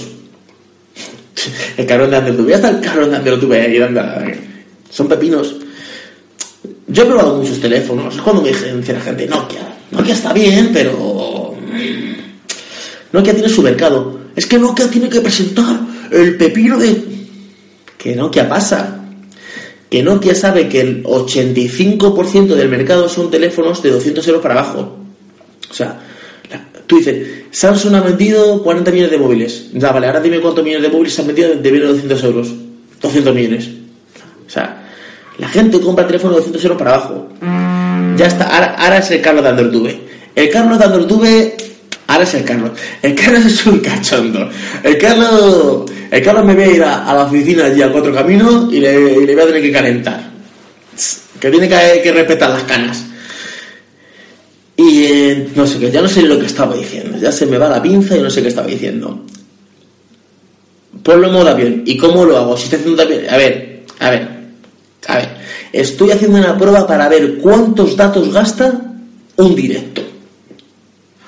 El 1.77 1.85
cabrón 1.85 2.09
de 2.11 2.17
Ander, 2.17 2.47
ya 2.47 2.55
está 2.55 2.69
el 2.69 2.81
cabrón 2.81 3.11
de 3.11 3.15
Ander, 3.17 3.39
tuve 3.39 3.61
ahí, 3.61 3.81
anda. 3.81 4.23
Son 4.89 5.07
pepinos. 5.07 5.55
Yo 6.91 7.03
he 7.03 7.05
probado 7.05 7.37
muchos 7.37 7.59
teléfonos. 7.59 8.15
Es 8.15 8.21
cuando 8.21 8.41
me 8.41 8.49
dice 8.49 8.93
la 8.93 8.99
gente, 8.99 9.25
Nokia. 9.25 9.61
Nokia 9.91 10.13
está 10.13 10.33
bien, 10.33 10.71
pero. 10.73 11.55
mm, 11.57 13.13
Nokia 13.13 13.33
tiene 13.33 13.47
su 13.49 13.61
mercado. 13.61 14.19
Es 14.35 14.45
que 14.45 14.57
Nokia 14.57 14.89
tiene 14.89 15.07
que 15.07 15.21
presentar 15.21 15.79
el 16.11 16.35
pepino 16.35 16.77
de. 16.77 17.01
¿Qué 17.97 18.15
Nokia 18.15 18.49
pasa? 18.49 18.99
Que 19.89 20.03
Nokia 20.03 20.35
sabe 20.35 20.67
que 20.67 20.81
el 20.81 21.03
85% 21.03 22.55
del 22.55 22.67
mercado 22.67 23.07
son 23.07 23.31
teléfonos 23.31 23.81
de 23.81 23.91
200 23.91 24.27
euros 24.27 24.41
para 24.41 24.55
abajo. 24.55 24.97
O 25.69 25.73
sea, 25.73 25.97
tú 26.87 26.97
dices, 26.97 27.45
Samsung 27.51 27.95
ha 27.95 28.01
vendido 28.01 28.61
40 28.63 28.91
millones 28.91 29.11
de 29.11 29.17
móviles. 29.17 29.69
Ya, 29.73 29.91
vale, 29.91 30.07
ahora 30.07 30.19
dime 30.19 30.41
cuántos 30.41 30.63
millones 30.63 30.89
de 30.89 30.93
móviles 30.93 31.13
se 31.13 31.21
han 31.21 31.27
vendido 31.27 31.55
de 31.55 31.71
menos 31.71 31.87
de 31.87 31.93
200 31.93 32.23
euros. 32.23 32.53
200 33.01 33.35
millones. 33.35 33.69
O 34.45 34.49
sea, 34.49 34.80
la 35.37 35.47
gente 35.47 35.79
compra 35.79 36.05
teléfonos 36.05 36.35
de 36.35 36.39
200 36.41 36.63
euros 36.65 36.77
para 36.77 36.95
abajo. 36.95 37.27
Ya 38.17 38.27
está, 38.27 38.45
ahora, 38.75 38.97
es 38.97 39.11
el 39.11 39.21
Carlos 39.21 39.43
de 39.43 39.49
Android 39.49 39.71
TV. 39.71 39.99
El 40.35 40.49
Carlos 40.49 40.81
Android 40.81 41.05
TV, 41.05 41.57
ahora 42.07 42.23
es 42.23 42.33
el 42.33 42.43
Carlos. 42.43 42.71
El 43.01 43.15
Carlos 43.15 43.45
es 43.47 43.65
un 43.65 43.79
cachondo. 43.79 44.49
El 44.83 44.97
Carlos, 44.97 45.91
el 46.11 46.23
Carlos 46.23 46.45
me 46.45 46.53
voy 46.53 46.63
a 46.63 46.67
ir 46.67 46.83
a, 46.83 47.09
a 47.09 47.13
la 47.13 47.23
oficina 47.23 47.65
allí 47.65 47.81
a 47.81 47.91
cuatro 47.91 48.13
caminos 48.13 48.71
y 48.71 48.79
le, 48.79 49.13
y 49.13 49.25
le 49.25 49.33
voy 49.33 49.43
a 49.43 49.47
tener 49.47 49.61
que 49.61 49.71
calentar. 49.71 50.31
Que 51.39 51.49
tiene 51.49 51.67
que, 51.67 52.01
que 52.03 52.11
respetar 52.11 52.49
las 52.51 52.63
canas. 52.63 53.05
Y 54.77 55.03
eh, 55.05 55.49
no 55.55 55.65
sé 55.65 55.79
qué, 55.79 55.91
ya 55.91 56.01
no 56.01 56.07
sé 56.07 56.21
lo 56.23 56.39
que 56.39 56.45
estaba 56.45 56.75
diciendo. 56.75 57.17
Ya 57.19 57.31
se 57.31 57.45
me 57.45 57.57
va 57.57 57.69
la 57.69 57.81
pinza 57.81 58.15
y 58.15 58.21
no 58.21 58.29
sé 58.29 58.41
qué 58.41 58.49
estaba 58.49 58.67
diciendo. 58.67 59.25
Ponlo 61.03 61.27
en 61.27 61.33
modo 61.33 61.49
avión. 61.49 61.83
¿Y 61.85 61.97
cómo 61.97 62.25
lo 62.25 62.37
hago? 62.37 62.57
Si 62.57 62.65
estoy 62.65 62.79
haciendo 62.79 63.01
también. 63.01 63.29
A 63.29 63.37
ver, 63.37 63.83
a 63.99 64.09
ver, 64.09 64.40
a 65.07 65.17
ver. 65.17 65.29
Estoy 65.73 66.11
haciendo 66.11 66.37
una 66.37 66.57
prueba 66.57 66.85
para 66.85 67.09
ver 67.09 67.37
cuántos 67.37 67.95
datos 67.95 68.31
gasta 68.31 68.73
un 69.37 69.55
directo. 69.55 70.01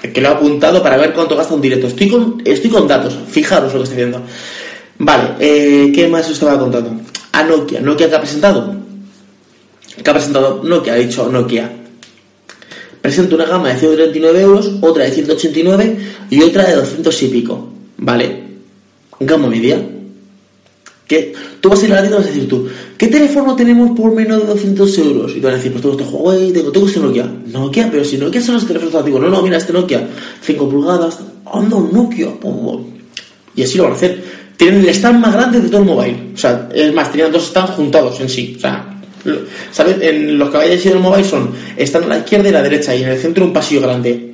Que 0.01 0.21
lo 0.21 0.27
he 0.27 0.31
apuntado 0.31 0.83
para 0.83 0.97
ver 0.97 1.13
cuánto 1.13 1.36
gasta 1.36 1.53
un 1.53 1.62
directo. 1.62 1.88
Estoy 1.88 2.09
con, 2.09 2.41
estoy 2.43 2.69
con 2.69 2.88
datos. 2.88 3.17
Fijaros 3.29 3.73
lo 3.73 3.79
que 3.79 3.83
estoy 3.83 3.97
haciendo. 3.97 4.21
Vale, 4.99 5.29
eh, 5.39 5.91
¿qué 5.93 6.07
más 6.07 6.25
os 6.25 6.33
estaba 6.33 6.59
contando? 6.59 7.01
A 7.31 7.43
Nokia. 7.43 7.79
¿Nokia 7.79 8.09
que 8.09 8.15
ha 8.15 8.21
presentado? 8.21 8.75
¿Qué 10.03 10.09
ha 10.09 10.13
presentado 10.13 10.62
Nokia? 10.63 10.93
Ha 10.93 10.97
dicho 10.97 11.29
Nokia. 11.29 11.71
Presenta 13.01 13.36
una 13.36 13.45
gama 13.45 13.69
de 13.69 13.79
139 13.79 14.41
euros, 14.41 14.71
otra 14.81 15.03
de 15.03 15.12
189 15.12 15.97
y 16.29 16.41
otra 16.41 16.65
de 16.65 16.75
200 16.75 17.23
y 17.23 17.27
pico. 17.27 17.69
Vale. 17.97 18.43
Gama 19.19 19.47
media. 19.47 19.81
Tú 21.60 21.69
vas 21.69 21.82
a 21.82 21.86
ir 21.86 21.93
a 21.93 21.95
la 21.95 22.02
tienda 22.02 22.17
y 22.17 22.19
vas 22.19 22.30
a 22.30 22.34
decir 22.34 22.49
tú, 22.49 22.67
¿qué 22.97 23.08
teléfono 23.08 23.56
tenemos 23.56 23.97
por 23.97 24.13
menos 24.13 24.41
de 24.41 24.47
200 24.47 24.97
euros? 24.99 25.32
Y 25.32 25.36
te 25.36 25.41
van 25.41 25.54
a 25.54 25.58
decir, 25.58 25.71
pues 25.71 25.82
tengo 25.82 25.99
este 25.99 26.12
Huawei, 26.12 26.52
tengo, 26.52 26.71
tengo 26.71 26.88
este 26.88 26.99
Nokia. 26.99 27.32
Nokia, 27.47 27.89
pero 27.91 28.04
si 28.04 28.17
Nokia 28.17 28.41
son 28.41 28.56
los 28.56 28.67
teléfonos 28.67 28.95
antiguos. 28.95 29.21
No, 29.21 29.30
no, 29.30 29.41
mira, 29.41 29.58
este 29.58 29.73
Nokia, 29.73 30.08
5 30.41 30.69
pulgadas. 30.69 31.19
Anda, 31.52 31.76
un 31.76 31.93
Nokia. 31.93 32.30
Y 33.56 33.63
así 33.63 33.78
lo 33.78 33.84
van 33.84 33.93
a 33.93 33.95
hacer. 33.95 34.23
Tienen 34.58 34.82
el 34.82 34.89
stand 34.89 35.19
más 35.19 35.34
grande 35.34 35.60
de 35.60 35.67
todo 35.69 35.82
el 35.82 35.88
mobile. 35.88 36.17
O 36.34 36.38
sea, 36.38 36.69
es 36.73 36.93
más, 36.93 37.12
tenían 37.12 37.32
dos 37.32 37.47
stands 37.47 37.71
juntados 37.71 38.19
en 38.19 38.30
sí. 38.30 38.54
O 38.58 38.60
sea, 38.60 38.93
¿sabes? 39.71 39.97
En 40.02 40.38
los 40.38 40.49
que 40.49 40.58
a 40.58 40.73
ir 40.73 40.91
al 40.91 40.99
mobile 40.99 41.23
son, 41.23 41.52
están 41.78 42.04
a 42.04 42.08
la 42.08 42.17
izquierda 42.19 42.49
y 42.49 42.52
a 42.52 42.54
la 42.54 42.63
derecha 42.63 42.95
y 42.95 43.04
en 43.04 43.10
el 43.10 43.17
centro 43.17 43.45
un 43.45 43.54
pasillo 43.54 43.82
grande. 43.82 44.32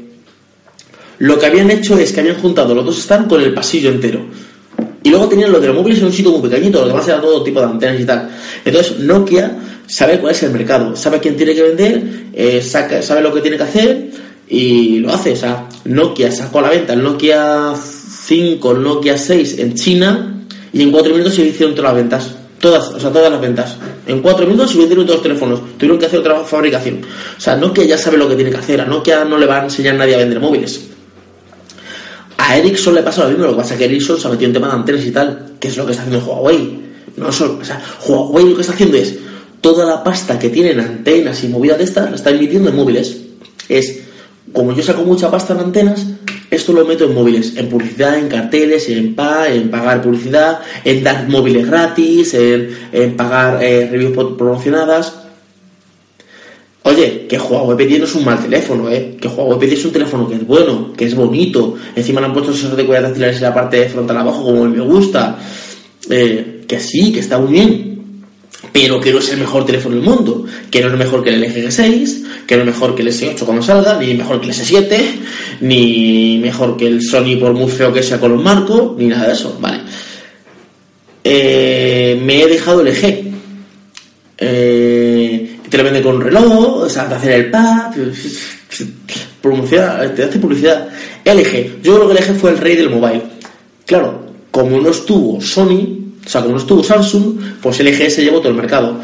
Lo 1.19 1.37
que 1.37 1.45
habían 1.45 1.69
hecho 1.69 1.97
es 1.97 2.11
que 2.11 2.21
habían 2.21 2.37
juntado 2.37 2.73
los 2.73 2.85
dos 2.85 3.01
stands 3.01 3.27
con 3.27 3.41
el 3.41 3.53
pasillo 3.53 3.91
entero. 3.91 4.21
Y 5.09 5.11
luego 5.11 5.27
tenían 5.27 5.51
los 5.51 5.59
de 5.59 5.67
los 5.67 5.75
móviles 5.75 5.99
en 5.99 6.05
un 6.05 6.13
sitio 6.13 6.31
muy 6.31 6.47
pequeñito, 6.47 6.79
los 6.79 6.89
demás 6.89 7.07
era 7.07 7.19
todo 7.19 7.41
tipo 7.43 7.59
de 7.59 7.65
antenas 7.65 7.99
y 7.99 8.05
tal. 8.05 8.29
Entonces 8.63 8.99
Nokia 8.99 9.57
sabe 9.87 10.19
cuál 10.19 10.33
es 10.35 10.43
el 10.43 10.51
mercado, 10.51 10.95
sabe 10.95 11.19
quién 11.19 11.35
tiene 11.35 11.55
que 11.55 11.63
vender, 11.63 12.03
eh, 12.31 12.61
saca- 12.61 13.01
sabe 13.01 13.21
lo 13.21 13.33
que 13.33 13.41
tiene 13.41 13.57
que 13.57 13.63
hacer 13.63 14.07
y 14.47 14.99
lo 14.99 15.11
hace. 15.11 15.31
O 15.33 15.35
sea, 15.35 15.67
Nokia 15.85 16.31
sacó 16.31 16.59
a 16.59 16.63
la 16.63 16.69
venta 16.69 16.93
el 16.93 17.01
Nokia 17.01 17.73
5, 17.75 18.71
el 18.73 18.83
Nokia 18.83 19.17
6 19.17 19.57
en 19.57 19.73
China 19.73 20.35
y 20.71 20.83
en 20.83 20.91
4 20.91 21.11
minutos 21.11 21.33
se 21.33 21.43
hicieron 21.43 21.73
todas 21.73 21.91
las 21.91 22.01
ventas. 22.01 22.35
Todas, 22.59 22.89
o 22.89 22.99
sea, 22.99 23.09
todas 23.09 23.31
las 23.31 23.39
ventas. 23.41 23.77
En 24.05 24.21
4 24.21 24.45
minutos 24.45 24.69
se 24.71 24.77
vendieron 24.77 25.05
todos 25.05 25.19
los 25.19 25.23
teléfonos. 25.23 25.61
Tuvieron 25.77 25.97
que 25.97 26.05
hacer 26.05 26.19
otra 26.19 26.39
fabricación. 26.43 26.99
O 27.37 27.41
sea, 27.41 27.55
Nokia 27.55 27.85
ya 27.85 27.97
sabe 27.97 28.17
lo 28.17 28.27
que 28.29 28.35
tiene 28.35 28.51
que 28.51 28.57
hacer. 28.57 28.81
A 28.81 28.85
Nokia 28.85 29.23
no 29.25 29.37
le 29.37 29.45
va 29.47 29.61
a 29.61 29.63
enseñar 29.63 29.95
nadie 29.95 30.15
a 30.15 30.17
vender 30.19 30.39
móviles. 30.39 30.88
A 32.41 32.57
Ericsson 32.57 32.95
le 32.95 33.03
pasa 33.03 33.23
lo 33.23 33.29
mismo, 33.29 33.43
lo 33.45 33.51
que 33.51 33.57
pasa 33.57 33.73
es 33.73 33.79
que 33.79 33.85
Ericsson 33.85 34.19
se 34.19 34.27
ha 34.27 34.31
metido 34.31 34.47
en 34.47 34.53
tema 34.53 34.67
de 34.67 34.73
antenas 34.73 35.05
y 35.05 35.11
tal, 35.11 35.55
que 35.59 35.67
es 35.67 35.77
lo 35.77 35.85
que 35.85 35.91
está 35.91 36.03
haciendo 36.03 36.25
Huawei. 36.25 36.79
No 37.17 37.31
solo, 37.31 37.59
o 37.61 37.65
sea, 37.65 37.81
Huawei 38.07 38.49
lo 38.49 38.55
que 38.55 38.61
está 38.61 38.73
haciendo 38.73 38.97
es 38.97 39.15
toda 39.61 39.85
la 39.85 40.03
pasta 40.03 40.39
que 40.39 40.49
tiene 40.49 40.71
en 40.71 40.79
antenas 40.79 41.43
y 41.43 41.49
movidas 41.49 41.77
de 41.77 41.83
estas, 41.83 42.09
la 42.09 42.15
está 42.15 42.31
invirtiendo 42.31 42.69
en 42.69 42.75
móviles. 42.77 43.17
Es, 43.67 43.99
como 44.53 44.73
yo 44.73 44.81
saco 44.81 45.03
mucha 45.03 45.29
pasta 45.29 45.53
en 45.53 45.59
antenas, 45.59 46.05
esto 46.49 46.71
lo 46.73 46.85
meto 46.85 47.03
en 47.03 47.13
móviles, 47.13 47.57
en 47.57 47.67
publicidad, 47.67 48.17
en 48.17 48.29
carteles, 48.29 48.87
en 48.89 49.13
pa, 49.15 49.49
en 49.49 49.69
pagar 49.69 50.01
publicidad, 50.01 50.61
en 50.85 51.03
dar 51.03 51.27
móviles 51.27 51.67
gratis, 51.67 52.33
en, 52.33 52.69
en 52.93 53.17
pagar 53.17 53.61
eh, 53.61 53.87
reviews 53.91 54.13
pro- 54.13 54.37
promocionadas. 54.37 55.13
Oye, 56.89 57.27
que 57.27 57.37
Huawei 57.37 57.77
P10 57.77 57.99
no 57.99 58.05
es 58.05 58.15
un 58.15 58.25
mal 58.25 58.41
teléfono, 58.41 58.89
¿eh? 58.89 59.15
Que 59.21 59.27
Huawei 59.27 59.59
P10 59.59 59.73
es 59.73 59.85
un 59.85 59.91
teléfono 59.91 60.27
que 60.27 60.35
es 60.35 60.47
bueno, 60.47 60.91
que 60.97 61.05
es 61.05 61.13
bonito. 61.13 61.75
Encima 61.95 62.19
le 62.19 62.27
han 62.27 62.33
puesto 62.33 62.51
sensor 62.51 62.75
de 62.75 62.83
huellas 62.83 63.03
dactilares 63.03 63.35
en 63.37 63.43
la 63.43 63.53
parte 63.53 63.89
frontal 63.89 64.17
abajo, 64.17 64.43
como 64.43 64.65
me 64.65 64.81
gusta. 64.81 65.37
Eh, 66.09 66.63
que 66.67 66.79
sí, 66.79 67.11
que 67.11 67.19
está 67.19 67.37
muy 67.37 67.51
bien. 67.51 67.99
Pero 68.73 68.99
que 68.99 69.13
no 69.13 69.19
es 69.19 69.31
el 69.31 69.39
mejor 69.39 69.65
teléfono 69.65 69.95
del 69.95 70.03
mundo. 70.03 70.45
Que 70.71 70.81
no 70.81 70.87
es 70.87 70.97
mejor 70.97 71.23
que 71.23 71.29
el 71.29 71.41
LG 71.41 71.67
G6, 71.67 72.45
que 72.47 72.55
no 72.55 72.61
es 72.61 72.67
mejor 72.67 72.95
que 72.95 73.03
el 73.03 73.09
S8 73.09 73.39
cuando 73.45 73.61
salga, 73.61 73.99
ni 73.99 74.15
mejor 74.15 74.41
que 74.41 74.47
el 74.47 74.53
S7, 74.53 74.97
ni 75.61 76.39
mejor 76.41 76.75
que 76.75 76.87
el 76.87 77.03
Sony 77.03 77.37
por 77.39 77.53
muy 77.53 77.69
feo 77.69 77.93
que 77.93 78.01
sea 78.01 78.19
con 78.19 78.31
los 78.31 78.43
marcos, 78.43 78.97
ni 78.97 79.05
nada 79.05 79.27
de 79.27 79.33
eso, 79.33 79.57
¿vale? 79.61 79.81
Eh, 81.23 82.19
me 82.23 82.41
he 82.41 82.47
dejado 82.47 82.81
el 82.81 82.87
LG. 82.87 83.29
Eh, 84.41 84.88
lo 85.79 85.83
vende 85.85 86.01
con 86.01 86.21
reloj, 86.21 86.83
o 86.83 86.89
sea, 86.89 87.07
te 87.07 87.15
hacen 87.15 87.31
el 87.31 87.49
pack, 87.49 87.95
promoción, 89.41 90.13
te 90.15 90.23
hace 90.23 90.39
publicidad. 90.39 90.87
LG, 91.25 91.81
yo 91.81 91.95
creo 91.95 92.07
que 92.09 92.13
LG 92.15 92.39
fue 92.39 92.51
el 92.51 92.57
rey 92.57 92.75
del 92.75 92.89
mobile. 92.89 93.23
Claro, 93.85 94.25
como 94.51 94.79
no 94.79 94.89
estuvo 94.89 95.41
Sony, 95.41 95.99
o 96.25 96.29
sea, 96.29 96.41
como 96.41 96.55
no 96.55 96.59
estuvo 96.59 96.83
Samsung, 96.83 97.39
pues 97.61 97.79
LG 97.79 98.09
se 98.09 98.23
llevó 98.23 98.39
todo 98.39 98.49
el 98.49 98.55
mercado. 98.55 98.99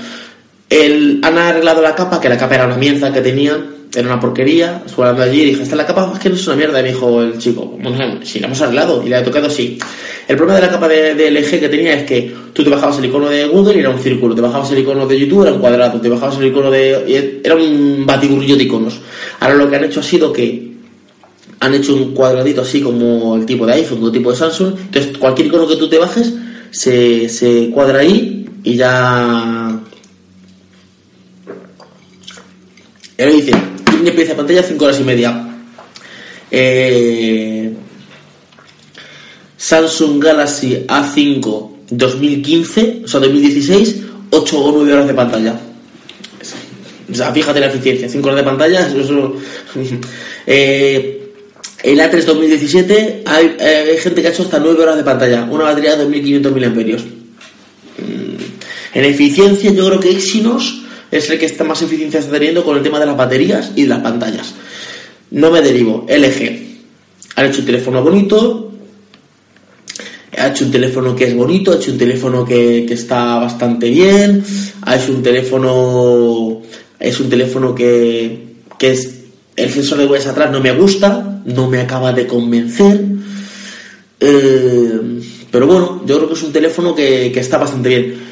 El, 0.69 1.21
han 1.23 1.37
arreglado 1.37 1.81
la 1.81 1.95
capa, 1.95 2.19
que 2.19 2.29
la 2.29 2.37
capa 2.37 2.55
era 2.55 2.65
una 2.65 2.77
mierda 2.77 3.13
que 3.13 3.21
tenía, 3.21 3.57
era 3.95 4.07
una 4.07 4.19
porquería. 4.19 4.83
Estuve 4.85 5.05
hablando 5.07 5.23
allí 5.23 5.41
y 5.41 5.45
dije, 5.45 5.63
esta 5.63 5.75
es 5.75 5.77
la 5.77 5.85
capa, 5.85 6.11
es 6.13 6.19
que 6.19 6.29
no 6.29 6.35
es 6.35 6.47
una 6.47 6.55
mierda. 6.55 6.79
Y 6.79 6.83
me 6.83 6.89
dijo 6.89 7.21
el 7.21 7.37
chico, 7.37 7.77
bueno, 7.81 8.19
si 8.23 8.39
la 8.39 8.47
hemos 8.47 8.61
arreglado 8.61 9.03
y 9.05 9.09
la 9.09 9.19
he 9.19 9.23
tocado, 9.23 9.49
sí. 9.49 9.77
El 10.27 10.37
problema 10.37 10.59
de 10.59 10.65
la 10.65 10.71
capa 10.71 10.87
de, 10.87 11.15
de 11.15 11.31
LG 11.31 11.59
que 11.59 11.69
tenía 11.69 11.93
es 11.93 12.03
que 12.03 12.33
tú 12.53 12.63
te 12.63 12.69
bajabas 12.69 12.97
el 12.99 13.05
icono 13.05 13.29
de 13.29 13.47
Google 13.47 13.75
y 13.75 13.79
era 13.79 13.89
un 13.89 13.99
círculo, 13.99 14.33
te 14.33 14.41
bajabas 14.41 14.71
el 14.71 14.79
icono 14.79 15.05
de 15.05 15.19
YouTube 15.19 15.43
era 15.43 15.53
un 15.53 15.59
cuadrado, 15.59 15.99
te 15.99 16.09
bajabas 16.09 16.37
el 16.39 16.47
icono 16.47 16.71
de... 16.71 17.41
era 17.43 17.55
un 17.55 18.05
batiburrillo 18.05 18.55
de 18.55 18.63
iconos. 18.63 18.99
Ahora 19.39 19.55
lo 19.55 19.69
que 19.69 19.75
han 19.75 19.83
hecho 19.83 19.99
ha 19.99 20.03
sido 20.03 20.31
que 20.33 20.75
han 21.59 21.73
hecho 21.73 21.95
un 21.95 22.13
cuadradito 22.13 22.61
así 22.61 22.81
como 22.81 23.35
el 23.35 23.45
tipo 23.45 23.65
de 23.65 23.73
iPhone, 23.73 24.03
o 24.03 24.11
tipo 24.11 24.31
de 24.31 24.37
Samsung. 24.37 24.75
Entonces, 24.85 25.17
cualquier 25.17 25.47
icono 25.47 25.67
que 25.67 25.75
tú 25.75 25.89
te 25.89 25.97
bajes 25.97 26.33
se, 26.71 27.29
se 27.29 27.69
cuadra 27.71 27.99
ahí 27.99 28.45
y 28.63 28.75
ya. 28.75 29.79
Experiencia 34.09 34.35
de 34.35 34.37
pantalla 34.37 34.63
5 34.63 34.85
horas 34.85 34.99
y 34.99 35.03
media. 35.03 35.47
Eh, 36.51 37.73
Samsung 39.57 40.23
Galaxy 40.23 40.85
A5 40.87 41.71
2015, 41.89 43.01
o 43.05 43.07
sea, 43.07 43.19
2016, 43.19 43.95
8 44.29 44.59
o 44.59 44.71
9 44.71 44.93
horas 44.93 45.07
de 45.07 45.13
pantalla. 45.13 45.59
O 47.09 47.33
fíjate 47.33 47.59
la 47.59 47.67
eficiencia, 47.67 48.09
5 48.09 48.27
horas 48.27 48.37
de 48.37 48.43
pantalla, 48.43 48.89
Eh, 50.47 51.33
el 51.81 51.99
A3 51.99 52.23
2017 52.23 53.23
hay, 53.25 53.55
eh, 53.59 53.87
hay 53.91 53.97
gente 53.97 54.21
que 54.21 54.27
ha 54.27 54.31
hecho 54.31 54.43
hasta 54.43 54.59
9 54.59 54.83
horas 54.83 54.95
de 54.95 55.03
pantalla, 55.03 55.43
una 55.49 55.65
batería 55.65 55.95
de 55.95 56.03
2500 56.03 56.51
mAh. 56.51 56.59
Mm, 56.59 58.35
En 58.93 59.05
eficiencia 59.05 59.71
yo 59.71 59.87
creo 59.87 59.99
que 59.99 60.11
Exynos 60.11 60.84
es 61.17 61.29
el 61.29 61.39
que 61.39 61.45
está 61.45 61.63
más 61.63 61.81
eficiencia 61.81 62.19
está 62.19 62.31
teniendo 62.33 62.63
con 62.63 62.77
el 62.77 62.83
tema 62.83 62.99
de 62.99 63.05
las 63.05 63.17
baterías 63.17 63.71
y 63.75 63.85
las 63.85 63.99
pantallas. 63.99 64.53
No 65.31 65.51
me 65.51 65.61
derivo, 65.61 66.05
LG. 66.07 66.65
Han 67.35 67.45
hecho 67.45 67.59
un 67.59 67.65
teléfono 67.65 68.01
bonito, 68.01 68.71
ha 70.37 70.47
hecho 70.47 70.65
un 70.65 70.71
teléfono 70.71 71.15
que 71.15 71.25
es 71.25 71.35
bonito, 71.35 71.71
ha 71.71 71.75
hecho 71.75 71.91
un 71.91 71.97
teléfono 71.97 72.45
que, 72.45 72.85
que 72.87 72.93
está 72.93 73.37
bastante 73.37 73.89
bien, 73.89 74.43
ha 74.81 74.95
hecho 74.95 75.11
un 75.11 75.23
teléfono, 75.23 76.61
es 76.99 77.19
un 77.19 77.29
teléfono 77.29 77.73
que, 77.73 78.55
que 78.77 78.91
es, 78.91 79.15
el 79.55 79.71
sensor 79.71 79.99
de 79.99 80.05
huellas 80.05 80.27
atrás 80.27 80.51
no 80.51 80.59
me 80.59 80.71
gusta, 80.73 81.41
no 81.45 81.69
me 81.69 81.79
acaba 81.79 82.11
de 82.13 82.27
convencer, 82.27 83.05
eh, 84.19 84.99
pero 85.51 85.67
bueno, 85.67 86.03
yo 86.05 86.17
creo 86.17 86.27
que 86.27 86.33
es 86.33 86.43
un 86.43 86.51
teléfono 86.51 86.95
que, 86.95 87.31
que 87.33 87.39
está 87.39 87.57
bastante 87.57 87.89
bien. 87.89 88.24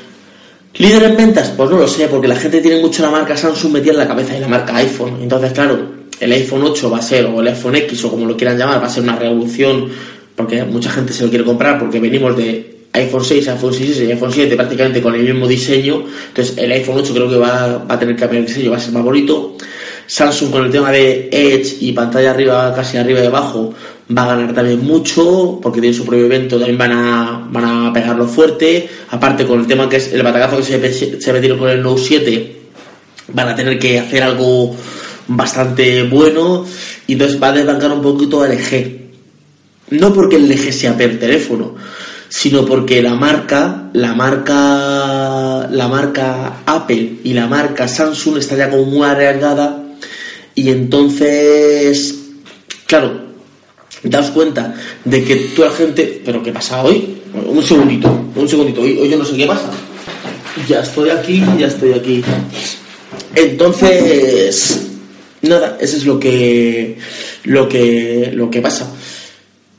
¿Líder 0.76 1.03
en 1.03 1.17
ventas? 1.17 1.53
Pues 1.55 1.69
no 1.69 1.78
lo 1.78 1.88
sé, 1.88 2.07
porque 2.07 2.28
la 2.28 2.36
gente 2.36 2.59
tiene 2.59 2.82
mucho 2.82 3.03
la 3.03 3.11
marca 3.11 3.38
Samsung 3.38 3.74
metida 3.74 3.91
en 3.91 3.99
la 3.99 4.07
cabeza 4.07 4.36
y 4.36 4.39
la 4.39 4.47
marca 4.47 4.76
iPhone. 4.78 5.19
Entonces, 5.21 5.51
claro, 5.51 5.80
el 6.19 6.32
iPhone 6.32 6.63
8 6.63 6.89
va 6.89 6.97
a 6.97 7.01
ser, 7.01 7.26
o 7.28 7.41
el 7.41 7.47
iPhone 7.47 7.76
X, 7.76 8.05
o 8.05 8.09
como 8.09 8.26
lo 8.26 8.36
quieran 8.36 8.57
llamar, 8.57 8.82
va 8.82 8.88
a 8.88 8.89
ser 8.89 9.03
una 9.03 9.15
revolución, 9.15 9.89
porque 10.36 10.63
mucha 10.63 10.89
gente 10.89 11.13
se 11.13 11.24
lo 11.24 11.30
quiere 11.30 11.45
comprar, 11.45 11.78
porque 11.78 11.99
venimos 11.99 12.36
de 12.36 12.88
iPhone 12.93 13.24
6, 13.24 13.47
iPhone 13.49 13.74
6 13.74 13.99
y 14.01 14.11
iPhone 14.11 14.32
7 14.32 14.55
prácticamente 14.55 14.99
con 14.99 15.13
el 15.13 15.21
mismo 15.21 15.47
diseño. 15.47 16.05
Entonces, 16.30 16.57
el 16.57 16.71
iPhone 16.71 16.97
8 16.97 17.13
creo 17.13 17.30
que 17.30 17.38
va, 17.38 17.86
va 17.89 17.93
a 17.93 17.99
tener 17.99 18.15
que 18.15 18.21
cambiar 18.21 18.41
el 18.41 18.47
diseño, 18.47 18.71
va 18.71 18.78
a 18.78 18.80
ser 18.80 18.93
más 18.93 19.03
bonito. 19.03 19.55
Samsung 20.07 20.51
con 20.51 20.65
el 20.65 20.71
tema 20.71 20.91
de 20.91 21.30
Edge 21.32 21.78
y 21.82 21.91
pantalla 21.91 22.32
arriba, 22.32 22.74
casi 22.76 22.97
arriba 22.97 23.21
y 23.21 23.26
abajo, 23.26 23.74
va 24.16 24.24
a 24.24 24.36
ganar 24.36 24.53
también 24.53 24.84
mucho, 24.84 25.59
porque 25.61 25.82
tiene 25.82 25.95
su 25.95 26.05
propio 26.05 26.26
evento, 26.26 26.57
también 26.57 26.78
van 26.78 26.91
a, 26.91 27.47
van 27.51 27.66
a 27.88 27.93
pegarlo 27.93 28.28
fuerte. 28.28 28.88
Aparte, 29.09 29.45
con 29.45 29.59
el 29.59 29.68
tema 29.68 29.89
que 29.89 29.97
es 29.97 30.14
el 30.14 30.24
batacazo 30.24 30.57
que 30.57 30.91
se, 30.91 31.22
se 31.22 31.34
metieron 31.34 31.57
con 31.57 31.70
el 31.70 31.82
Note 31.82 32.01
7, 32.01 32.55
van 33.34 33.49
a 33.49 33.55
tener 33.55 33.80
que 33.80 33.99
hacer 33.99 34.24
algo 34.24 34.76
bastante 35.28 36.03
bueno. 36.03 36.66
Y 37.07 37.14
entonces 37.14 37.41
va 37.41 37.49
a 37.49 37.53
desbancar 37.53 37.91
un 37.91 38.01
poquito 38.01 38.41
al 38.41 38.51
LG. 38.51 39.01
No 39.91 40.14
porque 40.14 40.38
el 40.38 40.49
LG 40.49 40.72
sea 40.72 40.97
per 40.97 41.20
teléfono, 41.20 41.76
sino 42.30 42.66
porque 42.66 43.01
la 43.01 43.16
marca, 43.16 43.89
la 43.93 44.14
marca, 44.14 45.68
la 45.70 45.88
marca 45.88 46.61
Apple 46.66 47.18
y 47.24 47.34
la 47.34 47.47
marca 47.47 47.88
Samsung 47.88 48.38
está 48.38 48.55
ya 48.55 48.70
como 48.70 48.86
muy 48.86 49.05
arriesgada 49.05 49.84
y 50.55 50.70
entonces, 50.70 52.16
claro, 52.86 53.33
daos 54.04 54.32
cuenta 54.32 54.76
de 55.04 55.24
que 55.24 55.36
toda 55.56 55.70
la 55.70 55.76
gente, 55.76 56.22
pero 56.26 56.43
¿qué 56.43 56.51
pasa 56.51 56.84
hoy? 56.84 57.18
Un 57.34 57.64
segundito, 57.64 58.10
un 58.36 58.47
segundito, 58.47 58.82
hoy, 58.82 58.97
hoy 58.99 59.10
yo 59.10 59.18
no 59.18 59.26
sé 59.26 59.36
qué 59.36 59.45
pasa. 59.45 59.72
Ya 60.68 60.82
estoy 60.82 61.10
aquí, 61.10 61.43
ya 61.58 61.68
estoy 61.68 61.93
aquí. 61.93 62.24
Entonces, 63.36 64.88
nada, 65.41 65.78
eso 65.82 65.97
es 65.97 66.06
lo 66.06 66.20
que, 66.20 66.97
lo 67.43 67.68
que, 67.68 68.32
lo 68.34 68.49
que 68.49 68.62
pasa. 68.62 68.91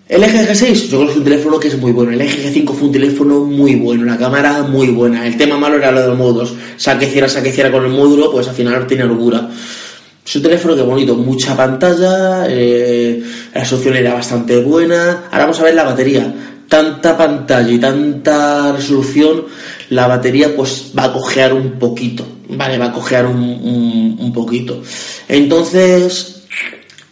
El 0.07 0.22
eje 0.22 0.47
G6, 0.47 0.89
yo 0.89 0.99
creo 0.99 1.07
que 1.07 1.12
es 1.12 1.18
un 1.18 1.25
teléfono 1.25 1.59
que 1.59 1.68
es 1.68 1.79
muy 1.79 1.93
bueno. 1.93 2.12
El 2.12 2.20
eje 2.20 2.53
G5 2.53 2.75
fue 2.75 2.89
un 2.89 2.93
teléfono 2.93 3.41
muy 3.41 3.77
bueno, 3.77 4.05
la 4.05 4.18
cámara 4.18 4.62
muy 4.62 4.89
buena. 4.89 5.27
El 5.27 5.37
tema 5.37 5.57
malo 5.57 5.77
era 5.77 5.91
lo 5.93 6.03
de 6.03 6.09
los 6.09 6.18
módulos. 6.18 6.55
Saque 6.77 7.07
cierra, 7.07 7.29
saque 7.29 7.53
cierra 7.53 7.72
con 7.72 7.85
el 7.85 7.91
módulo, 7.91 8.31
pues 8.31 8.47
al 8.49 8.55
final 8.55 8.87
tiene 8.87 9.05
locura. 9.05 9.49
Es 10.25 10.37
un 10.37 10.43
teléfono 10.43 10.75
que 10.75 10.83
bonito, 10.83 11.14
mucha 11.16 11.55
pantalla, 11.55 12.47
eh, 12.49 13.22
la 13.53 13.61
resolución 13.61 13.97
era 13.97 14.14
bastante 14.14 14.59
buena. 14.62 15.25
Ahora 15.31 15.45
vamos 15.45 15.61
a 15.61 15.64
ver 15.64 15.75
la 15.75 15.85
batería. 15.85 16.35
Tanta 16.66 17.16
pantalla 17.16 17.70
y 17.70 17.79
tanta 17.79 18.72
resolución, 18.72 19.45
la 19.91 20.07
batería 20.07 20.57
pues 20.57 20.93
va 20.99 21.05
a 21.05 21.12
cojear 21.12 21.53
un 21.53 21.72
poquito, 21.72 22.27
¿vale? 22.49 22.79
Va 22.79 22.87
a 22.87 22.93
cojear 22.93 23.27
un, 23.27 24.16
un, 24.18 24.33
poquito. 24.33 24.83
Entonces, 25.29 26.47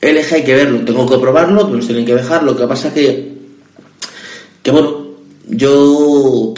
el 0.01 0.17
eje 0.17 0.37
hay 0.37 0.43
que 0.43 0.55
verlo, 0.55 0.81
tengo 0.81 1.07
que 1.07 1.19
probarlo, 1.19 1.69
me 1.69 1.77
los 1.77 1.87
tienen 1.87 2.07
que 2.07 2.15
dejar. 2.15 2.43
Lo 2.43 2.57
que 2.57 2.67
pasa 2.67 2.95
que, 2.95 3.35
que 4.63 4.71
bueno, 4.71 5.07
yo, 5.49 6.55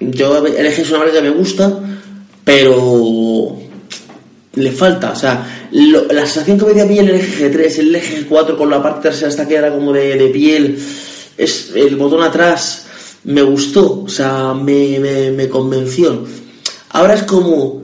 yo 0.00 0.46
el 0.46 0.66
eje 0.66 0.80
es 0.80 0.88
una 0.88 1.00
marca 1.00 1.12
que 1.12 1.22
me 1.22 1.30
gusta, 1.30 1.78
pero 2.42 3.65
le 4.56 4.72
falta, 4.72 5.12
o 5.12 5.16
sea, 5.16 5.68
la 5.70 6.26
sensación 6.26 6.58
que 6.58 6.64
me 6.64 6.74
dio 6.74 6.82
a 6.82 6.86
mí 6.86 6.98
el 6.98 7.10
eje 7.10 7.50
G3, 7.50 7.78
el 7.78 7.94
eje 7.94 8.26
G4 8.26 8.56
con 8.56 8.70
la 8.70 8.82
parte 8.82 9.02
trasera 9.02 9.28
hasta 9.28 9.46
que 9.46 9.54
era 9.54 9.70
como 9.70 9.92
de, 9.92 10.30
piel, 10.32 10.78
es 11.36 11.72
el 11.74 11.96
botón 11.96 12.22
atrás, 12.22 12.86
me 13.24 13.42
gustó, 13.42 14.04
o 14.04 14.08
sea, 14.08 14.54
me, 14.54 15.48
convenció. 15.50 16.24
Ahora 16.90 17.14
es 17.14 17.24
como, 17.24 17.82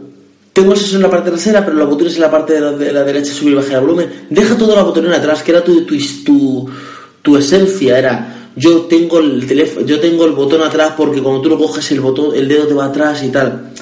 tengo 0.52 0.72
eso 0.72 0.96
en 0.96 1.02
la 1.02 1.10
parte 1.10 1.30
trasera, 1.30 1.64
pero 1.64 1.76
los 1.76 1.90
botones 1.90 2.14
en 2.14 2.22
la 2.22 2.30
parte 2.30 2.54
de 2.54 2.60
la, 2.60 2.72
de 2.72 2.92
la 2.92 3.04
derecha, 3.04 3.32
subir 3.32 3.52
y 3.52 3.56
bajar 3.56 3.74
el 3.74 3.80
volumen. 3.80 4.26
Deja 4.30 4.56
toda 4.56 4.74
la 4.74 4.82
botonera 4.82 5.18
atrás, 5.18 5.42
que 5.42 5.50
era 5.50 5.62
tu, 5.62 5.84
tu, 5.84 5.96
tu, 6.24 6.70
tu 7.20 7.36
esencia, 7.36 7.98
era 7.98 8.42
yo 8.56 8.82
tengo 8.82 9.18
el 9.18 9.46
teléfono, 9.46 9.86
yo 9.86 9.98
tengo 9.98 10.24
el 10.24 10.32
botón 10.32 10.62
atrás 10.62 10.92
porque 10.96 11.22
cuando 11.22 11.40
tú 11.40 11.48
lo 11.48 11.58
coges 11.58 11.90
el 11.90 12.00
botón, 12.00 12.34
el 12.34 12.48
dedo 12.48 12.66
te 12.66 12.74
va 12.74 12.86
atrás 12.86 13.22
y 13.22 13.28
tal. 13.28 13.72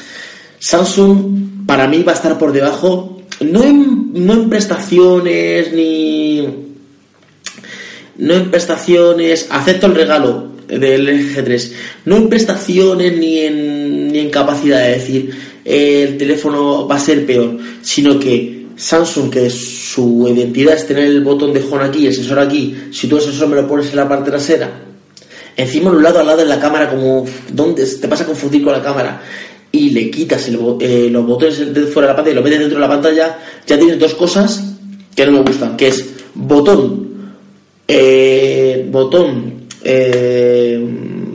Samsung 0.58 1.39
para 1.70 1.86
mí 1.86 2.02
va 2.02 2.10
a 2.10 2.14
estar 2.16 2.36
por 2.36 2.52
debajo, 2.52 3.22
no 3.42 3.62
en, 3.62 4.50
prestaciones 4.50 5.72
ni. 5.72 6.44
No 8.16 8.34
en 8.34 8.50
prestaciones, 8.50 9.46
acepto 9.50 9.86
el 9.86 9.94
regalo 9.94 10.48
del 10.66 11.32
G3, 11.32 11.72
no 12.06 12.16
en 12.16 12.28
prestaciones 12.28 13.16
ni 13.16 13.38
en, 13.38 14.08
ni 14.08 14.18
en 14.18 14.30
capacidad 14.30 14.82
de 14.82 14.94
decir 14.94 15.30
eh, 15.64 16.06
el 16.08 16.18
teléfono 16.18 16.88
va 16.88 16.96
a 16.96 16.98
ser 16.98 17.24
peor, 17.24 17.56
sino 17.82 18.18
que 18.18 18.66
Samsung, 18.74 19.30
que 19.30 19.48
su 19.48 20.26
identidad 20.28 20.74
es 20.74 20.88
tener 20.88 21.04
el 21.04 21.22
botón 21.22 21.52
de 21.52 21.62
home 21.62 21.84
aquí, 21.84 22.04
el 22.04 22.14
sensor 22.14 22.40
aquí, 22.40 22.88
si 22.90 23.06
tú 23.06 23.18
el 23.18 23.22
sensor 23.22 23.46
me 23.46 23.54
lo 23.54 23.68
pones 23.68 23.90
en 23.90 23.96
la 23.96 24.08
parte 24.08 24.28
trasera, 24.28 24.72
encima 25.56 25.90
un 25.90 26.02
lado 26.02 26.18
al 26.18 26.26
lado 26.26 26.38
de 26.38 26.46
la 26.46 26.58
cámara, 26.58 26.90
como 26.90 27.24
¿dónde 27.52 27.86
te 27.86 28.08
vas 28.08 28.22
a 28.22 28.26
confundir 28.26 28.64
con 28.64 28.72
la 28.72 28.82
cámara? 28.82 29.22
Y 29.72 29.90
le 29.90 30.10
quitas 30.10 30.48
el, 30.48 30.58
eh, 30.80 31.08
los 31.10 31.24
botones 31.26 31.72
de 31.72 31.86
fuera 31.86 32.08
de 32.08 32.12
la 32.12 32.16
pantalla 32.16 32.32
y 32.32 32.36
lo 32.36 32.42
metes 32.42 32.58
dentro 32.58 32.76
de 32.78 32.80
la 32.80 32.88
pantalla, 32.88 33.38
ya 33.66 33.78
tienes 33.78 33.98
dos 33.98 34.14
cosas 34.14 34.64
que 35.14 35.26
no 35.26 35.32
me 35.32 35.42
gustan, 35.42 35.76
que 35.76 35.88
es 35.88 36.10
botón, 36.34 37.08
eh, 37.86 38.88
botón, 38.90 39.66
eh, 39.82 40.84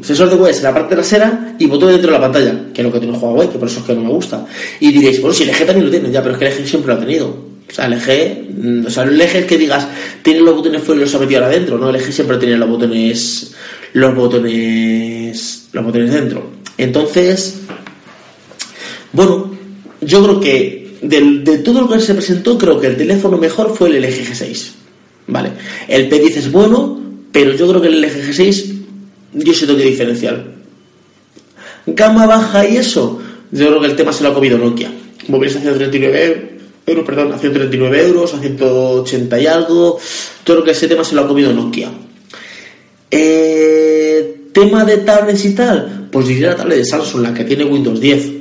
sensor 0.01 0.29
de 0.29 0.36
web 0.36 0.53
en 0.55 0.63
la 0.63 0.73
parte 0.73 0.95
trasera 0.95 1.55
y 1.57 1.65
botón 1.65 1.89
dentro 1.89 2.11
de 2.11 2.17
la 2.17 2.21
pantalla, 2.21 2.65
que 2.73 2.81
es 2.81 2.86
lo 2.86 2.91
que 2.91 2.99
tiene 2.99 3.17
Huawei, 3.17 3.49
que 3.49 3.57
por 3.57 3.67
eso 3.67 3.79
es 3.79 3.86
que 3.86 3.95
no 3.95 4.01
me 4.01 4.09
gusta. 4.09 4.45
Y 4.79 4.91
diréis, 4.91 5.21
bueno, 5.21 5.33
si 5.33 5.43
el 5.43 5.49
eje 5.49 5.65
también 5.65 5.86
lo 5.86 5.91
tiene, 5.91 6.11
ya, 6.11 6.21
pero 6.21 6.33
es 6.33 6.39
que 6.39 6.45
el 6.45 6.51
eje 6.51 6.67
siempre 6.67 6.93
lo 6.93 6.99
ha 6.99 7.03
tenido. 7.03 7.27
O 7.67 7.73
sea, 7.73 7.88
el 7.88 7.93
eje, 7.93 8.45
o 8.86 8.89
sea, 8.89 9.03
el 9.03 9.19
eje 9.19 9.39
es 9.39 9.45
que 9.45 9.57
digas, 9.57 9.88
tiene 10.21 10.41
los 10.41 10.55
botones 10.55 10.83
fuera 10.83 11.01
y 11.01 11.05
los 11.05 11.15
ha 11.15 11.19
metido 11.19 11.43
ahora 11.43 11.55
dentro, 11.55 11.77
¿no? 11.77 11.89
El 11.89 11.95
eje 11.95 12.11
siempre 12.11 12.38
tiene 12.38 12.57
los 12.57 12.69
botones, 12.69 13.53
los 13.93 14.15
botones, 14.15 15.67
los 15.71 15.83
botones 15.83 16.13
dentro. 16.13 16.51
Entonces, 16.77 17.61
bueno, 19.16 19.51
yo 20.01 20.24
creo 20.24 20.39
que 20.41 20.97
de, 21.01 21.57
todo 21.59 21.82
lo 21.82 21.89
que 21.89 22.01
se 22.01 22.13
presentó, 22.13 22.57
creo 22.57 22.80
que 22.80 22.88
el 22.88 22.97
teléfono 22.97 23.38
mejor 23.38 23.76
fue 23.76 23.89
el 23.89 24.01
LG 24.01 24.28
G6. 24.32 24.72
Vale. 25.28 25.51
El 25.88 26.09
P10 26.09 26.38
es 26.38 26.51
bueno, 26.51 26.99
pero 27.32 27.53
yo 27.53 27.68
creo 27.70 27.82
que 27.82 27.88
el 27.88 28.01
LG 28.01 28.30
G6 28.30 28.76
yo 29.34 29.53
sé 29.53 29.66
tengo 29.66 29.80
que 29.80 29.86
diferenciar. 29.86 30.43
Gama 31.88 32.26
baja 32.26 32.68
y 32.68 32.78
eso, 32.78 33.22
yo 33.51 33.68
creo 33.68 33.80
que 33.80 33.88
el 33.88 33.95
tema 33.95 34.11
se 34.11 34.24
lo 34.24 34.30
ha 34.30 34.34
comido 34.34 34.57
Nokia. 34.57 34.91
Móviles 35.28 35.55
a 35.55 35.61
139 35.61 36.57
euros, 36.88 37.05
perdón, 37.05 37.32
a 37.32 37.38
139 37.38 38.07
euros, 38.07 38.34
a 38.34 38.39
180 38.39 39.39
y 39.39 39.47
algo. 39.47 39.97
Todo 40.43 40.57
lo 40.57 40.63
que 40.63 40.72
ese 40.72 40.88
tema 40.88 41.03
se 41.03 41.16
lo 41.16 41.22
ha 41.22 41.28
comido 41.28 41.53
Nokia. 41.53 41.89
Eh, 43.09 44.49
tema 44.51 44.84
de 44.84 44.97
tablets 44.97 45.45
y 45.45 45.55
tal, 45.55 46.09
pues 46.11 46.28
diría 46.28 46.49
la 46.49 46.55
tablet 46.57 46.80
de 46.80 46.86
Samsung, 46.86 47.22
la 47.22 47.34
que 47.34 47.43
tiene 47.45 47.63
Windows 47.63 47.99
10 47.99 48.34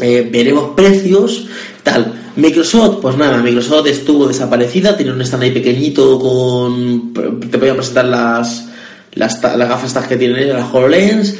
eh, 0.00 0.28
veremos 0.30 0.70
precios, 0.76 1.46
tal. 1.82 2.14
Microsoft, 2.36 2.98
pues 3.02 3.16
nada, 3.16 3.42
Microsoft 3.42 3.88
estuvo 3.88 4.26
desaparecida, 4.26 4.96
tiene 4.96 5.12
un 5.12 5.20
stand 5.22 5.42
ahí 5.42 5.50
pequeñito 5.50 6.18
con... 6.20 7.12
Te 7.50 7.56
voy 7.56 7.70
a 7.70 7.74
presentar 7.74 8.04
las, 8.04 8.68
las, 9.14 9.42
las 9.42 9.68
gafas 9.68 9.88
estas 9.88 10.06
que 10.06 10.16
tienen, 10.16 10.48
las 10.50 10.72
HoloLens, 10.72 11.34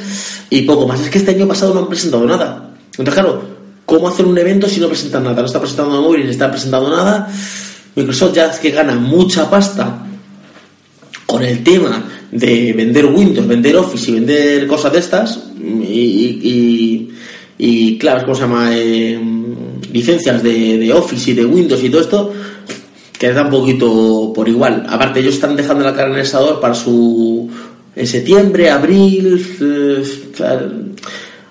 y 0.49 0.63
poco 0.63 0.87
más. 0.87 0.99
Es 0.99 1.09
que 1.09 1.19
este 1.19 1.31
año 1.31 1.47
pasado 1.47 1.73
no 1.73 1.81
han 1.81 1.87
presentado 1.87 2.25
nada. 2.25 2.71
Entonces, 2.91 3.13
claro, 3.13 3.41
¿cómo 3.85 4.09
hacer 4.09 4.25
un 4.25 4.37
evento 4.37 4.67
si 4.67 4.81
no 4.81 4.89
presentan 4.89 5.23
nada? 5.23 5.39
No 5.39 5.45
está 5.45 5.59
presentando 5.59 6.01
móvil 6.01 6.25
ni 6.25 6.31
está 6.31 6.51
presentando 6.51 6.89
nada. 6.89 7.31
Microsoft 7.95 8.33
ya 8.33 8.47
es 8.47 8.59
que 8.59 8.71
gana 8.71 8.95
mucha 8.95 9.49
pasta 9.49 10.05
con 11.25 11.43
el 11.43 11.63
tema 11.63 12.03
de 12.29 12.73
vender 12.73 13.05
Windows, 13.05 13.47
vender 13.47 13.77
Office 13.77 14.11
y 14.11 14.15
vender 14.15 14.67
cosas 14.67 14.91
de 14.91 14.99
estas, 14.99 15.39
y 15.57 17.09
claro, 17.97 18.21
¿cómo 18.23 18.35
se 18.35 18.41
llama? 18.41 18.69
Eh, 18.73 19.19
licencias 19.91 20.41
de, 20.41 20.77
de, 20.77 20.93
Office 20.93 21.31
y 21.31 21.33
de 21.33 21.45
Windows 21.45 21.83
y 21.83 21.89
todo 21.89 22.01
esto, 22.01 22.33
que 23.17 23.33
da 23.33 23.43
un 23.43 23.49
poquito 23.49 24.31
por 24.33 24.47
igual. 24.47 24.85
Aparte, 24.87 25.19
ellos 25.19 25.33
están 25.33 25.57
dejando 25.57 25.83
la 25.83 25.93
cara 25.93 26.07
en 26.07 26.15
el 26.15 26.21
asador 26.21 26.61
para 26.61 26.73
su. 26.73 27.49
en 27.95 28.07
septiembre, 28.07 28.69
abril. 28.69 29.45
Eh, 29.59 30.03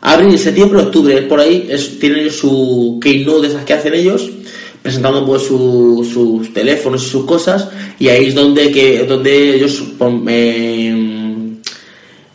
abril, 0.01 0.39
septiembre, 0.39 0.81
octubre, 0.81 1.23
por 1.23 1.41
ahí, 1.41 1.67
es, 1.69 1.99
tienen 1.99 2.21
ellos 2.21 2.37
su 2.37 2.99
keynote 3.03 3.43
de 3.43 3.49
esas 3.49 3.65
que 3.65 3.75
hacen 3.75 3.95
ellos 3.95 4.31
presentando 4.81 5.27
pues 5.27 5.43
su, 5.43 6.09
sus 6.11 6.55
teléfonos 6.55 7.05
y 7.05 7.11
sus 7.11 7.25
cosas 7.25 7.69
y 7.99 8.09
ahí 8.09 8.27
es 8.27 8.35
donde 8.35 8.71
que 8.71 9.05
donde 9.05 9.57
ellos 9.57 9.83
eh, 10.29 10.95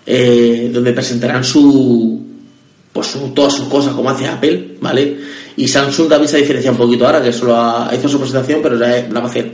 eh, 0.05 0.69
donde 0.71 0.91
presentarán 0.91 1.43
su 1.43 2.32
pues 2.93 3.17
todas 3.33 3.53
sus 3.53 3.67
cosas 3.67 3.93
como 3.93 4.09
hace 4.09 4.27
Apple, 4.27 4.75
¿vale? 4.79 5.17
Y 5.57 5.67
Samsung 5.67 6.07
también 6.07 6.29
se 6.29 6.37
diferencia 6.37 6.71
un 6.71 6.77
poquito 6.77 7.05
ahora, 7.05 7.21
que 7.21 7.33
solo 7.33 7.55
ha, 7.55 7.91
hizo 7.93 8.07
su 8.07 8.19
presentación, 8.19 8.59
pero 8.61 8.79
ya 8.79 9.07
la 9.11 9.19
va 9.19 9.25
a 9.25 9.29
hacer. 9.29 9.51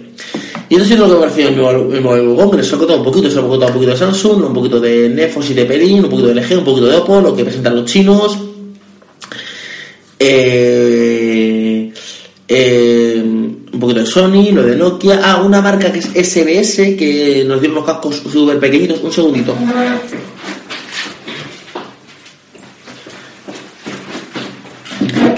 Y 0.68 0.76
eso 0.76 0.84
es 0.84 1.00
lo 1.00 1.08
que 1.08 1.14
me 1.14 1.20
pareció 1.20 1.48
el 1.48 1.56
nuevo 1.56 2.36
Congreso. 2.36 2.70
Se 2.70 2.76
ha 2.76 2.78
contado 2.78 3.00
un 3.00 3.06
poquito, 3.06 3.32
se 3.32 3.40
ha 3.40 3.42
contado 3.42 3.68
un 3.68 3.74
poquito 3.74 3.92
de 3.92 3.98
Samsung, 3.98 4.46
un 4.46 4.54
poquito 4.54 4.80
de 4.80 5.10
Nefos 5.10 5.50
y 5.50 5.54
de 5.54 5.66
Pelín, 5.66 6.04
un 6.04 6.10
poquito 6.10 6.28
de 6.28 6.36
LG, 6.36 6.60
un 6.60 6.66
poquito 6.66 6.88
de 6.88 6.98
Oppo, 6.98 7.22
lo 7.22 7.36
que 7.36 7.44
presentan 7.44 7.76
los 7.76 7.86
chinos. 7.86 8.38
Eh, 10.20 11.92
eh, 12.48 13.24
un 13.24 13.80
poquito 13.80 14.02
de 14.02 14.06
Sony, 14.06 14.52
lo 14.54 14.64
de 14.64 14.76
Nokia. 14.76 15.22
Ah, 15.24 15.42
una 15.42 15.62
marca 15.62 15.92
que 15.92 16.00
es 16.00 16.06
SBS, 16.06 16.96
que 16.98 17.46
nos 17.48 17.62
dio 17.62 17.72
unos 17.72 17.86
cascos 17.86 18.22
súper 18.32 18.60
pequeñitos. 18.60 19.00
Un 19.02 19.12
segundito. 19.12 19.56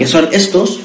Que 0.01 0.07
son 0.07 0.29
estos, 0.31 0.79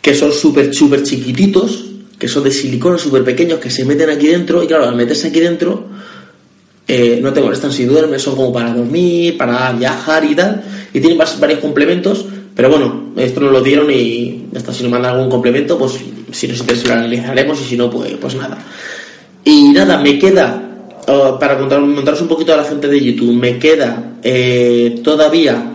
que 0.00 0.14
son 0.14 0.32
súper, 0.32 0.72
súper 0.72 1.02
chiquititos, 1.02 1.84
que 2.18 2.28
son 2.28 2.44
de 2.44 2.50
silicona, 2.50 2.96
súper 2.96 3.22
pequeños, 3.22 3.58
que 3.58 3.68
se 3.68 3.84
meten 3.84 4.08
aquí 4.08 4.26
dentro. 4.26 4.62
Y 4.62 4.66
claro, 4.66 4.88
al 4.88 4.96
meterse 4.96 5.28
aquí 5.28 5.38
dentro, 5.38 5.84
eh, 6.86 7.20
no 7.22 7.30
te 7.34 7.42
molestan 7.42 7.70
si 7.70 7.84
duermes, 7.84 8.22
son 8.22 8.36
como 8.36 8.50
para 8.50 8.72
dormir, 8.72 9.36
para 9.36 9.70
viajar 9.72 10.24
y 10.24 10.34
tal. 10.34 10.64
Y 10.94 10.98
tienen 10.98 11.18
varios 11.18 11.60
complementos. 11.60 12.24
Pero 12.56 12.70
bueno, 12.70 13.12
esto 13.16 13.38
nos 13.40 13.52
lo 13.52 13.60
dieron 13.60 13.90
y 13.90 14.46
hasta 14.56 14.72
si 14.72 14.82
nos 14.82 14.92
mandan 14.92 15.16
algún 15.16 15.28
complemento, 15.28 15.76
pues 15.76 15.98
si 16.32 16.48
nos 16.48 16.58
interesa 16.58 16.88
lo 16.88 16.94
analizaremos 16.94 17.60
y 17.60 17.64
si 17.64 17.76
no, 17.76 17.90
pues, 17.90 18.14
pues 18.18 18.34
nada. 18.34 18.56
Y 19.44 19.72
nada, 19.74 19.98
me 19.98 20.18
queda, 20.18 20.86
oh, 21.06 21.38
para 21.38 21.58
contar, 21.58 21.80
contaros 21.80 22.22
un 22.22 22.28
poquito 22.28 22.54
a 22.54 22.56
la 22.56 22.64
gente 22.64 22.88
de 22.88 22.98
YouTube, 22.98 23.34
me 23.34 23.58
queda 23.58 24.14
eh, 24.22 25.00
todavía 25.04 25.74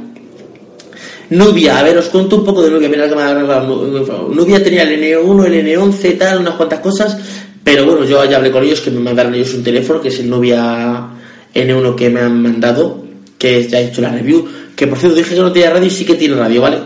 Nubia, 1.33 1.79
a 1.79 1.83
ver, 1.83 1.97
os 1.97 2.09
cuento 2.09 2.37
un 2.37 2.45
poco 2.45 2.61
de 2.61 2.69
Nubia. 2.69 2.87
Mira 2.89 3.09
que 3.09 3.15
me 3.15 3.23
ha 3.23 3.33
Nubia 3.33 4.63
tenía 4.63 4.83
el 4.83 5.01
N1, 5.01 5.45
el 5.47 5.65
N11, 5.65 6.17
tal, 6.17 6.41
unas 6.41 6.53
cuantas 6.53 6.79
cosas. 6.79 7.17
Pero 7.63 7.85
bueno, 7.85 8.05
yo 8.05 8.23
ya 8.25 8.37
hablé 8.37 8.51
con 8.51 8.63
ellos 8.63 8.81
que 8.81 8.91
me 8.91 8.99
mandaron 8.99 9.33
ellos 9.33 9.53
un 9.55 9.63
teléfono, 9.63 9.99
que 9.99 10.09
es 10.09 10.19
el 10.19 10.29
Nubia 10.29 11.07
N1 11.55 11.95
que 11.95 12.09
me 12.11 12.21
han 12.21 12.39
mandado, 12.39 13.03
que 13.39 13.67
ya 13.67 13.79
he 13.79 13.85
hecho 13.85 14.01
la 14.01 14.11
review. 14.11 14.47
Que 14.75 14.85
por 14.85 14.99
cierto 14.99 15.17
dije 15.17 15.33
que 15.33 15.41
no 15.41 15.51
tenía 15.51 15.71
radio 15.71 15.87
y 15.87 15.89
sí 15.89 16.05
que 16.05 16.13
tiene 16.13 16.35
radio, 16.35 16.61
¿vale? 16.61 16.77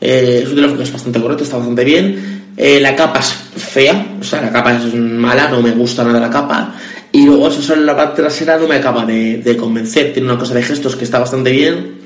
Eh, 0.00 0.40
es 0.42 0.48
un 0.50 0.56
teléfono 0.56 0.78
que 0.78 0.84
es 0.84 0.92
bastante 0.92 1.20
correcto, 1.20 1.44
está 1.44 1.56
bastante 1.56 1.84
bien. 1.84 2.42
Eh, 2.58 2.80
la 2.80 2.94
capa 2.94 3.20
es 3.20 3.34
fea, 3.56 4.16
o 4.20 4.24
sea, 4.24 4.42
la 4.42 4.52
capa 4.52 4.76
es 4.76 4.94
mala, 4.94 5.48
no 5.48 5.62
me 5.62 5.70
gusta 5.70 6.04
nada 6.04 6.20
la 6.20 6.30
capa. 6.30 6.74
Y 7.10 7.24
luego 7.24 7.48
eso 7.48 7.72
en 7.72 7.86
la 7.86 7.96
parte 7.96 8.20
trasera 8.20 8.58
no 8.58 8.68
me 8.68 8.74
acaba 8.74 9.06
de 9.06 9.56
convencer. 9.58 10.12
Tiene 10.12 10.28
una 10.28 10.38
cosa 10.38 10.52
de 10.52 10.62
gestos 10.62 10.94
que 10.94 11.04
está 11.04 11.18
bastante 11.20 11.50
bien 11.50 12.04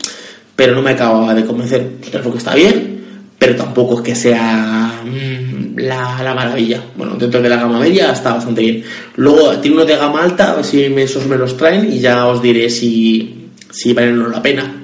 pero 0.59 0.75
no 0.75 0.83
me 0.83 0.91
acaba 0.91 1.33
de 1.35 1.45
convencer. 1.45 2.01
Teléfono 2.01 2.33
que 2.33 2.39
está 2.39 2.53
bien, 2.53 3.01
pero 3.39 3.55
tampoco 3.55 3.99
es 3.99 4.01
que 4.01 4.15
sea 4.17 5.03
mm, 5.05 5.79
la, 5.79 6.21
la 6.21 6.35
maravilla. 6.35 6.83
Bueno, 6.97 7.15
dentro 7.15 7.41
de 7.41 7.49
la 7.49 7.59
gama 7.59 7.79
media 7.79 8.11
está 8.11 8.35
bastante 8.35 8.63
bien. 8.63 8.83
Luego 9.15 9.57
tiene 9.59 9.77
uno 9.77 9.85
de 9.87 9.95
gama 9.95 10.25
alta, 10.25 10.51
a 10.51 10.55
ver 10.57 10.65
si 10.65 10.83
esos 10.83 11.27
me 11.27 11.37
los 11.37 11.57
traen 11.57 11.93
y 11.93 12.01
ya 12.01 12.27
os 12.27 12.43
diré 12.43 12.69
si, 12.71 13.51
si 13.71 13.93
valen 13.93 14.33
la 14.33 14.43
pena. 14.43 14.83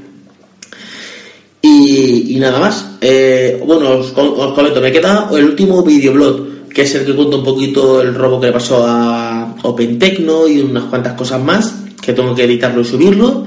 Y, 1.61 2.37
nada 2.39 2.61
más. 2.61 2.91
Eh, 3.01 3.61
bueno, 3.67 3.99
os 3.99 4.13
comento, 4.13 4.81
me 4.81 4.93
queda 4.93 5.29
el 5.33 5.45
último 5.45 5.83
videoblog, 5.83 6.69
que 6.69 6.83
es 6.83 6.95
el 6.95 7.05
que 7.05 7.17
cuenta 7.17 7.39
un 7.39 7.45
poquito 7.45 8.01
el 8.01 8.15
robo 8.15 8.39
que 8.41 8.47
le 8.47 8.53
pasó 8.53 8.87
a 8.87 9.57
OpenTecno 9.61 10.47
y 10.47 10.61
unas 10.61 10.85
cuantas 10.85 11.15
cosas 11.15 11.43
más, 11.43 11.75
que 12.01 12.13
tengo 12.13 12.33
que 12.33 12.45
editarlo 12.45 12.81
y 12.81 12.85
subirlo. 12.85 13.45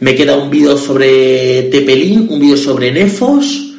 Me 0.00 0.14
queda 0.14 0.36
un 0.36 0.48
vídeo 0.48 0.76
sobre 0.76 1.62
Tepelin, 1.72 2.28
un 2.30 2.38
vídeo 2.38 2.56
sobre 2.56 2.92
Nefos 2.92 3.74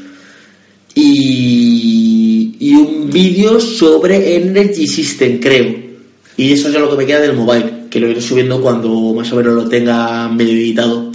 y, 0.93 2.55
y 2.59 2.74
un 2.74 3.09
vídeo 3.09 3.59
sobre 3.59 4.36
Energy 4.36 4.86
System, 4.86 5.39
creo. 5.39 5.89
Y 6.36 6.53
eso 6.53 6.67
es 6.67 6.74
ya 6.74 6.80
lo 6.80 6.89
que 6.89 6.97
me 6.97 7.05
queda 7.05 7.22
del 7.22 7.34
mobile, 7.34 7.86
que 7.89 7.99
lo 8.01 8.09
iré 8.09 8.22
subiendo 8.22 8.61
cuando 8.61 9.13
más 9.13 9.32
o 9.32 9.38
menos 9.38 9.53
lo 9.53 9.70
tenga 9.70 10.28
medio 10.28 10.53
editado. 10.53 11.09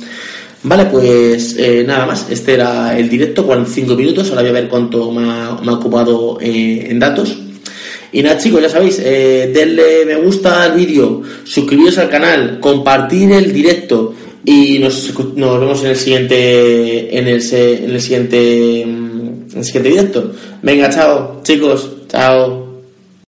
Vale, 0.62 0.86
pues 0.86 1.57
eh, 1.59 1.84
nada 1.86 2.07
más. 2.07 2.26
Este 2.30 2.55
era 2.55 2.98
el 2.98 3.09
directo, 3.09 3.44
45 3.44 3.94
minutos. 3.94 4.30
Ahora 4.30 4.40
voy 4.40 4.50
a 4.50 4.55
ver 4.55 4.68
cuánto 4.68 5.12
me 5.12 5.30
ha, 5.30 5.59
me 5.62 5.70
ha 5.70 5.74
ocupado 5.74 6.38
eh, 6.40 6.86
en 6.88 6.98
datos. 6.98 7.36
Y 8.12 8.22
nada, 8.22 8.38
chicos, 8.38 8.62
ya 8.62 8.68
sabéis, 8.68 9.00
eh, 9.05 9.50
denle 9.52 10.07
me 10.07 10.14
gusta 10.16 10.62
al 10.62 10.76
vídeo, 10.76 11.20
suscribiros 11.42 11.98
al 11.98 12.09
canal, 12.09 12.61
compartir 12.61 13.32
el 13.32 13.52
directo 13.52 14.14
y 14.45 14.78
nos, 14.78 15.12
nos 15.36 15.61
vemos 15.61 15.82
en 15.82 15.90
el 15.90 15.97
siguiente 15.97 17.18
en 17.18 17.26
el, 17.28 17.42
en 17.53 17.90
el 17.90 18.01
siguiente 18.01 18.80
en 18.82 19.49
el 19.55 19.64
siguiente 19.64 19.88
directo. 19.88 20.32
Venga, 20.62 20.90
chao, 20.90 21.40
chicos, 21.42 21.90
chao. 22.09 22.63